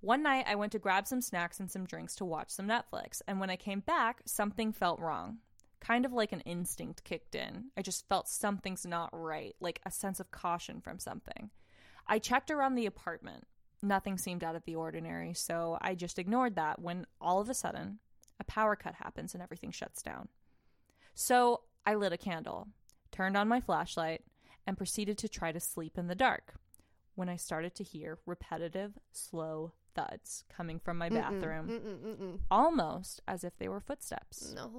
[0.00, 3.20] One night, I went to grab some snacks and some drinks to watch some Netflix,
[3.26, 5.38] and when I came back, something felt wrong.
[5.80, 7.72] Kind of like an instinct kicked in.
[7.76, 11.50] I just felt something's not right, like a sense of caution from something.
[12.06, 13.48] I checked around the apartment.
[13.82, 17.54] Nothing seemed out of the ordinary, so I just ignored that when all of a
[17.54, 17.98] sudden,
[18.38, 20.28] a power cut happens and everything shuts down.
[21.14, 22.68] So I lit a candle,
[23.10, 24.22] turned on my flashlight,
[24.66, 26.54] and proceeded to try to sleep in the dark
[27.14, 32.38] when I started to hear repetitive, slow thuds coming from my bathroom, Mm-mm-mm-mm.
[32.50, 34.54] almost as if they were footsteps.
[34.56, 34.70] No.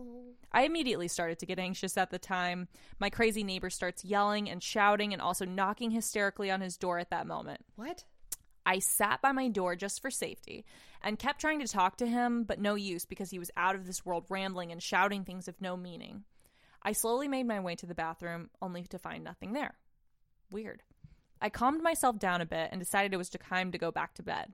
[0.51, 2.67] I immediately started to get anxious at the time.
[2.99, 7.11] My crazy neighbor starts yelling and shouting and also knocking hysterically on his door at
[7.11, 7.61] that moment.
[7.75, 8.05] What?
[8.65, 10.65] I sat by my door just for safety
[11.01, 13.85] and kept trying to talk to him, but no use because he was out of
[13.85, 16.23] this world rambling and shouting things of no meaning.
[16.81, 19.75] I slowly made my way to the bathroom, only to find nothing there.
[20.51, 20.83] Weird.
[21.41, 24.23] I calmed myself down a bit and decided it was time to go back to
[24.23, 24.53] bed.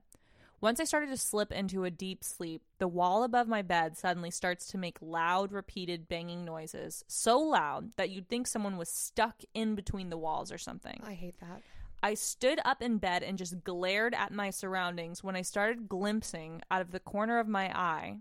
[0.60, 4.30] Once I started to slip into a deep sleep, the wall above my bed suddenly
[4.30, 9.36] starts to make loud, repeated banging noises, so loud that you'd think someone was stuck
[9.54, 11.00] in between the walls or something.
[11.02, 11.62] I hate that.
[12.02, 16.62] I stood up in bed and just glared at my surroundings when I started glimpsing
[16.70, 18.18] out of the corner of my eye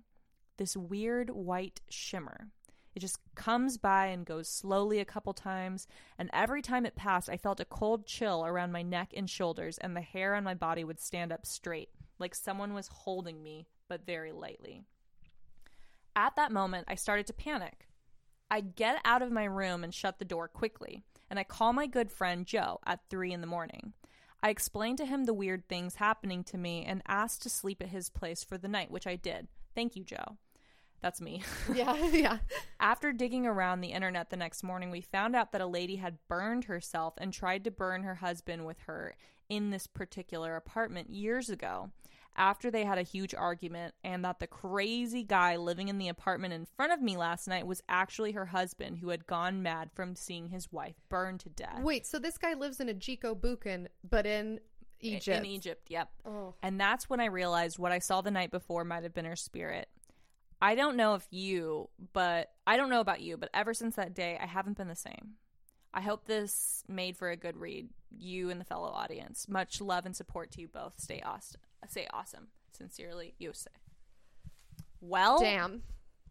[0.58, 2.50] this weird white shimmer.
[2.94, 5.88] It just comes by and goes slowly a couple times,
[6.18, 9.78] and every time it passed, I felt a cold chill around my neck and shoulders,
[9.78, 11.90] and the hair on my body would stand up straight,
[12.20, 14.84] like someone was holding me, but very lightly.
[16.16, 17.88] At that moment, I started to panic.
[18.52, 21.88] I get out of my room and shut the door quickly, and I call my
[21.88, 23.94] good friend Joe at 3 in the morning.
[24.42, 27.90] I explained to him the weird things happening to me and asked to sleep at
[27.90, 29.48] his place for the night, which I did.
[29.76, 30.38] Thank you, Joe.
[31.02, 31.44] That's me.
[31.74, 32.38] Yeah, yeah.
[32.80, 36.18] After digging around the internet the next morning, we found out that a lady had
[36.28, 39.16] burned herself and tried to burn her husband with her
[39.50, 41.92] in this particular apartment years ago.
[42.36, 46.54] After they had a huge argument and that the crazy guy living in the apartment
[46.54, 50.16] in front of me last night was actually her husband who had gone mad from
[50.16, 51.82] seeing his wife burned to death.
[51.82, 54.62] Wait, so this guy lives in a Jiko Bukken, but in
[55.02, 55.38] Egypt.
[55.38, 56.10] In Egypt, yep.
[56.26, 56.56] Oh.
[56.64, 59.36] And that's when I realized what I saw the night before might have been her
[59.36, 59.90] spirit.
[60.62, 64.14] I don't know if you, but I don't know about you, but ever since that
[64.14, 65.36] day, I haven't been the same.
[65.94, 69.48] I hope this made for a good read, you and the fellow audience.
[69.50, 70.94] Much love and support to you both.
[70.98, 71.62] Stay awesome.
[71.88, 72.48] Stay awesome.
[72.72, 73.68] Sincerely, Yose.
[75.02, 75.84] Well, Damn.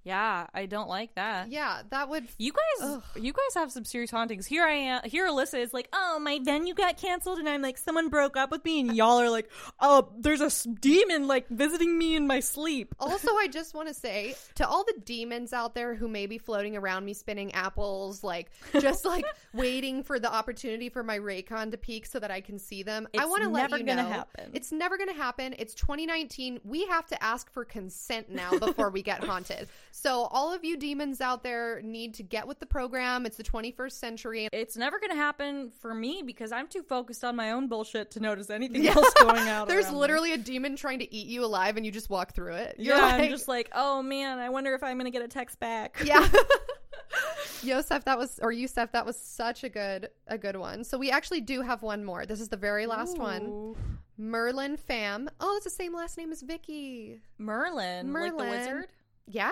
[0.08, 1.50] Yeah, I don't like that.
[1.52, 2.26] Yeah, that would.
[2.38, 4.46] You guys, you guys have some serious hauntings.
[4.46, 5.02] Here I am.
[5.04, 8.50] Here, Alyssa is like, "Oh, my venue got canceled," and I'm like, "Someone broke up
[8.50, 12.40] with me," and y'all are like, "Oh, there's a demon like visiting me in my
[12.40, 16.26] sleep." Also, I just want to say to all the demons out there who may
[16.26, 19.24] be floating around me spinning apples, like just like
[19.54, 23.08] waiting for the opportunity for my Raycon to peak so that I can see them.
[23.18, 24.50] I want to let never you know happen.
[24.52, 25.54] it's never going to happen.
[25.58, 26.60] It's 2019.
[26.64, 29.68] We have to ask for consent now before we get haunted.
[30.00, 33.26] So all of you demons out there need to get with the program.
[33.26, 34.48] It's the 21st century.
[34.52, 38.20] It's never gonna happen for me because I'm too focused on my own bullshit to
[38.20, 39.66] notice anything else going out.
[39.66, 40.00] There's around me.
[40.00, 42.76] literally a demon trying to eat you alive, and you just walk through it.
[42.78, 43.02] You're yeah.
[43.02, 46.00] like, I'm just like, oh man, I wonder if I'm gonna get a text back.
[46.04, 46.28] yeah.
[47.62, 50.84] Yosef, that was or Yusef, that was such a good a good one.
[50.84, 52.24] So we actually do have one more.
[52.24, 53.74] This is the very last one.
[54.16, 55.28] Merlin Fam.
[55.40, 57.20] Oh, it's the same last name as Vicky.
[57.36, 58.50] Merlin, like the Merlin.
[58.50, 58.86] wizard.
[59.26, 59.50] Yeah.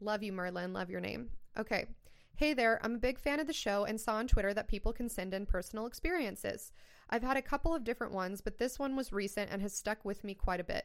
[0.00, 0.72] Love you, Merlin.
[0.72, 1.30] Love your name.
[1.58, 1.86] Okay.
[2.36, 2.78] Hey there.
[2.84, 5.34] I'm a big fan of the show and saw on Twitter that people can send
[5.34, 6.70] in personal experiences.
[7.10, 10.04] I've had a couple of different ones, but this one was recent and has stuck
[10.04, 10.84] with me quite a bit.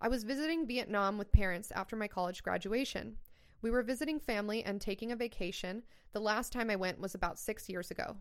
[0.00, 3.16] I was visiting Vietnam with parents after my college graduation.
[3.62, 5.82] We were visiting family and taking a vacation.
[6.12, 8.16] The last time I went was about six years ago.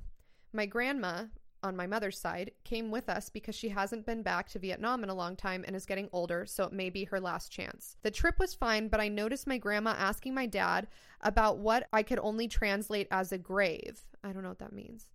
[0.52, 1.26] My grandma,
[1.64, 5.10] on my mother's side, came with us because she hasn't been back to Vietnam in
[5.10, 7.96] a long time and is getting older, so it may be her last chance.
[8.02, 10.88] The trip was fine, but I noticed my grandma asking my dad
[11.22, 14.02] about what I could only translate as a grave.
[14.24, 15.08] I don't know what that means.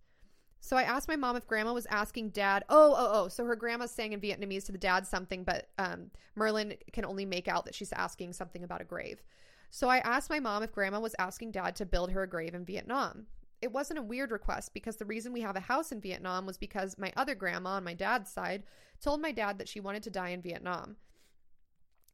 [0.59, 3.27] So I asked my mom if grandma was asking dad, oh, oh, oh.
[3.27, 7.25] So her grandma's saying in Vietnamese to the dad something, but um, Merlin can only
[7.25, 9.21] make out that she's asking something about a grave.
[9.69, 12.53] So I asked my mom if grandma was asking dad to build her a grave
[12.53, 13.27] in Vietnam.
[13.61, 16.57] It wasn't a weird request because the reason we have a house in Vietnam was
[16.57, 18.63] because my other grandma on my dad's side
[19.01, 20.95] told my dad that she wanted to die in Vietnam.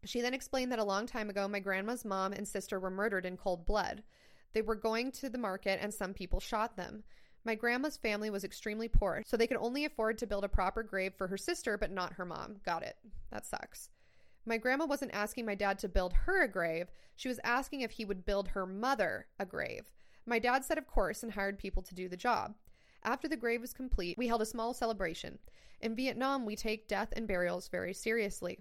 [0.06, 3.26] She then explained that a long time ago, my grandma's mom and sister were murdered
[3.26, 4.04] in cold blood.
[4.54, 7.04] They were going to the market and some people shot them.
[7.46, 10.82] My grandma's family was extremely poor, so they could only afford to build a proper
[10.82, 12.56] grave for her sister, but not her mom.
[12.66, 12.96] Got it.
[13.32, 13.90] That sucks.
[14.46, 17.92] My grandma wasn't asking my dad to build her a grave, she was asking if
[17.92, 19.92] he would build her mother a grave.
[20.26, 22.56] My dad said, of course, and hired people to do the job.
[23.04, 25.40] After the grave was complete, we held a small celebration.
[25.82, 28.60] In Vietnam, we take death and burials very seriously.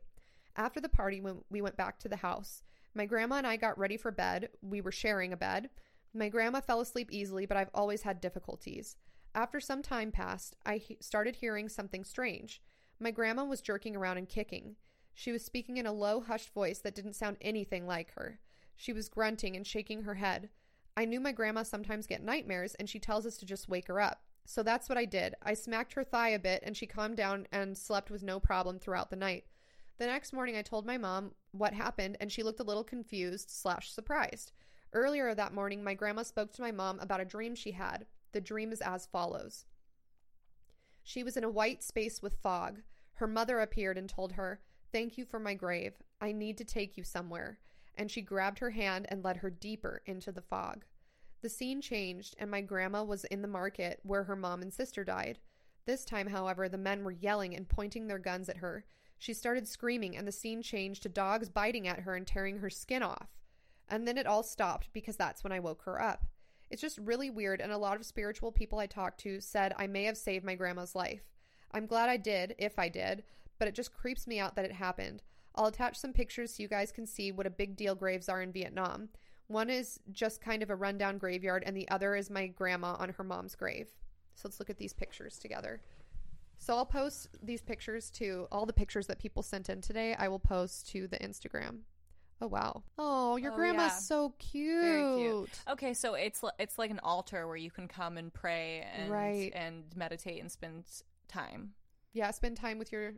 [0.57, 2.65] After the party, when we went back to the house,
[2.95, 4.49] my grandma and I got ready for bed.
[4.61, 5.71] We were sharing a bed.
[6.13, 8.97] My grandma fell asleep easily, but I've always had difficulties.
[9.35, 12.61] After some time passed, I he- started hearing something strange.
[13.01, 14.77] My grandma was jerking around and kicking.
[15.15, 18.41] She was speaking in a low, hushed voice that didn't sound anything like her.
[18.77, 20.51] She was grunting and shaking her head.
[20.97, 24.01] I knew my grandma sometimes get nightmares, and she tells us to just wake her
[24.01, 24.23] up.
[24.45, 25.35] So that's what I did.
[25.43, 28.79] I smacked her thigh a bit, and she calmed down and slept with no problem
[28.79, 29.45] throughout the night.
[29.99, 33.51] The next morning, I told my mom what happened, and she looked a little confused
[33.51, 34.53] slash surprised.
[34.93, 38.07] Earlier that morning, my grandma spoke to my mom about a dream she had.
[38.33, 39.65] The dream is as follows
[41.03, 42.81] She was in a white space with fog.
[43.15, 44.61] Her mother appeared and told her,
[44.91, 45.95] Thank you for my grave.
[46.21, 47.59] I need to take you somewhere.
[47.97, 50.85] And she grabbed her hand and led her deeper into the fog.
[51.43, 55.05] The scene changed, and my grandma was in the market where her mom and sister
[55.05, 55.39] died.
[55.85, 58.85] This time, however, the men were yelling and pointing their guns at her.
[59.19, 62.71] She started screaming, and the scene changed to dogs biting at her and tearing her
[62.71, 63.29] skin off.
[63.89, 66.25] And then it all stopped because that's when I woke her up.
[66.71, 69.87] It's just really weird, and a lot of spiritual people I talked to said I
[69.87, 71.23] may have saved my grandma's life.
[71.73, 73.25] I'm glad I did, if I did,
[73.59, 75.23] but it just creeps me out that it happened.
[75.55, 78.43] I'll attach some pictures so you guys can see what a big deal graves are
[78.43, 79.09] in Vietnam.
[79.49, 83.11] One is just kind of a rundown graveyard, and the other is my grandma on
[83.11, 83.89] her mom's grave.
[84.35, 85.83] So let's look at these pictures together.
[86.59, 90.15] So I'll post these pictures to all the pictures that people sent in today.
[90.19, 91.81] I will post to the Instagram.
[92.41, 92.83] Oh wow!
[92.99, 93.99] Oh, your Oh, grandma's yeah.
[93.99, 94.81] so cute.
[94.83, 95.51] Very cute.
[95.69, 99.53] Okay, so it's it's like an altar where you can come and pray and Right.
[99.55, 100.85] and meditate and spend
[101.29, 101.75] time.
[102.13, 103.13] Yeah, spend time with your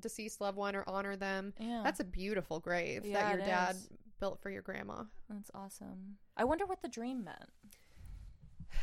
[0.00, 1.52] deceased loved one or honor them.
[1.58, 1.82] Yeah.
[1.84, 3.88] That's a beautiful grave Yeah, that your dad is.
[4.20, 5.04] built for your grandma.
[5.28, 6.16] That's awesome.
[6.36, 7.50] I wonder what the dream meant.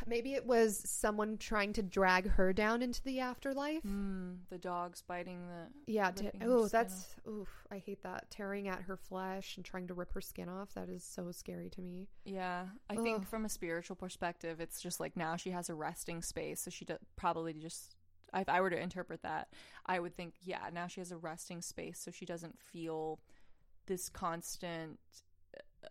[0.06, 3.82] Maybe it was someone trying to drag her down into the afterlife.
[3.82, 5.92] Mm, the dog's biting the.
[5.92, 6.10] Yeah.
[6.12, 7.48] T- oh, that's oof.
[7.70, 8.30] I hate that.
[8.30, 10.72] Tearing at her flesh and trying to rip her skin off.
[10.74, 12.08] That is so scary to me.
[12.24, 13.02] Yeah, I Ugh.
[13.04, 16.70] think from a spiritual perspective, it's just like now she has a resting space, so
[16.70, 17.94] she do- probably just.
[18.34, 19.48] If I were to interpret that,
[19.86, 23.20] I would think, yeah, now she has a resting space, so she doesn't feel
[23.86, 24.98] this constant
[25.84, 25.88] uh,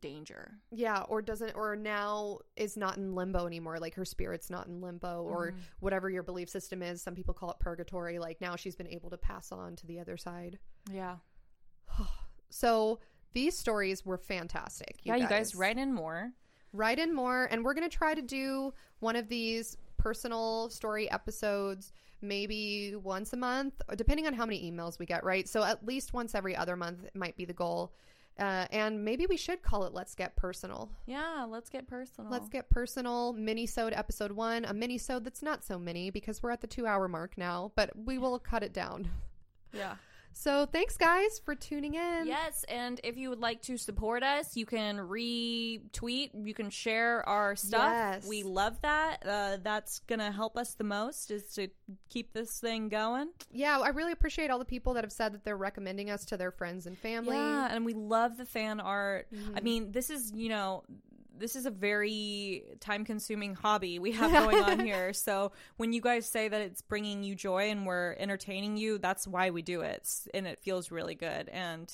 [0.00, 0.52] danger.
[0.70, 3.78] Yeah, or doesn't, or now is not in limbo anymore.
[3.78, 5.56] Like her spirit's not in limbo, or Mhm.
[5.80, 7.02] whatever your belief system is.
[7.02, 8.18] Some people call it purgatory.
[8.18, 10.58] Like now she's been able to pass on to the other side.
[10.90, 11.16] Yeah,
[12.50, 13.00] So
[13.32, 14.98] these stories were fantastic.
[15.02, 16.32] yeah, you guys write in more.
[16.72, 21.10] write in more and we're going to try to do one of these personal story
[21.10, 21.92] episodes
[22.22, 26.12] maybe once a month depending on how many emails we get right so at least
[26.12, 27.92] once every other month might be the goal
[28.38, 32.30] uh, and maybe we should call it let's get personal Yeah, let's get personal.
[32.30, 36.60] let's get personal mini-sode episode one a mini-sode that's not so mini because we're at
[36.60, 39.08] the two hour mark now but we will cut it down
[39.72, 39.94] yeah.
[40.38, 44.54] So thanks guys for tuning in Yes, and if you would like to support us,
[44.56, 47.90] you can retweet, you can share our stuff.
[47.92, 48.26] Yes.
[48.28, 49.22] We love that.
[49.26, 51.68] Uh, that's gonna help us the most is to
[52.10, 53.28] keep this thing going.
[53.50, 56.36] yeah i really appreciate all the people that have said that they're recommending us to
[56.36, 59.28] their friends and family Yeah, and we love the fan art.
[59.32, 59.62] I Mhm.
[59.62, 60.84] mean, this is you know.
[61.38, 65.12] This is a very time consuming hobby we have going on here.
[65.12, 69.26] So, when you guys say that it's bringing you joy and we're entertaining you, that's
[69.26, 70.08] why we do it.
[70.34, 71.48] And it feels really good.
[71.48, 71.92] And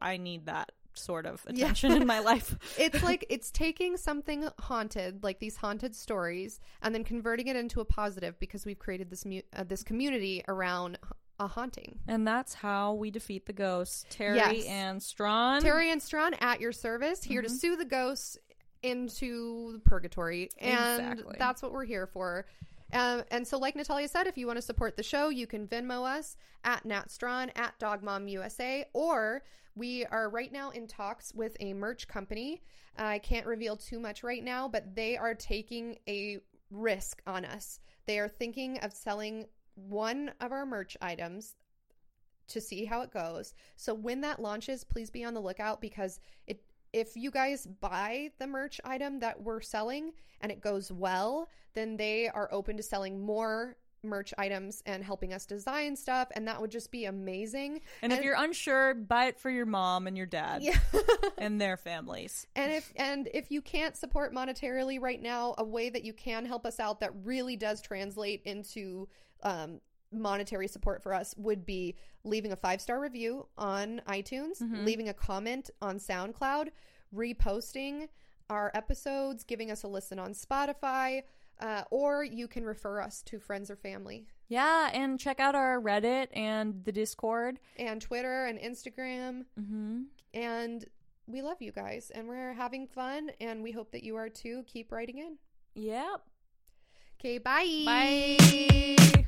[0.00, 1.66] I need that sort of Yeah.
[1.66, 2.56] attention in my life.
[2.78, 7.80] it's like it's taking something haunted, like these haunted stories, and then converting it into
[7.80, 10.98] a positive because we've created this mu- uh, this community around
[11.38, 11.98] a haunting.
[12.06, 14.04] And that's how we defeat the ghosts.
[14.10, 14.66] Terry Yes.
[14.66, 15.62] and Strawn.
[15.62, 17.58] Terry and Strawn at your service, here to Mhm.
[17.58, 18.36] sue the ghosts
[18.82, 21.36] into the purgatory, and Exactly.
[21.38, 22.46] that's what we're here for.
[22.92, 25.66] Um, and so, like Natalia said, if you want to support the show, you can
[25.66, 29.42] Venmo us at Nat Strawn at DogMomUSA, or
[29.76, 32.62] we are right now in talks with a merch company.
[32.96, 36.38] I can't reveal too much right now, but they are taking a
[36.70, 37.80] risk on us.
[38.06, 41.54] They are thinking of selling one of our merch items
[42.48, 43.54] to see how it goes.
[43.76, 46.60] So when that launches, please be on the lookout because it
[46.92, 51.96] if you guys buy the merch item that we're selling and it goes well, then
[51.96, 56.58] they are open to selling more merch items and helping us design stuff and that
[56.58, 57.82] would just be amazing.
[58.00, 60.78] and if you're unsure, buy it for your mom and your dad Yeah.
[61.38, 62.46] and their families.
[62.56, 66.46] And if and if you can't support monetarily right now, a way that you can
[66.46, 69.06] help us out that really does translate into
[69.42, 69.80] um,
[70.12, 74.84] monetary support for us would be leaving a five star review on iTunes, Mhm.
[74.84, 76.70] leaving a comment on SoundCloud,
[77.14, 78.08] reposting
[78.48, 81.22] our episodes, giving us a listen on Spotify,
[81.60, 84.26] uh, or you can refer us to friends or family.
[84.48, 87.60] Yeah, and check out our Reddit and the Discord.
[87.78, 89.44] And Twitter and Instagram.
[89.58, 90.02] Mm-hmm.
[90.34, 90.84] And
[91.26, 94.64] we love you guys and we're having fun and we hope that you are too.
[94.66, 95.38] Keep writing in.
[95.74, 96.22] Yep.
[97.20, 97.82] Okay, bye.
[97.86, 99.26] Bye.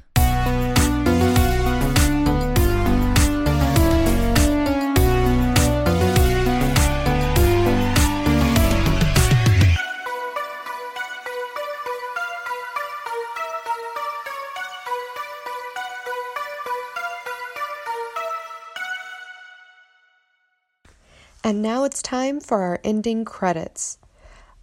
[21.53, 23.99] And now it's time for our ending credits.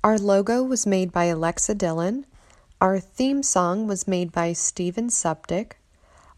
[0.03, 2.25] Our logo was made by Alexa Dillon.
[2.81, 5.73] Our theme song was made by Steven Suptic.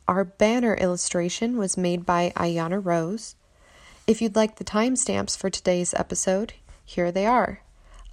[0.09, 3.35] Our banner illustration was made by Ayana Rose.
[4.05, 6.51] If you'd like the timestamps for today's episode,
[6.83, 7.61] here they are.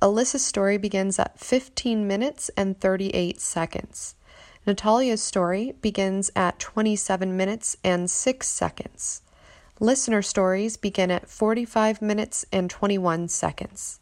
[0.01, 4.15] Alyssa's story begins at 15 minutes and 38 seconds.
[4.65, 9.23] Natalia's story begins at 27 minutes and 6 seconds.
[9.81, 14.01] Listener stories begin at 45 minutes and 21 seconds.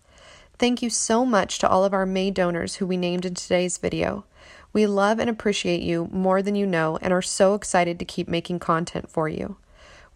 [0.58, 3.76] Thank you so much to all of our May donors who we named in today's
[3.76, 4.24] video.
[4.72, 8.26] We love and appreciate you more than you know and are so excited to keep
[8.26, 9.58] making content for you.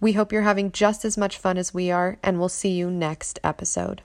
[0.00, 2.90] We hope you're having just as much fun as we are, and we'll see you
[2.90, 4.00] next episode.